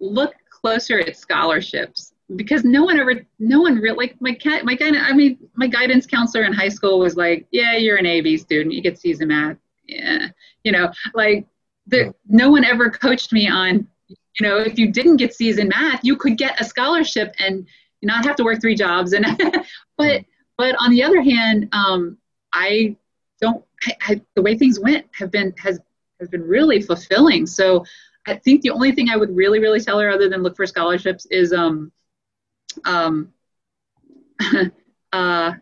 look 0.00 0.34
closer 0.64 1.00
at 1.00 1.16
scholarships 1.16 2.12
because 2.36 2.64
no 2.64 2.84
one 2.84 2.98
ever 2.98 3.22
no 3.38 3.60
one 3.60 3.76
really 3.76 3.96
like 3.96 4.20
my 4.20 4.32
cat 4.32 4.64
my 4.64 4.74
guy 4.74 4.88
I 4.88 5.12
mean 5.12 5.38
my 5.54 5.66
guidance 5.66 6.06
counselor 6.06 6.44
in 6.44 6.52
high 6.54 6.70
school 6.70 6.98
was 6.98 7.16
like 7.16 7.46
yeah 7.50 7.76
you're 7.76 7.98
an 7.98 8.06
AB 8.06 8.38
student 8.38 8.74
you 8.74 8.80
get 8.80 8.98
C's 8.98 9.20
in 9.20 9.28
math 9.28 9.58
yeah 9.86 10.28
you 10.62 10.72
know 10.72 10.90
like 11.12 11.46
the, 11.86 12.14
no 12.26 12.48
one 12.48 12.64
ever 12.64 12.88
coached 12.88 13.30
me 13.30 13.46
on 13.46 13.86
you 14.40 14.48
know, 14.48 14.58
if 14.58 14.78
you 14.78 14.90
didn't 14.90 15.16
get 15.16 15.34
C's 15.34 15.58
in 15.58 15.68
math, 15.68 16.00
you 16.02 16.16
could 16.16 16.36
get 16.36 16.60
a 16.60 16.64
scholarship 16.64 17.34
and 17.38 17.66
not 18.02 18.24
have 18.24 18.36
to 18.36 18.44
work 18.44 18.60
three 18.60 18.74
jobs. 18.74 19.12
And 19.12 19.24
but 19.96 20.24
but 20.56 20.74
on 20.78 20.90
the 20.90 21.02
other 21.02 21.22
hand, 21.22 21.68
um, 21.72 22.18
I 22.52 22.96
don't. 23.40 23.64
I, 23.86 23.92
I, 24.08 24.20
the 24.34 24.42
way 24.42 24.56
things 24.56 24.80
went 24.80 25.06
have 25.18 25.30
been 25.30 25.54
has 25.58 25.80
has 26.20 26.28
been 26.28 26.42
really 26.42 26.80
fulfilling. 26.80 27.46
So 27.46 27.84
I 28.26 28.36
think 28.36 28.62
the 28.62 28.70
only 28.70 28.92
thing 28.92 29.10
I 29.10 29.16
would 29.16 29.34
really 29.34 29.60
really 29.60 29.80
tell 29.80 29.98
her, 30.00 30.10
other 30.10 30.28
than 30.28 30.42
look 30.42 30.56
for 30.56 30.66
scholarships, 30.66 31.26
is 31.26 31.52
um 31.52 31.92
um 32.84 33.32
uh, 35.12 35.52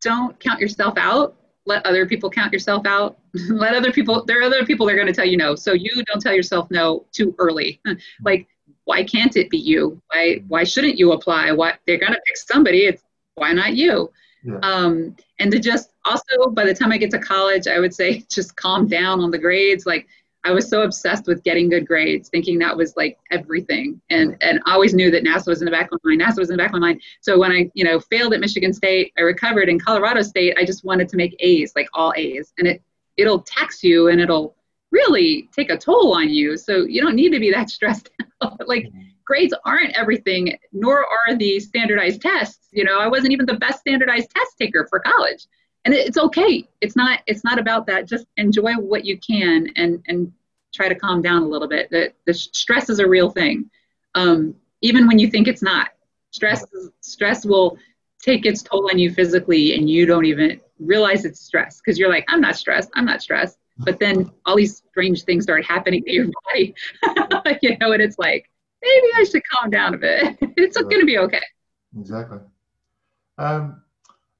don't 0.00 0.38
count 0.40 0.60
yourself 0.60 0.96
out. 0.96 1.36
Let 1.66 1.84
other 1.84 2.06
people 2.06 2.30
count 2.30 2.52
yourself 2.52 2.86
out. 2.86 3.18
Let 3.48 3.74
other 3.74 3.92
people 3.92 4.24
there 4.24 4.40
are 4.40 4.44
other 4.44 4.64
people 4.64 4.86
that 4.86 4.92
are 4.92 4.96
going 4.96 5.06
to 5.06 5.12
tell 5.12 5.26
you 5.26 5.36
no. 5.36 5.54
So 5.54 5.72
you 5.72 6.02
don't 6.04 6.20
tell 6.20 6.34
yourself 6.34 6.70
no 6.70 7.06
too 7.12 7.34
early. 7.38 7.80
Like 8.22 8.48
why 8.84 9.04
can't 9.04 9.36
it 9.36 9.50
be 9.50 9.58
you? 9.58 10.00
Why 10.08 10.42
why 10.48 10.64
shouldn't 10.64 10.98
you 10.98 11.12
apply? 11.12 11.52
Why 11.52 11.74
they're 11.86 11.98
going 11.98 12.12
to 12.12 12.20
pick 12.26 12.36
somebody. 12.36 12.86
It's 12.86 13.02
why 13.34 13.52
not 13.52 13.76
you? 13.76 14.10
Yeah. 14.42 14.58
um, 14.62 15.16
and 15.38 15.52
to 15.52 15.58
just 15.58 15.90
also 16.06 16.48
by 16.52 16.64
the 16.64 16.72
time 16.72 16.92
i 16.92 16.96
get 16.96 17.10
to 17.10 17.18
college 17.18 17.66
i 17.66 17.78
would 17.78 17.92
say 17.92 18.24
just 18.30 18.56
calm 18.56 18.88
down 18.88 19.20
on 19.20 19.30
the 19.30 19.38
grades. 19.38 19.84
Like 19.84 20.06
I 20.44 20.52
was 20.52 20.68
so 20.68 20.82
obsessed 20.82 21.26
with 21.26 21.42
getting 21.42 21.68
good 21.68 21.86
grades, 21.86 22.28
thinking 22.28 22.58
that 22.58 22.76
was 22.76 22.96
like 22.96 23.18
everything. 23.30 24.00
And 24.10 24.36
and 24.40 24.60
always 24.66 24.94
knew 24.94 25.10
that 25.10 25.24
NASA 25.24 25.48
was 25.48 25.60
in 25.60 25.66
the 25.66 25.70
back 25.70 25.90
of 25.92 26.00
my 26.02 26.16
mind. 26.16 26.22
NASA 26.22 26.38
was 26.38 26.50
in 26.50 26.56
the 26.56 26.62
back 26.62 26.70
of 26.70 26.80
my 26.80 26.88
mind. 26.88 27.02
So 27.20 27.38
when 27.38 27.52
I, 27.52 27.70
you 27.74 27.84
know, 27.84 28.00
failed 28.00 28.32
at 28.32 28.40
Michigan 28.40 28.72
State, 28.72 29.12
I 29.18 29.22
recovered 29.22 29.68
in 29.68 29.78
Colorado 29.78 30.22
State, 30.22 30.56
I 30.58 30.64
just 30.64 30.84
wanted 30.84 31.08
to 31.10 31.16
make 31.16 31.36
A's, 31.40 31.72
like 31.76 31.88
all 31.92 32.14
A's. 32.16 32.52
And 32.58 32.66
it 32.66 32.82
it'll 33.16 33.40
tax 33.40 33.84
you 33.84 34.08
and 34.08 34.20
it'll 34.20 34.56
really 34.92 35.48
take 35.54 35.70
a 35.70 35.76
toll 35.76 36.14
on 36.14 36.30
you. 36.30 36.56
So 36.56 36.84
you 36.84 37.02
don't 37.02 37.14
need 37.14 37.30
to 37.30 37.40
be 37.40 37.50
that 37.52 37.70
stressed 37.76 38.10
out. 38.42 38.66
like 38.66 38.84
mm-hmm. 38.84 39.00
grades 39.24 39.54
aren't 39.64 39.96
everything, 39.98 40.56
nor 40.72 41.04
are 41.04 41.36
the 41.36 41.60
standardized 41.60 42.22
tests. 42.22 42.68
You 42.72 42.84
know, 42.84 42.98
I 42.98 43.08
wasn't 43.08 43.32
even 43.32 43.46
the 43.46 43.54
best 43.54 43.80
standardized 43.80 44.30
test 44.34 44.56
taker 44.58 44.86
for 44.88 45.00
college 45.00 45.46
and 45.84 45.94
it's 45.94 46.18
okay. 46.18 46.68
It's 46.80 46.96
not 46.96 47.20
it's 47.26 47.44
not 47.44 47.58
about 47.58 47.86
that. 47.86 48.06
Just 48.06 48.26
enjoy 48.36 48.74
what 48.74 49.04
you 49.04 49.18
can 49.18 49.68
and 49.76 50.02
and 50.08 50.32
try 50.74 50.88
to 50.88 50.94
calm 50.94 51.22
down 51.22 51.42
a 51.42 51.46
little 51.46 51.68
bit. 51.68 51.90
That 51.90 52.14
the 52.26 52.34
stress 52.34 52.90
is 52.90 52.98
a 52.98 53.08
real 53.08 53.30
thing. 53.30 53.70
Um, 54.14 54.54
even 54.82 55.06
when 55.06 55.18
you 55.18 55.30
think 55.30 55.48
it's 55.48 55.62
not 55.62 55.90
stress 56.30 56.64
stress 57.00 57.44
will 57.44 57.76
take 58.22 58.46
its 58.46 58.62
toll 58.62 58.88
on 58.90 58.98
you 58.98 59.12
physically 59.12 59.74
and 59.74 59.88
you 59.90 60.06
don't 60.06 60.24
even 60.24 60.60
realize 60.78 61.24
it's 61.24 61.40
stress 61.40 61.80
because 61.80 61.98
you're 61.98 62.08
like 62.08 62.24
i'm 62.28 62.40
not 62.40 62.56
stressed. 62.56 62.90
I'm 62.94 63.04
not 63.04 63.22
stressed. 63.22 63.58
But 63.82 63.98
then 63.98 64.30
all 64.44 64.56
these 64.56 64.82
strange 64.90 65.22
things 65.24 65.44
start 65.44 65.64
happening 65.64 66.04
to 66.04 66.12
your 66.12 66.26
body. 66.44 66.74
You 67.62 67.76
know 67.78 67.92
and 67.92 68.02
it's 68.02 68.18
like 68.18 68.48
maybe 68.82 69.06
i 69.16 69.24
should 69.24 69.42
calm 69.50 69.70
down 69.70 69.94
a 69.94 69.98
bit. 69.98 70.36
It's 70.56 70.76
right. 70.76 70.88
going 70.88 71.00
to 71.00 71.06
be 71.06 71.18
okay. 71.18 71.42
Exactly. 71.98 72.38
Um, 73.38 73.82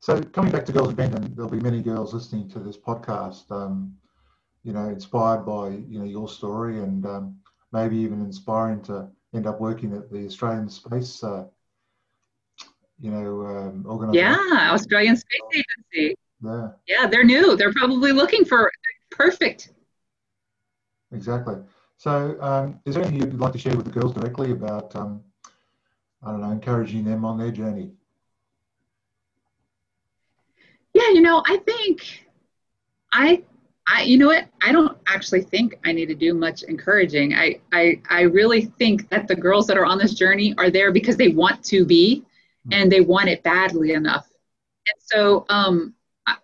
so 0.01 0.21
coming 0.23 0.51
back 0.51 0.65
to 0.65 0.73
Girls 0.73 0.95
and 0.99 1.37
there'll 1.37 1.51
be 1.51 1.61
many 1.61 1.83
girls 1.83 2.15
listening 2.15 2.49
to 2.51 2.59
this 2.59 2.77
podcast, 2.79 3.51
um, 3.51 3.95
you 4.63 4.73
know, 4.73 4.89
inspired 4.89 5.45
by 5.45 5.69
you 5.69 5.99
know 5.99 6.07
your 6.07 6.27
story, 6.27 6.81
and 6.81 7.05
um, 7.05 7.37
maybe 7.73 7.97
even 7.99 8.21
inspiring 8.21 8.81
to 8.85 9.09
end 9.35 9.47
up 9.47 9.61
working 9.61 9.95
at 9.95 10.11
the 10.11 10.25
Australian 10.25 10.71
Space, 10.71 11.23
uh, 11.23 11.45
you 12.99 13.11
know, 13.11 13.47
um, 13.47 13.85
organization. 13.87 14.47
Yeah, 14.51 14.73
Australian 14.73 15.17
Space 15.17 15.41
Agency. 15.93 16.17
Yeah. 16.43 16.69
Yeah, 16.87 17.07
they're 17.07 17.25
new. 17.25 17.55
They're 17.57 17.73
probably 17.73 18.13
looking 18.13 18.47
for 18.47 18.73
perfect. 19.11 19.71
Exactly. 21.13 21.57
So, 21.99 22.39
um, 22.41 22.81
is 22.87 22.95
there 22.95 23.05
anything 23.05 23.21
you'd 23.21 23.39
like 23.39 23.53
to 23.53 23.59
share 23.59 23.77
with 23.77 23.85
the 23.85 23.93
girls 23.93 24.15
directly 24.15 24.53
about, 24.53 24.97
um, 24.97 25.23
I 26.23 26.31
don't 26.31 26.41
know, 26.41 26.51
encouraging 26.51 27.05
them 27.05 27.27
on 27.27 27.37
their 27.37 27.51
journey? 27.51 27.93
Yeah, 30.95 31.09
you 31.11 31.21
know, 31.21 31.43
I 31.47 31.59
think 31.59 32.27
I 33.13 33.43
I 33.87 34.03
you 34.03 34.19
know 34.19 34.29
what? 34.29 34.47
I 34.63 34.73
don't 34.73 34.97
actually 35.09 35.43
think 35.43 35.79
I 35.85 35.93
need 35.93 36.07
to 36.07 36.15
do 36.15 36.35
much 36.35 36.63
encouraging. 36.65 37.35
I 37.35 37.61
I 37.73 38.01
I 38.09 38.23
really 38.23 38.67
think 38.67 39.09
that 39.11 39.29
the 39.29 39.37
girls 39.37 39.67
that 39.69 39.77
are 39.77 39.87
on 39.87 39.99
this 39.99 40.15
journey 40.15 40.55
are 40.59 40.71
there 40.71 40.93
because 40.93 41.17
they 41.17 41.29
want 41.29 41.65
to 41.67 41.85
be 41.85 42.25
and 42.73 42.91
they 42.91 43.01
want 43.01 43.29
it 43.29 43.43
badly 43.43 43.93
enough. 43.93 44.29
And 44.89 45.03
so 45.03 45.47
um 45.49 45.95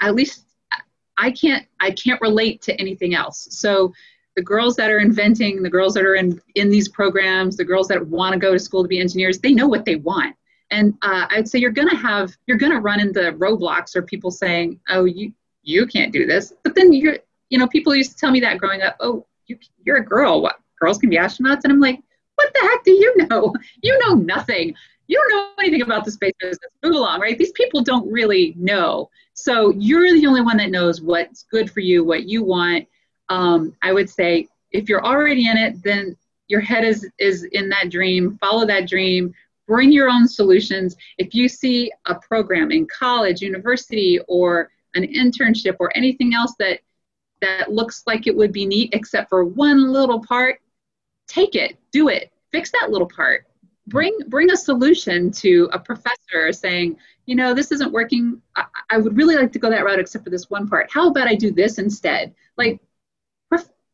at 0.01 0.15
least 0.15 0.45
I 1.19 1.31
can't 1.31 1.67
I 1.81 1.91
can't 1.93 2.21
relate 2.21 2.63
to 2.63 2.79
anything 2.81 3.15
else. 3.15 3.49
So 3.51 3.93
the 4.37 4.43
girls 4.43 4.77
that 4.77 4.91
are 4.91 4.99
inventing, 4.99 5.63
the 5.63 5.71
girls 5.71 5.95
that 5.95 6.05
are 6.05 6.15
in 6.17 6.41
in 6.55 6.71
these 6.71 6.89
programs, 6.89 7.57
the 7.57 7.65
girls 7.65 7.89
that 7.89 8.07
want 8.07 8.35
to 8.35 8.39
go 8.39 8.53
to 8.53 8.59
school 8.59 8.83
to 8.83 8.89
be 8.89 9.01
engineers, 9.01 9.39
they 9.39 9.53
know 9.53 9.69
what 9.69 9.85
they 9.85 9.97
want 9.97 10.37
and 10.71 10.95
uh, 11.03 11.27
I'd 11.31 11.49
say 11.49 11.59
you're 11.59 11.71
going 11.71 11.89
to 11.89 11.97
have 11.97 12.37
you're 12.47 12.57
going 12.57 12.73
to 12.73 12.81
run 12.81 13.01
into 13.01 13.21
roadblocks 13.33 13.95
or 13.95 14.03
people 14.03 14.31
saying, 14.31 14.81
"Oh, 14.89 15.05
you 15.05 15.33
you 15.63 15.87
can't 15.87 16.13
do 16.13 16.27
this." 16.27 16.53
But 16.63 16.75
then 16.75 16.93
you're 16.93 17.19
you 17.51 17.59
know 17.59 17.69
people 17.69 17.95
used 17.95 18.13
to 18.13 18.17
tell 18.17 18.31
me 18.31 18.41
that 18.41 18.59
growing 18.59 18.83
up. 18.83 18.97
Oh, 19.01 19.27
you, 19.47 19.59
you're 19.85 19.99
a 19.99 20.05
girl. 20.05 20.43
What 20.43 20.61
girls 20.81 20.99
can 20.99 21.11
be 21.11 21.17
astronauts? 21.17 21.61
And 21.65 21.73
I'm 21.73 21.81
like, 21.81 22.01
what 22.37 22.53
the 22.55 22.61
heck 22.61 22.85
do 22.85 22.93
you 22.93 23.27
know? 23.29 23.55
You 23.83 23.99
know 24.01 24.15
nothing. 24.15 24.75
You 25.09 25.19
don't 25.19 25.31
know 25.31 25.65
anything 25.65 25.83
about 25.83 26.05
the 26.05 26.11
space 26.11 26.33
business. 26.41 26.59
Move 26.83 26.97
along, 26.97 27.21
right? 27.21 27.39
These 27.39 27.53
people 27.53 27.83
don't 27.83 28.11
really 28.11 28.55
know. 28.57 29.11
So 29.35 29.73
you're 29.73 30.13
the 30.13 30.27
only 30.27 30.41
one 30.41 30.57
that 30.57 30.71
knows 30.71 31.01
what's 31.01 31.45
good 31.45 31.71
for 31.71 31.81
you, 31.81 32.03
what 32.03 32.25
you 32.25 32.43
want. 32.43 32.89
Um, 33.29 33.77
I 33.83 33.93
would 33.93 34.11
say 34.11 34.49
if 34.73 34.89
you're 34.89 35.05
already 35.05 35.49
in 35.49 35.57
it, 35.57 35.83
then 35.83 36.17
your 36.49 36.61
head 36.61 36.85
is 36.85 37.09
is 37.19 37.45
in 37.45 37.69
that 37.71 37.91
dream. 37.91 38.39
Follow 38.41 38.67
that 38.67 38.89
dream 38.89 39.35
bring 39.67 39.93
your 39.93 40.09
own 40.09 40.29
solutions. 40.29 40.97
If 41.19 41.35
you 41.35 41.49
see 41.49 41.91
a 42.07 42.15
program 42.15 42.71
in 42.71 42.87
college, 42.87 43.41
university, 43.41 44.19
or 44.29 44.71
an 44.95 45.05
internship 45.05 45.77
or 45.81 45.95
anything 45.97 46.35
else 46.35 46.55
that 46.59 46.81
that 47.43 47.71
looks 47.71 48.03
like 48.07 48.27
it 48.27 48.35
would 48.35 48.53
be 48.53 48.65
neat 48.65 48.95
except 48.95 49.29
for 49.29 49.45
one 49.45 49.93
little 49.93 50.21
part 50.25 50.61
take 51.27 51.55
it. 51.55 51.77
Do 51.93 52.09
it. 52.09 52.33
Fix 52.53 52.71
that 52.73 52.91
little 52.91 53.09
part. 53.09 53.47
Bring 53.89 54.17
bring 54.29 54.51
a 54.51 54.57
solution 54.57 55.31
to 55.33 55.69
a 55.73 55.79
professor 55.79 56.53
saying 56.53 56.97
you 57.27 57.37
know 57.37 57.55
this 57.55 57.71
isn't 57.73 57.93
working. 57.93 58.41
I, 58.57 58.65
I 58.91 58.99
would 58.99 59.17
really 59.17 59.37
like 59.37 59.53
to 59.53 59.59
go 59.59 59.71
that 59.71 59.85
route 59.85 60.01
except 60.01 60.25
for 60.25 60.31
this 60.31 60.51
one 60.51 60.69
part. 60.69 60.91
How 60.91 61.09
about 61.09 61.29
i 61.29 61.35
do 61.35 61.53
this 61.53 61.79
instead? 61.79 62.35
Like 62.57 62.81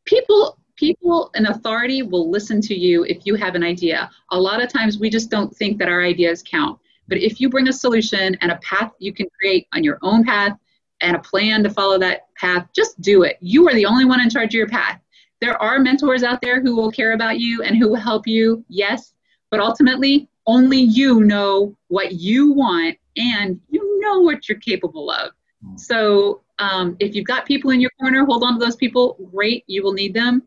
people 0.04 0.58
people 0.82 1.30
in 1.34 1.46
authority 1.46 2.02
will 2.02 2.30
listen 2.30 2.60
to 2.60 2.74
you 2.74 3.04
if 3.04 3.18
you 3.26 3.34
have 3.34 3.54
an 3.54 3.62
idea 3.62 4.10
a 4.30 4.40
lot 4.48 4.62
of 4.62 4.68
times 4.68 4.98
we 4.98 5.08
just 5.08 5.30
don't 5.30 5.54
think 5.56 5.78
that 5.78 5.88
our 5.88 6.02
ideas 6.02 6.42
count 6.42 6.78
but 7.08 7.18
if 7.18 7.40
you 7.40 7.48
bring 7.48 7.68
a 7.68 7.72
solution 7.72 8.36
and 8.40 8.50
a 8.50 8.60
path 8.70 8.92
you 8.98 9.12
can 9.12 9.26
create 9.38 9.66
on 9.74 9.84
your 9.84 9.98
own 10.02 10.24
path 10.24 10.56
and 11.02 11.16
a 11.16 11.18
plan 11.18 11.62
to 11.64 11.70
follow 11.70 11.98
that 11.98 12.32
path, 12.36 12.66
just 12.74 13.00
do 13.00 13.24
it. 13.24 13.36
You 13.40 13.68
are 13.68 13.74
the 13.74 13.86
only 13.86 14.04
one 14.04 14.20
in 14.20 14.30
charge 14.30 14.50
of 14.50 14.58
your 14.58 14.68
path. 14.68 15.00
There 15.40 15.60
are 15.60 15.80
mentors 15.80 16.22
out 16.22 16.40
there 16.40 16.62
who 16.62 16.76
will 16.76 16.90
care 16.90 17.12
about 17.12 17.40
you 17.40 17.62
and 17.62 17.76
who 17.76 17.88
will 17.88 17.96
help 17.96 18.26
you, 18.26 18.64
yes, 18.68 19.12
but 19.50 19.60
ultimately, 19.60 20.28
only 20.46 20.78
you 20.78 21.20
know 21.20 21.76
what 21.88 22.12
you 22.12 22.52
want 22.52 22.96
and 23.16 23.60
you 23.68 24.00
know 24.00 24.20
what 24.20 24.48
you're 24.48 24.58
capable 24.58 25.10
of. 25.10 25.32
Hmm. 25.64 25.76
So, 25.76 26.42
um, 26.58 26.96
if 27.00 27.14
you've 27.14 27.26
got 27.26 27.44
people 27.44 27.70
in 27.70 27.80
your 27.80 27.90
corner, 28.00 28.24
hold 28.24 28.44
on 28.44 28.58
to 28.58 28.64
those 28.64 28.76
people. 28.76 29.18
Great, 29.32 29.64
you 29.66 29.82
will 29.82 29.92
need 29.92 30.14
them. 30.14 30.42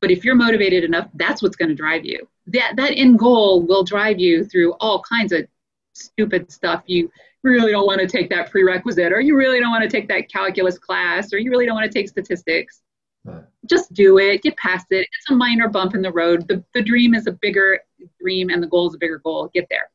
But 0.00 0.10
if 0.10 0.24
you're 0.24 0.34
motivated 0.34 0.84
enough, 0.84 1.08
that's 1.14 1.42
what's 1.42 1.56
going 1.56 1.68
to 1.68 1.74
drive 1.74 2.04
you. 2.04 2.26
That 2.46 2.74
that 2.76 2.92
end 2.96 3.18
goal 3.18 3.62
will 3.62 3.84
drive 3.84 4.18
you 4.18 4.44
through 4.44 4.72
all 4.80 5.02
kinds 5.02 5.32
of 5.32 5.46
stupid 5.94 6.50
stuff. 6.50 6.82
You 6.86 7.10
really 7.42 7.72
don't 7.72 7.86
want 7.86 8.00
to 8.00 8.06
take 8.06 8.28
that 8.30 8.50
prerequisite 8.50 9.12
or 9.12 9.20
you 9.20 9.36
really 9.36 9.60
don't 9.60 9.70
want 9.70 9.82
to 9.82 9.88
take 9.88 10.08
that 10.08 10.30
calculus 10.30 10.78
class 10.78 11.32
or 11.32 11.38
you 11.38 11.50
really 11.50 11.66
don't 11.66 11.74
want 11.74 11.90
to 11.90 11.98
take 11.98 12.08
statistics. 12.08 12.82
Yeah. 13.26 13.42
just 13.68 13.92
do 13.92 14.16
it 14.16 14.42
get 14.42 14.56
past 14.56 14.86
it. 14.90 15.06
It's 15.12 15.30
a 15.30 15.34
minor 15.34 15.68
bump 15.68 15.94
in 15.94 16.00
the 16.00 16.10
road. 16.10 16.48
The, 16.48 16.64
the 16.72 16.80
dream 16.80 17.14
is 17.14 17.26
a 17.26 17.32
bigger 17.32 17.78
dream 18.18 18.48
and 18.48 18.62
the 18.62 18.66
goal 18.66 18.88
is 18.88 18.94
a 18.94 18.98
bigger 18.98 19.18
goal. 19.18 19.50
Get 19.52 19.66
there. 19.68 19.90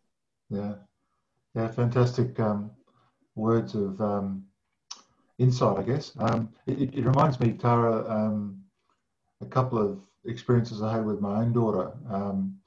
Yeah. 0.50 0.74
Yeah 1.56 1.70
fantastic 1.70 2.40
um, 2.40 2.70
words 3.36 3.74
of 3.76 4.00
um, 4.00 4.46
insight 5.40 5.78
i 5.78 5.84
guess. 5.84 6.12
Um, 6.20 6.50
it, 6.68 6.94
it, 6.94 7.06
reminds 7.06 7.40
me 7.40 7.54
tara 7.54 8.08
um, 8.10 8.65
a 9.46 9.50
couple 9.50 9.78
of 9.78 10.00
experiences 10.26 10.82
i 10.82 10.92
had 10.92 11.06
with 11.06 11.22
my 11.22 11.42
own 11.42 11.54
daughter 11.54 11.92
um, 12.10 12.58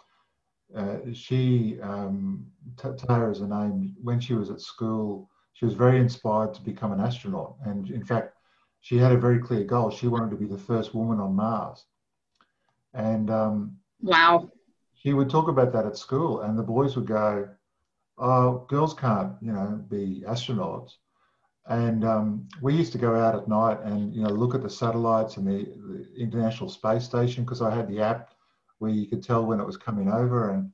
uh, 0.74 0.98
she, 1.12 1.78
um, 1.82 2.46
Tara 2.76 3.30
is 3.30 3.40
her 3.40 3.46
name, 3.46 3.94
when 4.02 4.20
she 4.20 4.34
was 4.34 4.50
at 4.50 4.60
school, 4.60 5.30
she 5.54 5.64
was 5.64 5.74
very 5.74 5.98
inspired 5.98 6.54
to 6.54 6.62
become 6.62 6.92
an 6.92 7.00
astronaut. 7.00 7.56
And 7.64 7.90
in 7.90 8.04
fact, 8.04 8.34
she 8.80 8.96
had 8.96 9.12
a 9.12 9.18
very 9.18 9.38
clear 9.38 9.64
goal. 9.64 9.90
She 9.90 10.08
wanted 10.08 10.30
to 10.30 10.36
be 10.36 10.46
the 10.46 10.58
first 10.58 10.94
woman 10.94 11.20
on 11.20 11.34
Mars. 11.34 11.84
And 12.94 13.30
um, 13.30 13.78
wow. 14.02 14.50
She 14.94 15.12
would 15.12 15.30
talk 15.30 15.48
about 15.48 15.72
that 15.72 15.86
at 15.86 15.96
school, 15.96 16.40
and 16.42 16.58
the 16.58 16.62
boys 16.62 16.96
would 16.96 17.06
go, 17.06 17.48
Oh, 18.18 18.66
girls 18.68 18.94
can't, 18.94 19.34
you 19.40 19.52
know, 19.52 19.80
be 19.88 20.24
astronauts. 20.26 20.94
And 21.66 22.04
um, 22.04 22.48
we 22.62 22.74
used 22.74 22.92
to 22.92 22.98
go 22.98 23.14
out 23.14 23.34
at 23.34 23.46
night 23.46 23.78
and, 23.82 24.14
you 24.14 24.22
know, 24.22 24.30
look 24.30 24.54
at 24.54 24.62
the 24.62 24.70
satellites 24.70 25.36
and 25.36 25.46
the, 25.46 25.64
the 25.64 26.08
International 26.16 26.70
Space 26.70 27.04
Station 27.04 27.44
because 27.44 27.60
I 27.60 27.74
had 27.74 27.88
the 27.88 28.00
app 28.00 28.32
where 28.78 28.90
you 28.90 29.06
could 29.06 29.22
tell 29.22 29.44
when 29.44 29.60
it 29.60 29.66
was 29.66 29.76
coming 29.76 30.10
over. 30.10 30.50
And 30.50 30.70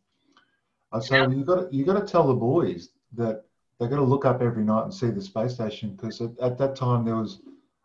I 0.92 1.00
said, 1.00 1.16
yeah. 1.16 1.26
well, 1.26 1.36
you 1.36 1.44
got 1.44 1.72
you 1.72 1.84
got 1.84 1.98
to 1.98 2.06
tell 2.06 2.26
the 2.26 2.34
boys 2.34 2.90
that 3.14 3.44
they've 3.78 3.90
got 3.90 3.96
to 3.96 4.02
look 4.02 4.24
up 4.24 4.40
every 4.40 4.64
night 4.64 4.84
and 4.84 4.94
see 4.94 5.10
the 5.10 5.20
space 5.20 5.54
station 5.54 5.96
because 5.96 6.20
at, 6.20 6.38
at, 6.40 6.58
that 6.58 6.76
time 6.76 7.04
there 7.04 7.16
was 7.16 7.40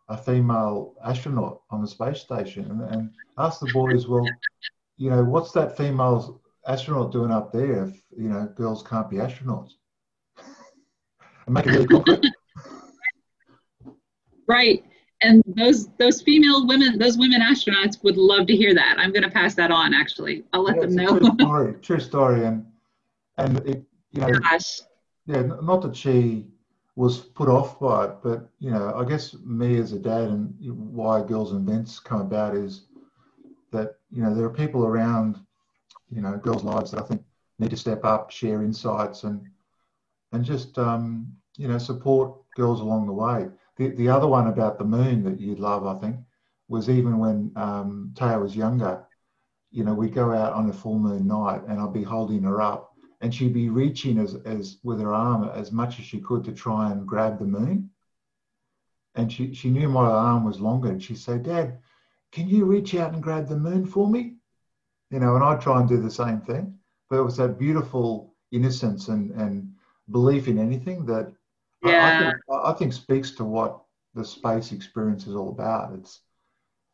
a 0.09 0.17
female 0.17 0.95
astronaut 1.03 1.61
on 1.71 1.81
the 1.81 1.87
space 1.87 2.19
station, 2.19 2.65
and, 2.69 2.81
and 2.93 3.11
ask 3.37 3.59
the 3.59 3.71
boys, 3.73 4.07
well, 4.07 4.27
you 4.97 5.09
know, 5.09 5.23
what's 5.23 5.51
that 5.51 5.77
female 5.77 6.41
astronaut 6.67 7.11
doing 7.11 7.31
up 7.31 7.51
there 7.51 7.85
if 7.85 8.01
you 8.17 8.29
know 8.29 8.45
girls 8.55 8.83
can't 8.83 9.09
be 9.09 9.17
astronauts? 9.17 9.71
and 11.45 11.53
make 11.53 11.65
it 11.67 11.89
really. 11.89 12.21
Right 14.49 14.83
and 15.21 15.43
those 15.47 15.89
those 15.97 16.21
female 16.21 16.65
women, 16.67 16.97
those 16.97 17.17
women 17.17 17.41
astronauts 17.41 18.01
would 18.03 18.17
love 18.17 18.47
to 18.47 18.55
hear 18.55 18.73
that. 18.73 18.95
I'm 18.97 19.11
going 19.11 19.23
to 19.23 19.29
pass 19.29 19.53
that 19.55 19.71
on. 19.71 19.93
Actually, 19.93 20.43
I'll 20.53 20.63
let 20.63 20.77
yeah, 20.77 20.81
them 20.83 20.95
know. 20.95 21.19
true 21.19 21.29
story. 21.39 21.73
True 21.81 21.99
story, 21.99 22.45
and 22.45 22.65
and 23.37 23.57
it 23.67 23.83
you 24.11 24.21
know, 24.21 24.31
Gosh. 24.31 24.81
yeah, 25.25 25.41
not 25.41 25.81
that 25.81 25.95
she 25.95 26.47
was 26.95 27.19
put 27.19 27.47
off 27.47 27.79
by 27.79 28.05
it, 28.05 28.15
but 28.23 28.49
you 28.59 28.71
know, 28.71 28.93
I 28.95 29.05
guess 29.05 29.35
me 29.45 29.77
as 29.77 29.93
a 29.93 29.99
dad 29.99 30.29
and 30.29 30.53
why 30.59 31.21
Girls 31.21 31.51
Invents 31.51 31.99
come 31.99 32.21
about 32.21 32.55
is 32.55 32.85
that 33.71 33.95
you 34.11 34.23
know 34.23 34.33
there 34.33 34.45
are 34.45 34.49
people 34.49 34.85
around, 34.85 35.37
you 36.09 36.21
know, 36.21 36.37
girls' 36.37 36.63
lives 36.63 36.91
that 36.91 37.03
I 37.03 37.05
think 37.05 37.23
need 37.59 37.71
to 37.71 37.77
step 37.77 38.05
up, 38.05 38.31
share 38.31 38.63
insights, 38.63 39.23
and 39.23 39.41
and 40.31 40.45
just 40.45 40.79
um, 40.79 41.27
you 41.57 41.67
know 41.67 41.77
support 41.77 42.37
girls 42.55 42.79
along 42.79 43.05
the 43.05 43.13
way 43.13 43.49
the, 43.79 43.89
the 43.95 44.09
other 44.09 44.27
one 44.27 44.47
about 44.47 44.77
the 44.77 44.83
moon 44.83 45.23
that 45.23 45.39
you'd 45.39 45.59
love, 45.59 45.87
I 45.87 45.97
think, 45.99 46.17
was 46.67 46.89
even 46.89 47.17
when 47.17 47.51
um, 47.55 48.13
Tara 48.13 48.39
was 48.39 48.55
younger, 48.55 49.05
you 49.71 49.85
know, 49.85 49.93
we'd 49.93 50.13
go 50.13 50.33
out 50.33 50.51
on 50.51 50.69
a 50.69 50.73
full 50.73 50.99
moon 50.99 51.25
night 51.25 51.61
and 51.67 51.79
I'd 51.79 51.93
be 51.93 52.03
holding 52.03 52.43
her 52.43 52.61
up 52.61 52.93
and 53.21 53.33
she'd 53.33 53.53
be 53.53 53.69
reaching 53.69 54.19
as, 54.19 54.35
as 54.45 54.79
with 54.83 54.99
her 54.99 55.13
arm 55.13 55.49
as 55.53 55.71
much 55.71 55.97
as 55.97 56.05
she 56.05 56.19
could 56.19 56.43
to 56.43 56.51
try 56.51 56.91
and 56.91 57.07
grab 57.07 57.39
the 57.39 57.45
moon. 57.45 57.89
And 59.15 59.31
she, 59.31 59.53
she 59.53 59.69
knew 59.69 59.87
my 59.87 60.05
arm 60.05 60.43
was 60.43 60.59
longer 60.59 60.89
and 60.89 61.01
she'd 61.01 61.17
say, 61.17 61.37
Dad, 61.37 61.79
can 62.33 62.49
you 62.49 62.65
reach 62.65 62.95
out 62.95 63.13
and 63.13 63.23
grab 63.23 63.47
the 63.47 63.57
moon 63.57 63.85
for 63.85 64.09
me? 64.09 64.35
You 65.09 65.19
know, 65.19 65.35
and 65.35 65.43
I'd 65.43 65.61
try 65.61 65.79
and 65.79 65.87
do 65.87 66.01
the 66.01 66.11
same 66.11 66.41
thing. 66.41 66.77
But 67.09 67.19
it 67.19 67.23
was 67.23 67.37
that 67.37 67.57
beautiful 67.57 68.35
innocence 68.51 69.07
and, 69.07 69.31
and 69.31 69.73
belief 70.11 70.49
in 70.49 70.59
anything 70.59 71.05
that 71.05 71.31
yeah. 71.83 72.17
I, 72.17 72.31
think, 72.31 72.63
I 72.65 72.73
think 72.73 72.93
speaks 72.93 73.31
to 73.31 73.43
what 73.43 73.81
the 74.15 74.25
space 74.25 74.71
experience 74.71 75.27
is 75.27 75.35
all 75.35 75.49
about. 75.49 75.93
It's 75.93 76.21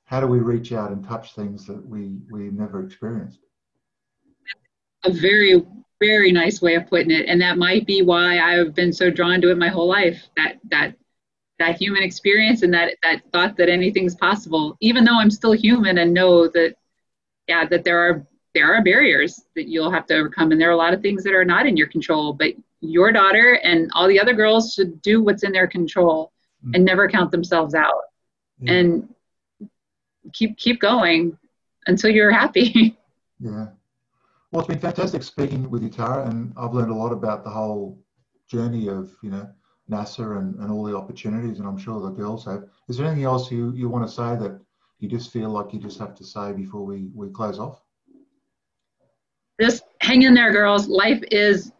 how 0.05 0.19
do 0.19 0.27
we 0.27 0.39
reach 0.39 0.71
out 0.71 0.91
and 0.91 1.03
touch 1.03 1.33
things 1.33 1.65
that 1.65 1.85
we 1.87 2.17
we 2.31 2.49
never 2.51 2.83
experienced. 2.83 3.39
A 5.03 5.11
very 5.11 5.63
very 5.99 6.31
nice 6.31 6.61
way 6.61 6.75
of 6.75 6.87
putting 6.87 7.11
it, 7.11 7.27
and 7.27 7.41
that 7.41 7.57
might 7.57 7.87
be 7.87 8.01
why 8.01 8.39
I've 8.39 8.75
been 8.75 8.93
so 8.93 9.09
drawn 9.09 9.41
to 9.41 9.51
it 9.51 9.57
my 9.57 9.69
whole 9.69 9.87
life. 9.87 10.21
That 10.37 10.57
that 10.69 10.95
that 11.57 11.77
human 11.77 12.03
experience 12.03 12.63
and 12.63 12.73
that 12.73 12.95
that 13.01 13.21
thought 13.31 13.57
that 13.57 13.69
anything's 13.69 14.15
possible, 14.15 14.77
even 14.81 15.03
though 15.03 15.17
I'm 15.17 15.31
still 15.31 15.53
human 15.53 15.97
and 15.97 16.13
know 16.13 16.47
that 16.49 16.75
yeah 17.47 17.65
that 17.65 17.83
there 17.83 17.99
are 17.99 18.27
there 18.53 18.73
are 18.73 18.83
barriers 18.83 19.41
that 19.55 19.67
you'll 19.67 19.91
have 19.91 20.05
to 20.07 20.15
overcome, 20.15 20.51
and 20.51 20.61
there 20.61 20.69
are 20.69 20.73
a 20.73 20.77
lot 20.77 20.93
of 20.93 21.01
things 21.01 21.23
that 21.23 21.33
are 21.33 21.45
not 21.45 21.65
in 21.65 21.75
your 21.77 21.87
control, 21.87 22.33
but 22.33 22.53
your 22.89 23.11
daughter 23.11 23.59
and 23.63 23.89
all 23.93 24.07
the 24.07 24.19
other 24.19 24.33
girls 24.33 24.73
should 24.73 25.01
do 25.01 25.21
what's 25.21 25.43
in 25.43 25.51
their 25.51 25.67
control 25.67 26.31
mm-hmm. 26.63 26.75
and 26.75 26.85
never 26.85 27.07
count 27.07 27.31
themselves 27.31 27.73
out. 27.73 28.01
Yeah. 28.59 28.73
and 28.73 29.13
keep 30.33 30.57
keep 30.57 30.79
going 30.79 31.37
until 31.87 32.09
you're 32.09 32.31
happy. 32.31 32.97
Yeah. 33.37 33.67
Well 34.49 34.61
it's 34.61 34.69
been 34.69 34.79
fantastic 34.79 35.21
speaking 35.21 35.69
with 35.69 35.83
you 35.83 35.89
tara 35.89 36.25
and 36.29 36.53
i've 36.55 36.73
learned 36.73 36.89
a 36.89 36.95
lot 36.95 37.11
about 37.11 37.43
the 37.43 37.49
whole 37.49 37.99
journey 38.47 38.87
of 38.87 39.13
you 39.21 39.29
know 39.29 39.49
nasa 39.91 40.39
and, 40.39 40.55
and 40.55 40.71
all 40.71 40.85
the 40.85 40.95
opportunities 40.95 41.59
and 41.59 41.67
i'm 41.67 41.77
sure 41.77 41.99
the 41.99 42.11
girls 42.11 42.45
have. 42.45 42.63
Is 42.87 42.95
there 42.95 43.07
anything 43.07 43.25
else 43.25 43.51
you, 43.51 43.73
you 43.73 43.89
want 43.89 44.07
to 44.07 44.11
say 44.11 44.37
that 44.37 44.57
you 44.99 45.09
just 45.09 45.33
feel 45.33 45.49
like 45.49 45.73
you 45.73 45.79
just 45.81 45.99
have 45.99 46.15
to 46.15 46.23
say 46.23 46.53
before 46.53 46.85
we, 46.85 47.09
we 47.13 47.29
close 47.29 47.59
off? 47.59 47.81
Just 49.59 49.83
hang 49.99 50.21
in 50.21 50.33
there 50.33 50.53
girls. 50.53 50.87
Life 50.87 51.21
is 51.29 51.73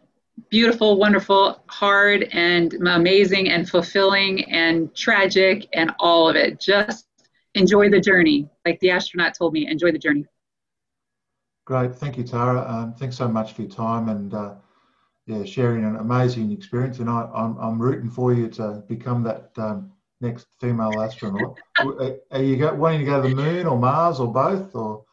beautiful, 0.49 0.97
wonderful, 0.97 1.63
hard, 1.67 2.29
and 2.31 2.73
amazing, 2.87 3.49
and 3.49 3.69
fulfilling, 3.69 4.43
and 4.51 4.93
tragic, 4.95 5.67
and 5.73 5.93
all 5.99 6.29
of 6.29 6.35
it. 6.35 6.59
Just 6.59 7.07
enjoy 7.55 7.89
the 7.89 7.99
journey. 7.99 8.49
Like 8.65 8.79
the 8.79 8.91
astronaut 8.91 9.33
told 9.35 9.53
me, 9.53 9.67
enjoy 9.67 9.91
the 9.91 9.99
journey. 9.99 10.25
Great. 11.65 11.95
Thank 11.95 12.17
you, 12.17 12.23
Tara. 12.23 12.63
Um, 12.67 12.93
thanks 12.93 13.17
so 13.17 13.27
much 13.27 13.53
for 13.53 13.63
your 13.63 13.71
time 13.71 14.09
and 14.09 14.33
uh, 14.33 14.53
yeah, 15.25 15.43
sharing 15.43 15.83
an 15.83 15.95
amazing 15.95 16.51
experience. 16.51 16.99
And 16.99 17.09
I, 17.09 17.27
I'm, 17.33 17.57
I'm 17.57 17.81
rooting 17.81 18.09
for 18.09 18.33
you 18.33 18.49
to 18.49 18.83
become 18.87 19.23
that 19.23 19.49
um, 19.57 19.91
next 20.21 20.47
female 20.59 20.99
astronaut. 21.01 21.57
Are 22.31 22.41
you 22.41 22.57
go, 22.57 22.73
wanting 22.75 22.99
to 22.99 23.05
go 23.05 23.21
to 23.21 23.29
the 23.29 23.35
moon 23.35 23.65
or 23.65 23.79
Mars 23.79 24.19
or 24.19 24.31
both? 24.31 24.75
Or 24.75 25.05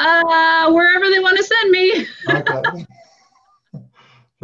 uh, 0.00 0.72
wherever 0.72 1.08
they 1.08 1.20
want 1.20 1.36
to 1.36 1.44
send 1.44 1.70
me. 1.70 2.06
okay. 2.28 2.86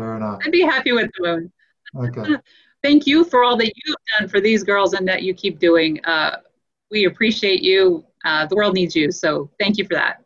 Fair 0.00 0.16
enough. 0.16 0.40
I'd 0.44 0.52
be 0.52 0.62
happy 0.62 0.92
with 0.92 1.10
the 1.18 1.26
moon. 1.26 1.52
Okay. 1.94 2.36
Thank 2.82 3.06
you 3.06 3.24
for 3.24 3.44
all 3.44 3.56
that 3.58 3.70
you've 3.84 3.96
done 4.18 4.28
for 4.28 4.40
these 4.40 4.64
girls 4.64 4.94
and 4.94 5.06
that 5.06 5.22
you 5.22 5.34
keep 5.34 5.58
doing. 5.58 6.02
Uh, 6.04 6.38
we 6.90 7.04
appreciate 7.04 7.62
you. 7.62 8.06
Uh, 8.24 8.46
the 8.46 8.56
world 8.56 8.74
needs 8.74 8.96
you. 8.96 9.12
So 9.12 9.50
thank 9.58 9.76
you 9.76 9.84
for 9.84 9.94
that. 9.94 10.24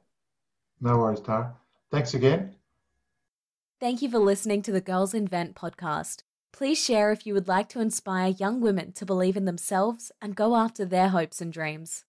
No 0.81 0.99
worries, 0.99 1.21
Tara. 1.21 1.53
Thanks 1.91 2.15
again. 2.15 2.55
Thank 3.81 4.03
you 4.03 4.09
for 4.09 4.19
listening 4.19 4.63
to 4.63 4.73
the 4.73 4.81
Girls 4.81 5.15
Invent 5.15 5.57
podcast. 5.57 6.23
Please 6.53 6.83
share 6.83 7.11
if 7.11 7.27
you 7.27 7.35
would 7.35 7.49
like 7.49 7.69
to 7.71 7.81
inspire 7.81 8.29
young 8.29 8.61
women 8.61 8.93
to 8.93 9.05
believe 9.05 9.37
in 9.37 9.45
themselves 9.45 10.13
and 10.23 10.37
go 10.37 10.55
after 10.55 10.85
their 10.85 11.09
hopes 11.09 11.41
and 11.41 11.53
dreams. 11.53 12.05